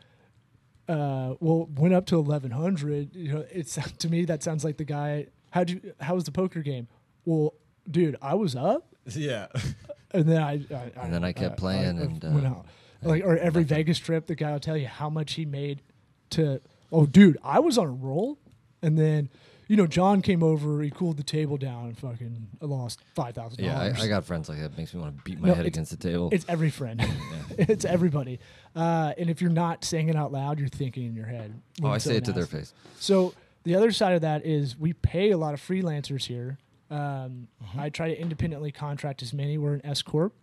uh, 0.90 1.34
well 1.40 1.68
went 1.76 1.94
up 1.94 2.06
to 2.06 2.16
eleven 2.16 2.50
hundred. 2.50 3.14
You 3.14 3.32
know, 3.32 3.44
it's 3.50 3.78
to 3.98 4.08
me 4.08 4.24
that 4.24 4.42
sounds 4.42 4.64
like 4.64 4.76
the 4.76 4.84
guy. 4.84 5.28
How 5.50 5.64
do 5.64 5.80
how 6.00 6.14
was 6.14 6.24
the 6.24 6.32
poker 6.32 6.62
game? 6.62 6.88
Well, 7.24 7.54
dude, 7.90 8.16
I 8.20 8.34
was 8.34 8.56
up, 8.56 8.94
Yeah. 9.14 9.46
and 10.12 10.24
then 10.28 10.42
I, 10.42 10.52
I 10.74 10.90
And 11.02 11.12
then 11.12 11.22
I 11.24 11.32
kept 11.32 11.56
playing 11.58 11.98
and, 11.98 12.22
went 12.34 12.46
uh, 12.46 12.50
out. 12.50 12.66
like 13.02 13.22
or 13.24 13.36
every 13.36 13.64
Vegas 13.64 13.98
trip, 13.98 14.26
the 14.26 14.34
guy 14.34 14.52
will 14.52 14.60
tell 14.60 14.76
you 14.76 14.88
how 14.88 15.10
much 15.10 15.34
he 15.34 15.44
made 15.44 15.82
to. 16.30 16.60
Oh, 16.92 17.06
dude, 17.06 17.38
I 17.44 17.60
was 17.60 17.78
on 17.78 17.86
a 17.86 17.92
roll, 17.92 18.38
and 18.82 18.98
then. 18.98 19.30
You 19.70 19.76
know, 19.76 19.86
John 19.86 20.20
came 20.20 20.42
over. 20.42 20.82
He 20.82 20.90
cooled 20.90 21.16
the 21.16 21.22
table 21.22 21.56
down 21.56 21.84
and 21.84 21.96
fucking 21.96 22.48
lost 22.60 23.02
five 23.14 23.36
thousand 23.36 23.62
Yeah, 23.64 23.74
dollars. 23.74 24.00
I, 24.00 24.04
I 24.06 24.08
got 24.08 24.24
friends 24.24 24.48
like 24.48 24.58
that. 24.58 24.76
Makes 24.76 24.92
me 24.94 25.00
want 25.00 25.16
to 25.16 25.22
beat 25.22 25.38
my 25.38 25.46
No, 25.46 25.54
head 25.54 25.64
against 25.64 25.92
the 25.92 25.96
table. 25.96 26.28
It's 26.32 26.44
every 26.48 26.70
friend. 26.70 27.00
it's 27.56 27.84
everybody. 27.84 28.40
Uh, 28.74 29.12
and 29.16 29.30
if 29.30 29.40
you're 29.40 29.48
not 29.48 29.84
saying 29.84 30.08
it 30.08 30.16
out 30.16 30.32
loud, 30.32 30.58
you're 30.58 30.66
thinking 30.66 31.06
in 31.06 31.14
your 31.14 31.26
head. 31.26 31.54
oh, 31.84 31.86
I 31.86 31.98
say 31.98 32.16
it 32.16 32.24
to 32.24 32.32
someone 32.32 32.40
their 32.50 32.58
face. 32.60 32.74
So 32.98 33.32
the 33.62 33.76
other 33.76 33.92
side 33.92 34.14
of 34.14 34.22
that 34.22 34.44
is 34.44 34.76
we 34.76 34.92
pay 34.92 35.30
a 35.30 35.38
lot 35.38 35.54
of 35.54 35.60
freelancers 35.60 36.24
here. 36.24 36.58
Um, 36.90 37.46
I 37.78 37.90
try 37.90 38.08
to 38.08 38.20
independently 38.20 38.72
contract 38.72 39.22
as 39.22 39.32
many. 39.32 39.56
We're 39.56 39.74
an 39.74 39.86
S 39.86 40.02
corp 40.02 40.34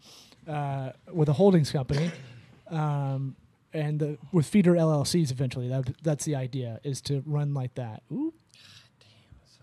uh, 0.47 0.91
with 1.11 1.27
a 1.27 1.33
holdings 1.33 1.69
company, 1.69 2.11
um, 2.69 3.35
and 3.73 3.99
the, 3.99 4.17
with 4.31 4.45
feeder 4.45 4.71
LLCs. 4.75 5.31
Eventually, 5.33 5.67
that, 5.67 5.93
that's 6.01 6.23
the 6.23 6.37
idea 6.37 6.79
is 6.85 7.01
to 7.01 7.23
run 7.25 7.53
like 7.53 7.75
that. 7.75 8.03
Ooh. 8.09 8.33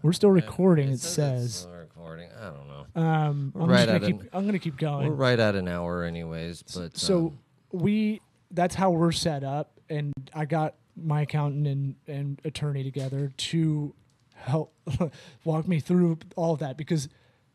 We're 0.04 0.12
still 0.12 0.30
recording. 0.30 0.90
It, 0.90 0.94
it's 0.94 1.08
says. 1.08 1.54
still 1.54 1.72
recording. 1.72 2.28
I 2.38 2.44
don't 2.44 2.68
know. 2.68 3.02
Um, 3.02 3.52
I'm, 3.56 3.70
right 3.70 3.86
gonna 3.86 4.00
keep, 4.00 4.20
an- 4.20 4.28
I'm 4.32 4.46
gonna 4.46 4.58
keep 4.58 4.76
going. 4.76 5.08
We're 5.08 5.14
right 5.14 5.40
at 5.40 5.56
an 5.56 5.66
hour, 5.66 6.04
anyways. 6.04 6.62
But 6.62 6.96
so 6.96 7.18
um, 7.18 7.38
we 7.72 8.20
that's 8.54 8.74
how 8.74 8.90
we're 8.90 9.12
set 9.12 9.42
up 9.42 9.80
and 9.90 10.12
i 10.32 10.44
got 10.44 10.74
my 10.96 11.22
accountant 11.22 11.66
and, 11.66 11.94
and 12.06 12.40
attorney 12.44 12.84
together 12.84 13.32
to 13.36 13.94
help 14.34 14.72
walk 15.44 15.66
me 15.66 15.80
through 15.80 16.18
all 16.36 16.52
of 16.54 16.60
that 16.60 16.76
because 16.76 17.08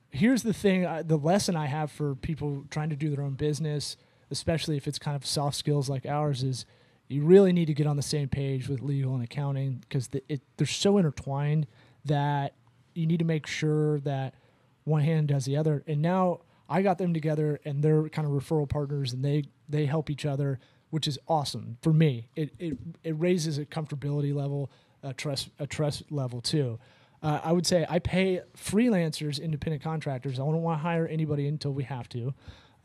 here's 0.10 0.44
the 0.44 0.54
thing 0.54 0.88
the 1.06 1.18
lesson 1.18 1.56
i 1.56 1.66
have 1.66 1.92
for 1.92 2.16
people 2.16 2.66
trying 2.70 2.90
to 2.90 2.96
do 2.96 3.10
their 3.10 3.24
own 3.24 3.34
business 3.34 3.96
especially 4.32 4.76
if 4.76 4.88
it's 4.88 5.00
kind 5.00 5.16
of 5.16 5.26
soft 5.26 5.56
skills 5.56 5.90
like 5.90 6.06
ours 6.06 6.44
is 6.44 6.66
you 7.08 7.24
really 7.24 7.54
need 7.54 7.66
to 7.66 7.74
get 7.74 7.88
on 7.88 7.96
the 7.96 8.04
same 8.04 8.28
page 8.28 8.68
with 8.68 8.82
legal 8.82 9.16
and 9.16 9.24
accounting 9.24 9.82
because 9.88 10.10
the, 10.10 10.22
it, 10.30 10.42
they're 10.58 10.68
so 10.68 10.98
intertwined 10.98 11.66
that 12.06 12.56
you 12.94 13.06
need 13.06 13.20
to 13.20 13.26
make 13.26 13.48
sure 13.48 14.00
that 14.02 14.36
one 14.84 15.02
hand 15.02 15.28
does 15.28 15.46
the 15.46 15.58
other. 15.58 15.84
And 15.88 16.02
now 16.02 16.42
I 16.70 16.82
got 16.82 16.98
them 16.98 17.14
together, 17.14 17.60
and 17.66 17.84
they're 17.84 18.08
kind 18.10 18.28
of 18.28 18.34
referral 18.34 18.70
partners, 18.70 19.14
and 19.14 19.24
they 19.26 19.46
they 19.68 19.86
help 19.86 20.10
each 20.10 20.26
other, 20.26 20.60
which 20.92 21.08
is 21.08 21.18
awesome 21.28 21.78
for 21.82 21.92
me. 21.92 22.30
It 22.36 22.54
it 22.60 22.78
it 23.04 23.12
raises 23.20 23.58
a 23.58 23.66
comfortability 23.66 24.34
level, 24.34 24.70
a 25.02 25.14
trust 25.14 25.50
a 25.60 25.66
trust 25.66 26.12
level 26.12 26.42
too. 26.42 26.80
Uh, 27.22 27.40
I 27.44 27.52
would 27.52 27.66
say 27.66 27.86
I 27.90 28.00
pay 28.00 28.42
freelancers, 28.56 29.42
independent 29.42 29.84
contractors. 29.84 30.40
I 30.40 30.44
don't 30.44 30.62
want 30.62 30.80
to 30.80 30.84
hire 30.84 31.08
anybody 31.08 31.48
until 31.48 31.72
we 31.72 31.84
have 31.84 32.08
to, 32.10 32.34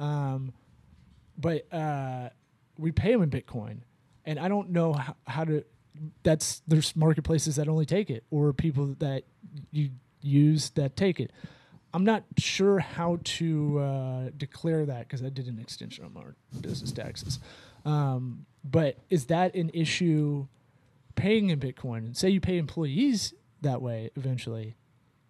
um, 0.01 0.53
but 1.39 1.73
uh, 1.73 2.31
we 2.79 2.91
pay 2.91 3.12
them 3.12 3.23
in 3.23 3.31
Bitcoin, 3.31 3.79
and 4.25 4.39
I 4.39 4.49
don't 4.49 4.71
know 4.71 4.95
how, 4.95 5.17
how 5.27 5.45
to. 5.45 5.65
That's 6.23 6.63
there's 6.67 6.95
marketplaces 6.97 7.57
that 7.57 7.69
only 7.69 7.87
take 7.87 8.11
it, 8.11 8.25
or 8.31 8.53
people 8.53 8.97
that 8.99 9.25
you 9.71 9.91
use 10.21 10.71
that 10.71 10.97
take 10.97 11.21
it. 11.21 11.31
I'm 11.93 12.05
not 12.05 12.25
sure 12.39 12.81
how 12.81 13.21
to 13.23 13.79
uh, 13.79 14.31
declare 14.37 14.85
that 14.87 15.07
because 15.07 15.23
I 15.23 15.29
did 15.29 15.47
an 15.47 15.61
extension 15.61 16.05
on 16.05 16.13
my 16.13 16.23
business 16.61 16.91
taxes. 16.91 17.39
Um, 17.85 18.47
but 18.65 18.99
is 19.11 19.27
that 19.27 19.55
an 19.55 19.71
issue 19.73 20.49
paying 21.15 21.51
in 21.51 21.61
Bitcoin? 21.61 21.99
And 21.99 22.17
say 22.17 22.31
you 22.31 22.41
pay 22.41 22.59
employees 22.59 23.35
that 23.61 23.81
way 23.81 24.11
eventually, 24.17 24.75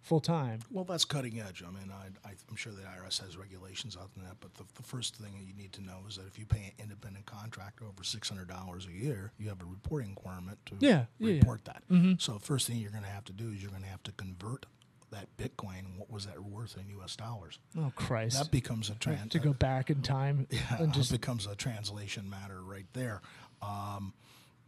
full 0.05 0.19
time. 0.21 0.59
Well, 0.71 0.85
that's 0.85 1.03
cutting 1.03 1.39
edge. 1.41 1.63
I 1.67 1.71
mean, 1.71 1.91
I, 1.91 2.29
I, 2.29 2.33
I'm 2.49 2.55
sure 2.55 2.71
the 2.71 2.81
IRS 2.83 3.21
has 3.23 3.35
regulations 3.37 3.97
out 3.97 4.11
on 4.17 4.23
that, 4.23 4.35
but 4.39 4.53
the, 4.53 4.63
the 4.75 4.83
first 4.83 5.15
thing 5.17 5.33
that 5.37 5.43
you 5.45 5.53
need 5.53 5.73
to 5.73 5.81
know 5.83 5.99
is 6.07 6.15
that 6.17 6.27
if 6.27 6.37
you 6.39 6.45
pay 6.45 6.73
an 6.77 6.83
independent 6.83 7.25
contractor 7.25 7.85
over 7.85 8.03
$600 8.03 8.87
a 8.87 8.91
year, 8.91 9.31
you 9.39 9.49
have 9.49 9.61
a 9.61 9.65
reporting 9.65 10.11
requirement 10.11 10.59
to 10.67 10.75
Yeah, 10.79 11.05
yeah, 11.19 11.29
yeah. 11.31 11.39
report 11.39 11.65
that. 11.65 11.83
So, 12.19 12.37
first 12.39 12.67
thing 12.67 12.77
you're 12.77 12.91
going 12.91 13.03
to 13.03 13.09
have 13.09 13.25
to 13.25 13.33
do 13.33 13.49
is 13.49 13.61
you're 13.61 13.71
going 13.71 13.83
to 13.83 13.89
have 13.89 14.03
to 14.03 14.11
convert 14.11 14.65
that 15.11 15.27
Bitcoin. 15.37 15.97
What 15.97 16.11
was 16.11 16.25
that 16.25 16.39
worth 16.43 16.77
in 16.77 16.89
U.S. 16.97 17.15
dollars? 17.15 17.59
Oh 17.77 17.91
Christ! 17.95 18.37
That 18.37 18.51
becomes 18.51 18.89
a 18.89 18.95
trans. 18.95 19.31
to 19.31 19.39
go 19.39 19.53
back 19.53 19.89
in 19.89 20.01
time 20.01 20.45
Yeah, 20.51 20.59
and 20.79 20.89
it 20.89 20.93
just 20.95 21.11
becomes 21.11 21.45
a 21.47 21.55
translation 21.55 22.29
matter 22.29 22.61
right 22.61 22.87
there. 22.93 23.21
Um, 23.61 24.13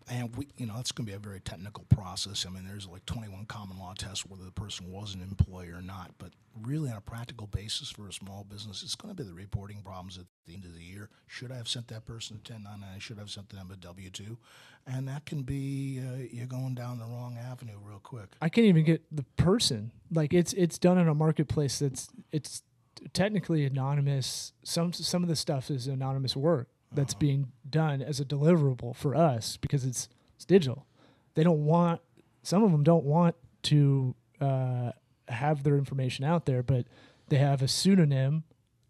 and 0.10 0.36
we, 0.36 0.48
you 0.58 0.66
know, 0.66 0.76
it's 0.80 0.92
going 0.92 1.06
to 1.06 1.12
be 1.12 1.16
a 1.16 1.20
very 1.20 1.42
technical 1.42 1.84
process. 1.90 2.46
I 2.46 2.50
mean, 2.50 2.66
there's 2.66 2.88
like 2.88 3.06
21 3.06 3.46
common 3.46 3.78
law 3.78 3.94
tests 3.98 4.26
whether 4.26 4.46
the 4.46 4.52
person 4.52 4.90
was 4.92 5.14
an 5.14 5.22
employee 5.22 5.70
or 5.70 5.82
not. 5.82 6.12
But 6.18 6.32
really, 6.62 6.90
on 6.90 6.98
a 6.98 7.02
practical 7.02 7.48
basis 7.48 7.92
for 7.92 8.08
a 8.08 8.14
small 8.14 8.46
business, 8.46 8.84
it's 8.84 8.96
going 8.96 9.14
to 9.14 9.22
be 9.22 9.28
the 9.28 9.36
reporting 9.36 9.82
problems 9.84 10.18
at 10.18 10.26
the 10.46 10.54
end 10.54 10.64
of 10.64 10.74
the 10.74 10.84
year. 10.84 11.10
Should 11.28 11.52
I 11.52 11.56
have 11.56 11.68
sent 11.68 11.90
that 11.90 12.06
person 12.06 12.38
a 12.38 12.40
1099? 12.40 13.00
Should 13.00 13.18
I 13.18 13.22
have 13.22 13.30
sent 13.30 13.50
them 13.50 13.70
a 13.72 13.76
W 13.76 14.10
2? 14.10 14.38
And 14.88 15.08
that 15.10 15.26
can 15.26 15.44
be, 15.44 16.00
uh, 16.02 16.24
you're 16.32 16.48
going 16.48 16.76
down 16.76 17.00
the 17.00 17.06
wrong 17.06 17.38
avenue 17.38 17.78
real 17.82 18.00
quick. 18.00 18.30
I 18.42 18.48
can't 18.48 18.68
even 18.68 18.86
get 18.86 19.04
the 19.12 19.24
person. 19.36 19.92
Like 20.12 20.34
it's 20.34 20.54
it's 20.54 20.78
done 20.78 20.98
in 20.98 21.10
a 21.10 21.16
marketplace 21.16 21.80
that's 21.80 22.08
it's 22.32 22.64
technically 23.12 23.66
anonymous. 23.66 24.54
Some 24.64 24.94
some 24.94 25.22
of 25.22 25.28
the 25.28 25.36
stuff 25.36 25.70
is 25.70 25.88
anonymous 25.88 26.38
work 26.38 26.70
that's 26.92 27.14
being 27.14 27.52
done 27.70 28.02
as 28.02 28.20
a 28.20 28.26
deliverable 28.26 28.96
for 28.96 29.16
us 29.16 29.58
because 29.58 29.84
it's 29.84 30.10
it's 30.36 30.46
digital. 30.46 30.86
They 31.36 31.44
don't 31.44 31.66
want 31.66 32.02
some 32.44 32.64
of 32.64 32.72
them 32.72 32.84
don't 32.84 33.04
want 33.04 33.36
to 33.64 34.16
uh, 34.40 34.92
have 35.28 35.64
their 35.64 35.78
information 35.78 36.24
out 36.24 36.46
there, 36.46 36.64
but 36.64 36.86
they 37.30 37.38
have 37.38 37.62
a 37.62 37.68
pseudonym 37.68 38.44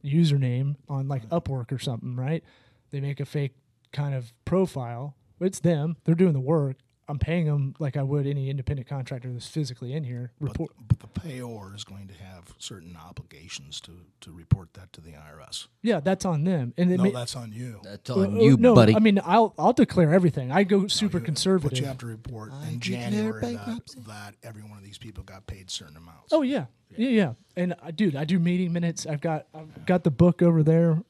username 0.03 0.75
on 0.87 1.07
like 1.07 1.27
Upwork 1.29 1.71
or 1.71 1.79
something, 1.79 2.15
right? 2.15 2.43
They 2.91 2.99
make 2.99 3.19
a 3.19 3.25
fake 3.25 3.55
kind 3.91 4.13
of 4.13 4.33
profile. 4.45 5.15
It's 5.39 5.59
them. 5.59 5.97
They're 6.03 6.15
doing 6.15 6.33
the 6.33 6.39
work. 6.39 6.77
I'm 7.09 7.19
paying 7.19 7.45
them 7.45 7.73
like 7.79 7.95
I 7.95 8.03
would 8.03 8.27
any 8.27 8.49
independent 8.49 8.87
contractor 8.89 9.31
that's 9.31 9.47
physically 9.47 9.93
in 9.93 10.03
here. 10.03 10.33
But, 10.41 10.49
Report. 10.49 10.71
but 10.87 10.99
the 10.99 11.07
payor 11.07 11.73
is 11.73 11.85
going 11.85 12.09
to 12.09 12.13
have 12.15 12.53
certain 12.57 12.97
obligations 12.97 13.79
to, 13.81 13.91
to 14.21 14.31
report 14.33 14.73
that 14.73 14.91
to 14.91 14.99
the 15.01 15.11
IRS. 15.11 15.67
Yeah, 15.81 16.01
that's 16.01 16.25
on 16.25 16.43
them. 16.43 16.73
And 16.77 16.89
No, 16.91 17.03
may- 17.03 17.11
that's 17.11 17.35
on 17.37 17.53
you. 17.53 17.79
That's 17.83 18.09
Uh, 18.09 18.19
on 18.19 18.37
uh, 18.37 18.41
you, 18.41 18.57
no, 18.57 18.75
buddy. 18.75 18.93
I 18.93 18.99
mean, 18.99 19.21
I'll 19.23 19.53
I'll 19.57 19.71
declare 19.71 20.13
everything. 20.13 20.51
I 20.51 20.63
go 20.63 20.87
super 20.87 21.19
you- 21.19 21.23
conservative. 21.23 21.71
But 21.71 21.79
you 21.79 21.85
have 21.85 21.97
to 21.99 22.07
report 22.07 22.51
I 22.51 22.67
in 22.71 22.79
January 22.81 23.39
that, 23.53 23.65
bankruptcy. 23.65 23.99
that 24.07 24.35
every 24.43 24.63
one 24.63 24.77
of 24.77 24.83
these 24.83 24.97
people 24.97 25.23
got 25.23 25.47
paid 25.47 25.69
certain 25.69 25.95
amounts. 25.95 26.33
Oh 26.33 26.41
yeah. 26.41 26.65
yeah, 26.97 27.09
yeah. 27.09 27.33
And 27.55 27.73
uh, 27.81 27.91
dude, 27.91 28.17
I 28.17 28.25
do 28.25 28.37
meeting 28.37 28.73
minutes. 28.73 29.05
I've 29.05 29.21
got 29.21 29.47
I've 29.53 29.85
got 29.85 30.03
the 30.03 30.11
book 30.11 30.41
over 30.41 30.61
there 30.61 31.01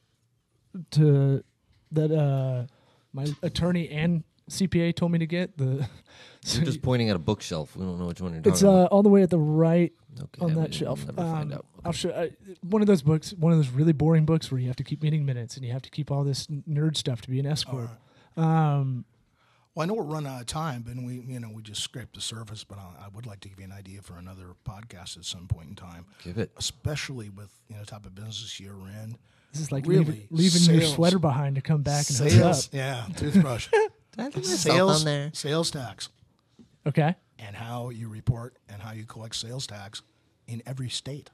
to 0.92 1.42
that 1.92 2.12
uh 2.12 2.66
my 3.12 3.26
attorney 3.42 3.88
and 3.88 4.22
CPA 4.48 4.94
told 4.96 5.12
me 5.12 5.18
to 5.18 5.26
get 5.26 5.56
the. 5.58 5.88
You're 6.46 6.64
just 6.64 6.82
pointing 6.82 7.10
at 7.10 7.16
a 7.16 7.18
bookshelf. 7.18 7.76
We 7.76 7.84
don't 7.84 7.98
know 7.98 8.06
which 8.06 8.20
one 8.20 8.32
you're 8.32 8.42
it's 8.44 8.60
talking 8.60 8.68
uh, 8.84 8.84
all 8.86 9.02
the 9.02 9.08
way 9.08 9.22
at 9.22 9.30
the 9.30 9.38
right. 9.38 9.92
Okay, 10.20 10.40
on 10.44 10.54
that 10.54 10.72
shelf. 10.72 11.04
Never 11.04 11.20
find 11.20 11.52
Um, 11.52 11.58
out. 11.58 11.66
I'll 11.84 11.92
show 11.92 12.10
uh, 12.10 12.28
one 12.62 12.80
of 12.80 12.86
those 12.86 13.02
books. 13.02 13.32
One 13.34 13.52
of 13.52 13.58
those 13.58 13.68
really 13.70 13.92
boring 13.92 14.24
books 14.24 14.50
where 14.50 14.60
you 14.60 14.68
have 14.68 14.76
to 14.76 14.84
keep 14.84 15.02
meeting 15.02 15.26
minutes 15.26 15.56
and 15.56 15.64
you 15.66 15.72
have 15.72 15.82
to 15.82 15.90
keep 15.90 16.10
all 16.10 16.24
this 16.24 16.46
nerd 16.46 16.96
stuff 16.96 17.20
to 17.22 17.30
be 17.30 17.38
an 17.40 17.46
S 17.46 17.64
corp. 17.64 17.90
Um, 18.36 19.04
Well, 19.74 19.82
I 19.84 19.86
know 19.86 19.94
we're 19.94 20.04
running 20.04 20.30
out 20.32 20.40
of 20.40 20.46
time, 20.46 20.82
but 20.86 20.96
we 21.04 21.14
you 21.26 21.40
know 21.40 21.50
we 21.52 21.60
just 21.62 21.82
scraped 21.82 22.14
the 22.14 22.20
surface. 22.20 22.64
But 22.64 22.78
I, 22.78 23.06
I 23.06 23.08
would 23.14 23.26
like 23.26 23.40
to 23.40 23.48
give 23.48 23.58
you 23.58 23.64
an 23.66 23.72
idea 23.72 24.00
for 24.02 24.16
another 24.16 24.54
podcast 24.66 25.16
at 25.18 25.24
some 25.24 25.46
point 25.48 25.68
in 25.70 25.74
time, 25.74 26.06
Give 26.24 26.38
it. 26.38 26.50
especially 26.56 27.28
with 27.30 27.50
you 27.68 27.76
know 27.76 27.84
type 27.84 28.06
of 28.06 28.14
business 28.14 28.58
you're 28.60 28.74
in. 29.02 29.16
this 29.52 29.60
is 29.60 29.72
like 29.72 29.86
Really, 29.86 30.04
leaving, 30.04 30.28
leaving 30.30 30.74
your 30.80 30.88
sweater 30.88 31.18
behind 31.18 31.56
to 31.56 31.60
come 31.62 31.82
back 31.82 32.08
and 32.08 32.16
hook 32.18 32.26
up. 32.28 32.54
Sales, 32.54 32.70
yeah, 32.72 33.06
toothbrush, 33.16 33.68
sales, 34.42 35.00
on 35.00 35.04
there. 35.04 35.30
sales 35.32 35.70
tax, 35.70 36.08
Okay. 36.86 37.14
and 37.38 37.56
how 37.56 37.90
you 37.90 38.08
report 38.08 38.56
and 38.68 38.82
how 38.82 38.92
you 38.92 39.04
collect 39.04 39.34
sales 39.36 39.66
tax 39.66 40.02
in 40.46 40.62
every 40.66 40.88
state. 40.88 41.30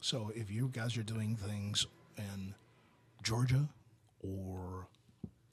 So 0.00 0.30
if 0.34 0.50
you 0.50 0.68
guys 0.72 0.96
are 0.96 1.02
doing 1.02 1.36
things 1.36 1.86
in 2.16 2.54
Georgia 3.22 3.68
or 4.22 4.86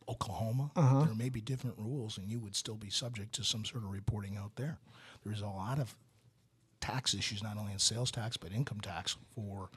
Oklahoma, 0.09 0.72
uh-huh. 0.76 1.03
there 1.05 1.15
may 1.15 1.30
be 1.30 1.41
different 1.41 1.78
rules, 1.78 2.18
and 2.18 2.30
you 2.30 2.39
would 2.39 2.55
still 2.55 2.76
be 2.76 2.89
subject 2.89 3.34
to 3.36 3.43
some 3.43 3.65
sort 3.65 3.84
of 3.84 3.91
reporting 3.91 4.38
out 4.38 4.55
there. 4.55 4.78
There's 5.26 5.41
a 5.41 5.47
lot 5.47 5.80
of 5.80 5.95
tax 6.80 7.13
issues, 7.13 7.43
not 7.43 7.57
only 7.57 7.74
in 7.74 7.80
sales 7.80 8.11
tax 8.11 8.38
but 8.38 8.51
income 8.53 8.80
tax 8.80 9.18
for 9.36 9.70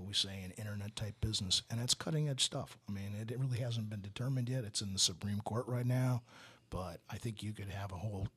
what 0.00 0.08
we 0.08 0.14
say 0.14 0.42
an 0.44 0.52
internet 0.52 0.96
type 0.96 1.14
business, 1.20 1.62
and 1.70 1.80
that's 1.80 1.94
cutting 1.94 2.28
edge 2.28 2.44
stuff. 2.44 2.78
I 2.88 2.92
mean, 2.92 3.14
it, 3.20 3.30
it 3.30 3.38
really 3.38 3.58
hasn't 3.58 3.90
been 3.90 4.00
determined 4.00 4.48
yet. 4.48 4.64
It's 4.64 4.80
in 4.80 4.92
the 4.92 4.98
Supreme 4.98 5.40
Court 5.40 5.66
right 5.68 5.86
now, 5.86 6.22
but 6.70 7.00
I 7.10 7.16
think 7.16 7.42
you 7.42 7.52
could 7.52 7.68
have 7.68 7.92
a 7.92 7.96
whole 7.96 8.28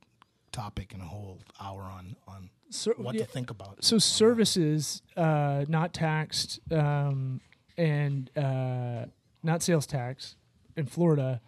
topic 0.51 0.93
and 0.93 1.01
a 1.01 1.05
whole 1.05 1.39
hour 1.59 1.81
on 1.83 2.15
on 2.27 2.49
So- 2.69 2.93
what 2.97 3.15
yeah. 3.15 3.21
to 3.21 3.27
think 3.27 3.49
about. 3.49 3.83
So 3.83 3.97
services 3.97 5.01
uh, 5.17 5.65
not 5.67 5.93
taxed 5.93 6.59
um, 6.71 7.41
and 7.77 8.29
uh, 8.37 9.05
not 9.41 9.63
sales 9.63 9.87
tax 9.87 10.35
in 10.75 10.85
Florida. 10.85 11.41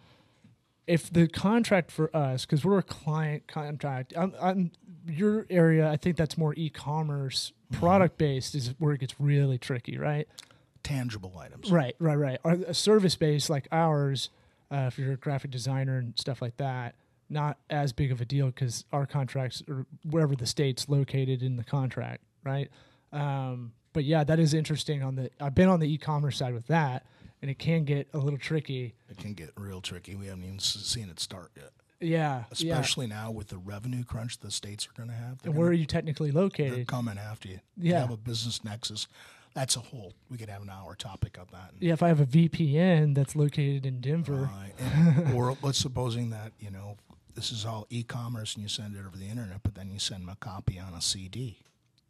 If 0.86 1.12
the 1.12 1.26
contract 1.26 1.90
for 1.90 2.14
us, 2.16 2.46
because 2.46 2.64
we're 2.64 2.78
a 2.78 2.82
client 2.82 3.48
contract, 3.48 4.12
I'm, 4.16 4.32
I'm 4.40 4.70
your 5.08 5.46
area. 5.50 5.90
I 5.90 5.96
think 5.96 6.16
that's 6.16 6.36
more 6.36 6.54
e-commerce 6.56 7.52
product 7.72 8.18
based 8.18 8.54
is 8.54 8.74
where 8.78 8.92
it 8.92 9.00
gets 9.00 9.14
really 9.18 9.58
tricky, 9.58 9.98
right? 9.98 10.28
tangible 10.86 11.36
items. 11.38 11.70
Right, 11.70 11.96
right, 11.98 12.14
right. 12.14 12.38
A 12.44 12.72
service 12.72 13.16
based 13.16 13.50
like 13.50 13.66
ours, 13.72 14.30
uh, 14.70 14.84
if 14.86 14.98
you're 14.98 15.12
a 15.12 15.16
graphic 15.16 15.50
designer 15.50 15.98
and 15.98 16.16
stuff 16.16 16.40
like 16.40 16.56
that, 16.58 16.94
not 17.28 17.58
as 17.68 17.92
big 17.92 18.12
of 18.12 18.20
a 18.20 18.24
deal 18.24 18.46
because 18.46 18.84
our 18.92 19.04
contracts 19.04 19.62
are 19.68 19.84
wherever 20.08 20.36
the 20.36 20.46
state's 20.46 20.88
located 20.88 21.42
in 21.42 21.56
the 21.56 21.64
contract, 21.64 22.22
right? 22.44 22.70
Um, 23.12 23.72
but 23.92 24.04
yeah, 24.04 24.22
that 24.22 24.38
is 24.38 24.54
interesting. 24.54 25.02
On 25.02 25.16
the 25.16 25.30
I've 25.40 25.56
been 25.56 25.68
on 25.68 25.80
the 25.80 25.92
e-commerce 25.92 26.36
side 26.36 26.54
with 26.54 26.68
that, 26.68 27.04
and 27.42 27.50
it 27.50 27.58
can 27.58 27.84
get 27.84 28.08
a 28.14 28.18
little 28.18 28.38
tricky. 28.38 28.94
It 29.10 29.18
can 29.18 29.34
get 29.34 29.50
real 29.56 29.80
tricky. 29.80 30.14
We 30.14 30.26
haven't 30.26 30.44
even 30.44 30.58
seen 30.60 31.08
it 31.08 31.18
start 31.18 31.50
yet. 31.56 31.70
Yeah. 32.00 32.44
Especially 32.50 33.06
now 33.06 33.30
with 33.30 33.48
the 33.48 33.58
revenue 33.58 34.04
crunch 34.04 34.38
the 34.38 34.50
states 34.50 34.86
are 34.86 34.92
going 34.96 35.08
to 35.08 35.14
have. 35.14 35.38
And 35.44 35.54
where 35.54 35.68
are 35.68 35.72
you 35.72 35.86
technically 35.86 36.30
located? 36.30 36.76
they're 36.78 36.84
coming 36.84 37.18
after 37.18 37.48
you. 37.48 37.60
Yeah. 37.76 37.92
You 37.94 38.00
have 38.00 38.10
a 38.10 38.16
business 38.16 38.62
nexus. 38.64 39.06
That's 39.54 39.74
a 39.76 39.80
whole. 39.80 40.12
We 40.28 40.36
could 40.36 40.50
have 40.50 40.60
an 40.60 40.68
hour 40.68 40.94
topic 40.94 41.38
on 41.40 41.46
that. 41.52 41.70
Yeah, 41.80 41.94
if 41.94 42.02
I 42.02 42.08
have 42.08 42.20
a 42.20 42.26
VPN 42.26 43.14
that's 43.14 43.34
located 43.34 43.86
in 43.86 44.00
Denver, 44.02 44.50
Uh, 44.78 45.32
or 45.34 45.56
let's 45.62 45.78
supposing 45.78 46.28
that 46.30 46.52
you 46.60 46.70
know 46.70 46.98
this 47.34 47.50
is 47.50 47.64
all 47.64 47.86
e-commerce 47.88 48.54
and 48.54 48.62
you 48.62 48.68
send 48.68 48.94
it 48.96 49.00
over 49.06 49.16
the 49.16 49.26
internet, 49.28 49.62
but 49.62 49.74
then 49.74 49.90
you 49.90 49.98
send 49.98 50.22
them 50.24 50.28
a 50.28 50.36
copy 50.36 50.78
on 50.78 50.92
a 50.92 51.00
CD, 51.00 51.56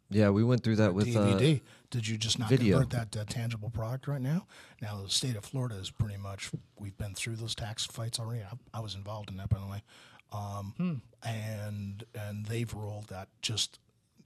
Yeah, 0.09 0.29
we 0.29 0.43
went 0.43 0.63
through 0.63 0.77
that 0.77 0.93
with 0.93 1.13
uh, 1.15 1.19
DVD. 1.19 1.61
Did 1.89 2.07
you 2.07 2.17
just 2.17 2.39
not 2.39 2.49
video. 2.49 2.79
convert 2.79 2.91
that 2.91 3.11
to 3.13 3.25
tangible 3.25 3.69
product 3.69 4.07
right 4.07 4.21
now? 4.21 4.45
Now 4.81 5.01
the 5.01 5.09
state 5.09 5.35
of 5.35 5.45
Florida 5.45 5.75
is 5.75 5.89
pretty 5.89 6.17
much. 6.17 6.51
We've 6.79 6.97
been 6.97 7.13
through 7.13 7.37
those 7.37 7.55
tax 7.55 7.85
fights 7.85 8.19
already. 8.19 8.41
I, 8.43 8.77
I 8.77 8.79
was 8.81 8.95
involved 8.95 9.29
in 9.29 9.37
that, 9.37 9.49
by 9.49 9.59
the 9.59 9.67
way. 9.67 9.83
Um, 10.31 10.73
Hmm. 10.77 10.93
And 11.27 12.03
and 12.13 12.45
they've 12.45 12.73
ruled 12.73 13.07
that 13.07 13.29
just 13.41 13.79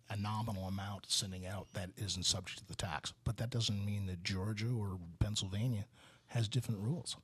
a 0.09 0.15
nominal 0.17 0.67
amount 0.67 1.05
sending 1.09 1.47
out 1.47 1.67
that 1.73 1.89
isn't 1.97 2.23
subject 2.23 2.59
to 2.59 2.67
the 2.67 2.75
tax. 2.75 3.13
But 3.23 3.37
that 3.37 3.49
doesn't 3.49 3.85
mean 3.85 4.07
that 4.07 4.23
Georgia 4.23 4.67
or 4.67 4.99
Pennsylvania 5.19 5.85
has 6.27 6.47
different 6.47 6.81
rules. 6.81 7.15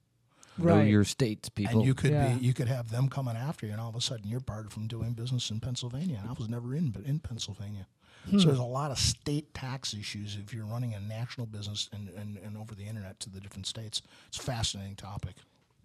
know 0.58 0.76
right? 0.78 0.88
your 0.88 1.04
states, 1.04 1.50
people. 1.50 1.80
And 1.80 1.86
you 1.86 1.94
could 1.94 2.12
Yeah. 2.12 2.34
be 2.34 2.46
you 2.46 2.54
could 2.54 2.68
have 2.68 2.90
them 2.90 3.10
coming 3.10 3.36
after 3.36 3.66
you, 3.66 3.72
and 3.74 3.82
all 3.82 3.90
of 3.90 3.96
a 3.96 4.02
sudden 4.02 4.28
you're 4.28 4.40
barred 4.40 4.72
from 4.72 4.88
doing 4.88 5.14
business 5.14 5.52
in 5.52 5.60
Pennsylvania. 5.60 6.20
And 6.22 6.30
I 6.30 6.34
was 6.34 6.48
never 6.50 6.74
in, 6.74 6.92
but 6.92 7.04
in 7.04 7.20
Pennsylvania. 7.20 7.88
Hmm. 8.30 8.40
So 8.40 8.48
there's 8.48 8.60
a 8.60 8.64
lot 8.64 8.92
of 8.92 9.00
state 9.00 9.54
tax 9.54 9.94
issues 9.94 10.38
if 10.42 10.54
you're 10.54 10.66
running 10.66 10.94
a 10.94 11.00
national 11.00 11.48
business 11.48 11.90
and, 11.94 12.10
and, 12.10 12.38
and 12.38 12.58
over 12.58 12.76
the 12.76 12.86
internet 12.86 13.20
to 13.22 13.30
the 13.30 13.40
different 13.40 13.66
states. 13.68 14.02
It's 14.28 14.40
a 14.40 14.44
fascinating 14.44 14.96
topic. 14.96 15.36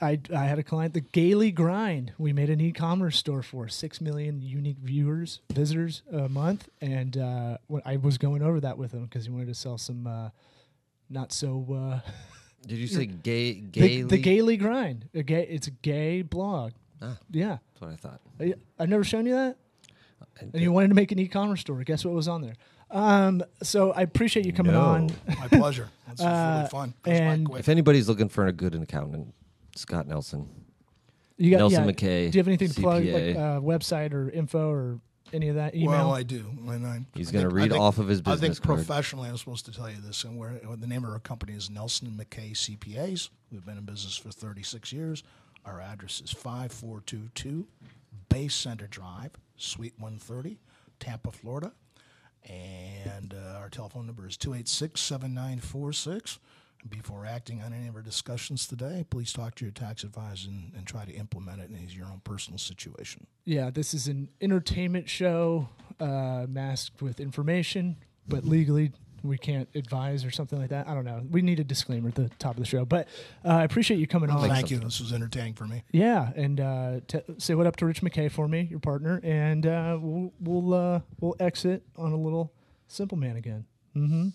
I, 0.00 0.18
I 0.34 0.46
had 0.46 0.58
a 0.58 0.64
client, 0.64 0.94
the 0.94 1.00
Gaily 1.00 1.52
Grind. 1.52 2.12
We 2.18 2.32
made 2.32 2.50
an 2.50 2.60
e-commerce 2.60 3.16
store 3.16 3.42
for 3.42 3.68
six 3.68 4.00
million 4.00 4.42
unique 4.42 4.78
viewers, 4.78 5.40
visitors 5.52 6.02
a 6.12 6.28
month, 6.28 6.68
and 6.80 7.16
uh, 7.16 7.58
when 7.68 7.82
I 7.84 7.96
was 7.98 8.18
going 8.18 8.42
over 8.42 8.58
that 8.60 8.76
with 8.76 8.90
him 8.90 9.04
because 9.04 9.26
he 9.26 9.30
wanted 9.30 9.46
to 9.46 9.54
sell 9.54 9.78
some 9.78 10.08
uh, 10.08 10.30
not 11.08 11.32
so 11.32 12.00
uh, 12.04 12.10
Did 12.66 12.78
you 12.78 12.86
say 12.86 13.06
gay? 13.06 13.54
the, 13.54 13.60
Gay? 13.60 14.02
the 14.02 14.18
Gaily 14.18 14.56
Grind. 14.56 15.08
A 15.14 15.22
gay, 15.22 15.46
it's 15.48 15.66
a 15.66 15.72
gay 15.72 16.22
blog. 16.22 16.72
Ah, 17.00 17.18
Yeah, 17.30 17.58
that's 17.72 17.80
what 17.80 17.90
I 17.90 17.96
thought. 17.96 18.20
I, 18.40 18.54
I've 18.78 18.88
never 18.88 19.04
shown 19.04 19.26
you 19.26 19.34
that. 19.34 19.56
And 20.40 20.54
you 20.60 20.72
wanted 20.72 20.88
to 20.88 20.94
make 20.94 21.12
an 21.12 21.18
e-commerce 21.18 21.60
store. 21.60 21.82
Guess 21.84 22.04
what 22.04 22.14
was 22.14 22.28
on 22.28 22.42
there? 22.42 22.54
Um, 22.90 23.42
so 23.62 23.92
I 23.92 24.02
appreciate 24.02 24.44
you 24.46 24.52
coming 24.52 24.72
No. 24.72 24.80
on. 24.82 25.10
My 25.38 25.48
pleasure. 25.48 25.88
This 26.10 26.20
is 26.20 26.26
Uh, 26.26 26.54
really 26.58 26.68
fun. 26.68 26.94
Goes 27.04 27.18
by 27.18 27.24
and- 27.24 27.46
quick. 27.46 27.60
If 27.60 27.68
anybody's 27.70 28.06
looking 28.08 28.28
for 28.28 28.46
a 28.46 28.52
good 28.52 28.74
accountant, 28.74 29.32
Scott 29.76 30.06
Nelson. 30.06 30.46
You 31.38 31.50
got 31.50 31.58
Nelson 31.58 31.84
yeah, 31.86 31.90
McKay, 31.90 32.30
Do 32.30 32.36
you 32.36 32.40
have 32.40 32.48
anything 32.48 32.68
to 32.68 32.80
plug, 32.80 33.02
like 33.04 33.14
CPA. 33.24 33.36
uh, 33.36 33.60
website 33.62 34.12
or 34.12 34.28
info 34.28 34.68
or 34.70 35.00
any 35.32 35.48
of 35.48 35.54
that 35.54 35.74
email? 35.74 35.88
Well, 35.90 36.12
I 36.12 36.22
do. 36.22 36.44
And 36.68 36.86
I, 36.86 37.00
He's 37.14 37.30
I 37.30 37.32
gonna 37.32 37.44
think- 37.44 37.52
I 37.54 37.56
read 37.56 37.70
think- 37.70 37.80
off 37.82 37.96
of 37.98 38.08
his 38.08 38.20
business. 38.20 38.38
I 38.38 38.40
business 38.42 38.58
think 38.58 38.66
card. 38.66 38.78
professionally, 38.86 39.28
I'm 39.30 39.38
supposed 39.38 39.64
to 39.64 39.72
tell 39.72 39.88
you 39.88 39.96
this. 40.04 40.22
And 40.24 40.36
we're, 40.38 40.58
the 40.76 40.86
name 40.86 41.04
of 41.04 41.10
our 41.10 41.18
company 41.18 41.54
is 41.54 41.70
Nelson 41.70 42.08
McKay 42.20 42.52
CPAs. 42.52 43.30
We've 43.50 43.64
been 43.64 43.78
in 43.78 43.84
business 43.84 44.16
for 44.18 44.30
36 44.30 44.92
years. 44.92 45.22
Our 45.64 45.80
address 45.80 46.20
is 46.20 46.30
5422 46.30 47.66
Bay 48.28 48.48
Center 48.48 48.86
Drive, 48.86 49.30
Suite 49.56 49.94
130, 49.98 50.58
Tampa, 51.00 51.32
Florida. 51.32 51.72
And 52.48 53.34
uh, 53.34 53.58
our 53.58 53.68
telephone 53.68 54.06
number 54.06 54.26
is 54.26 54.36
286 54.36 55.00
7946. 55.00 56.38
Before 56.88 57.24
acting 57.24 57.62
on 57.62 57.72
any 57.72 57.86
of 57.86 57.94
our 57.94 58.02
discussions 58.02 58.66
today, 58.66 59.04
please 59.08 59.32
talk 59.32 59.54
to 59.56 59.64
your 59.64 59.70
tax 59.70 60.02
advisor 60.02 60.48
and, 60.48 60.72
and 60.76 60.84
try 60.84 61.04
to 61.04 61.12
implement 61.12 61.60
it 61.60 61.70
in 61.70 61.88
your 61.90 62.06
own 62.06 62.20
personal 62.24 62.58
situation. 62.58 63.28
yeah, 63.44 63.70
this 63.70 63.94
is 63.94 64.08
an 64.08 64.28
entertainment 64.40 65.08
show 65.08 65.68
uh, 66.00 66.46
masked 66.48 67.00
with 67.00 67.20
information, 67.20 67.98
but 68.26 68.44
legally 68.44 68.90
we 69.22 69.38
can't 69.38 69.68
advise 69.74 70.24
or 70.24 70.30
something 70.30 70.58
like 70.58 70.70
that. 70.70 70.88
I 70.88 70.94
don't 70.94 71.04
know. 71.04 71.22
We 71.30 71.42
need 71.42 71.60
a 71.60 71.64
disclaimer 71.64 72.08
at 72.08 72.14
the 72.14 72.28
top 72.38 72.52
of 72.56 72.60
the 72.60 72.66
show, 72.66 72.84
but 72.84 73.08
uh, 73.44 73.48
I 73.48 73.64
appreciate 73.64 73.98
you 73.98 74.06
coming 74.06 74.30
on. 74.30 74.48
Thank 74.48 74.70
you. 74.70 74.78
This 74.78 75.00
was 75.00 75.12
entertaining 75.12 75.54
for 75.54 75.64
me. 75.66 75.84
Yeah, 75.92 76.30
and 76.34 76.60
uh, 76.60 77.00
t- 77.06 77.20
say 77.38 77.54
what 77.54 77.66
up 77.66 77.76
to 77.76 77.86
Rich 77.86 78.02
McKay 78.02 78.30
for 78.30 78.48
me, 78.48 78.66
your 78.70 78.80
partner, 78.80 79.20
and 79.22 79.66
uh, 79.66 79.98
we'll 80.00 80.32
we'll 80.40 80.74
uh, 80.74 81.00
we'll 81.20 81.36
exit 81.40 81.82
on 81.96 82.12
a 82.12 82.16
little 82.16 82.52
simple 82.88 83.18
man 83.18 83.36
again. 83.36 83.64
Mm-hmm. 83.96 84.28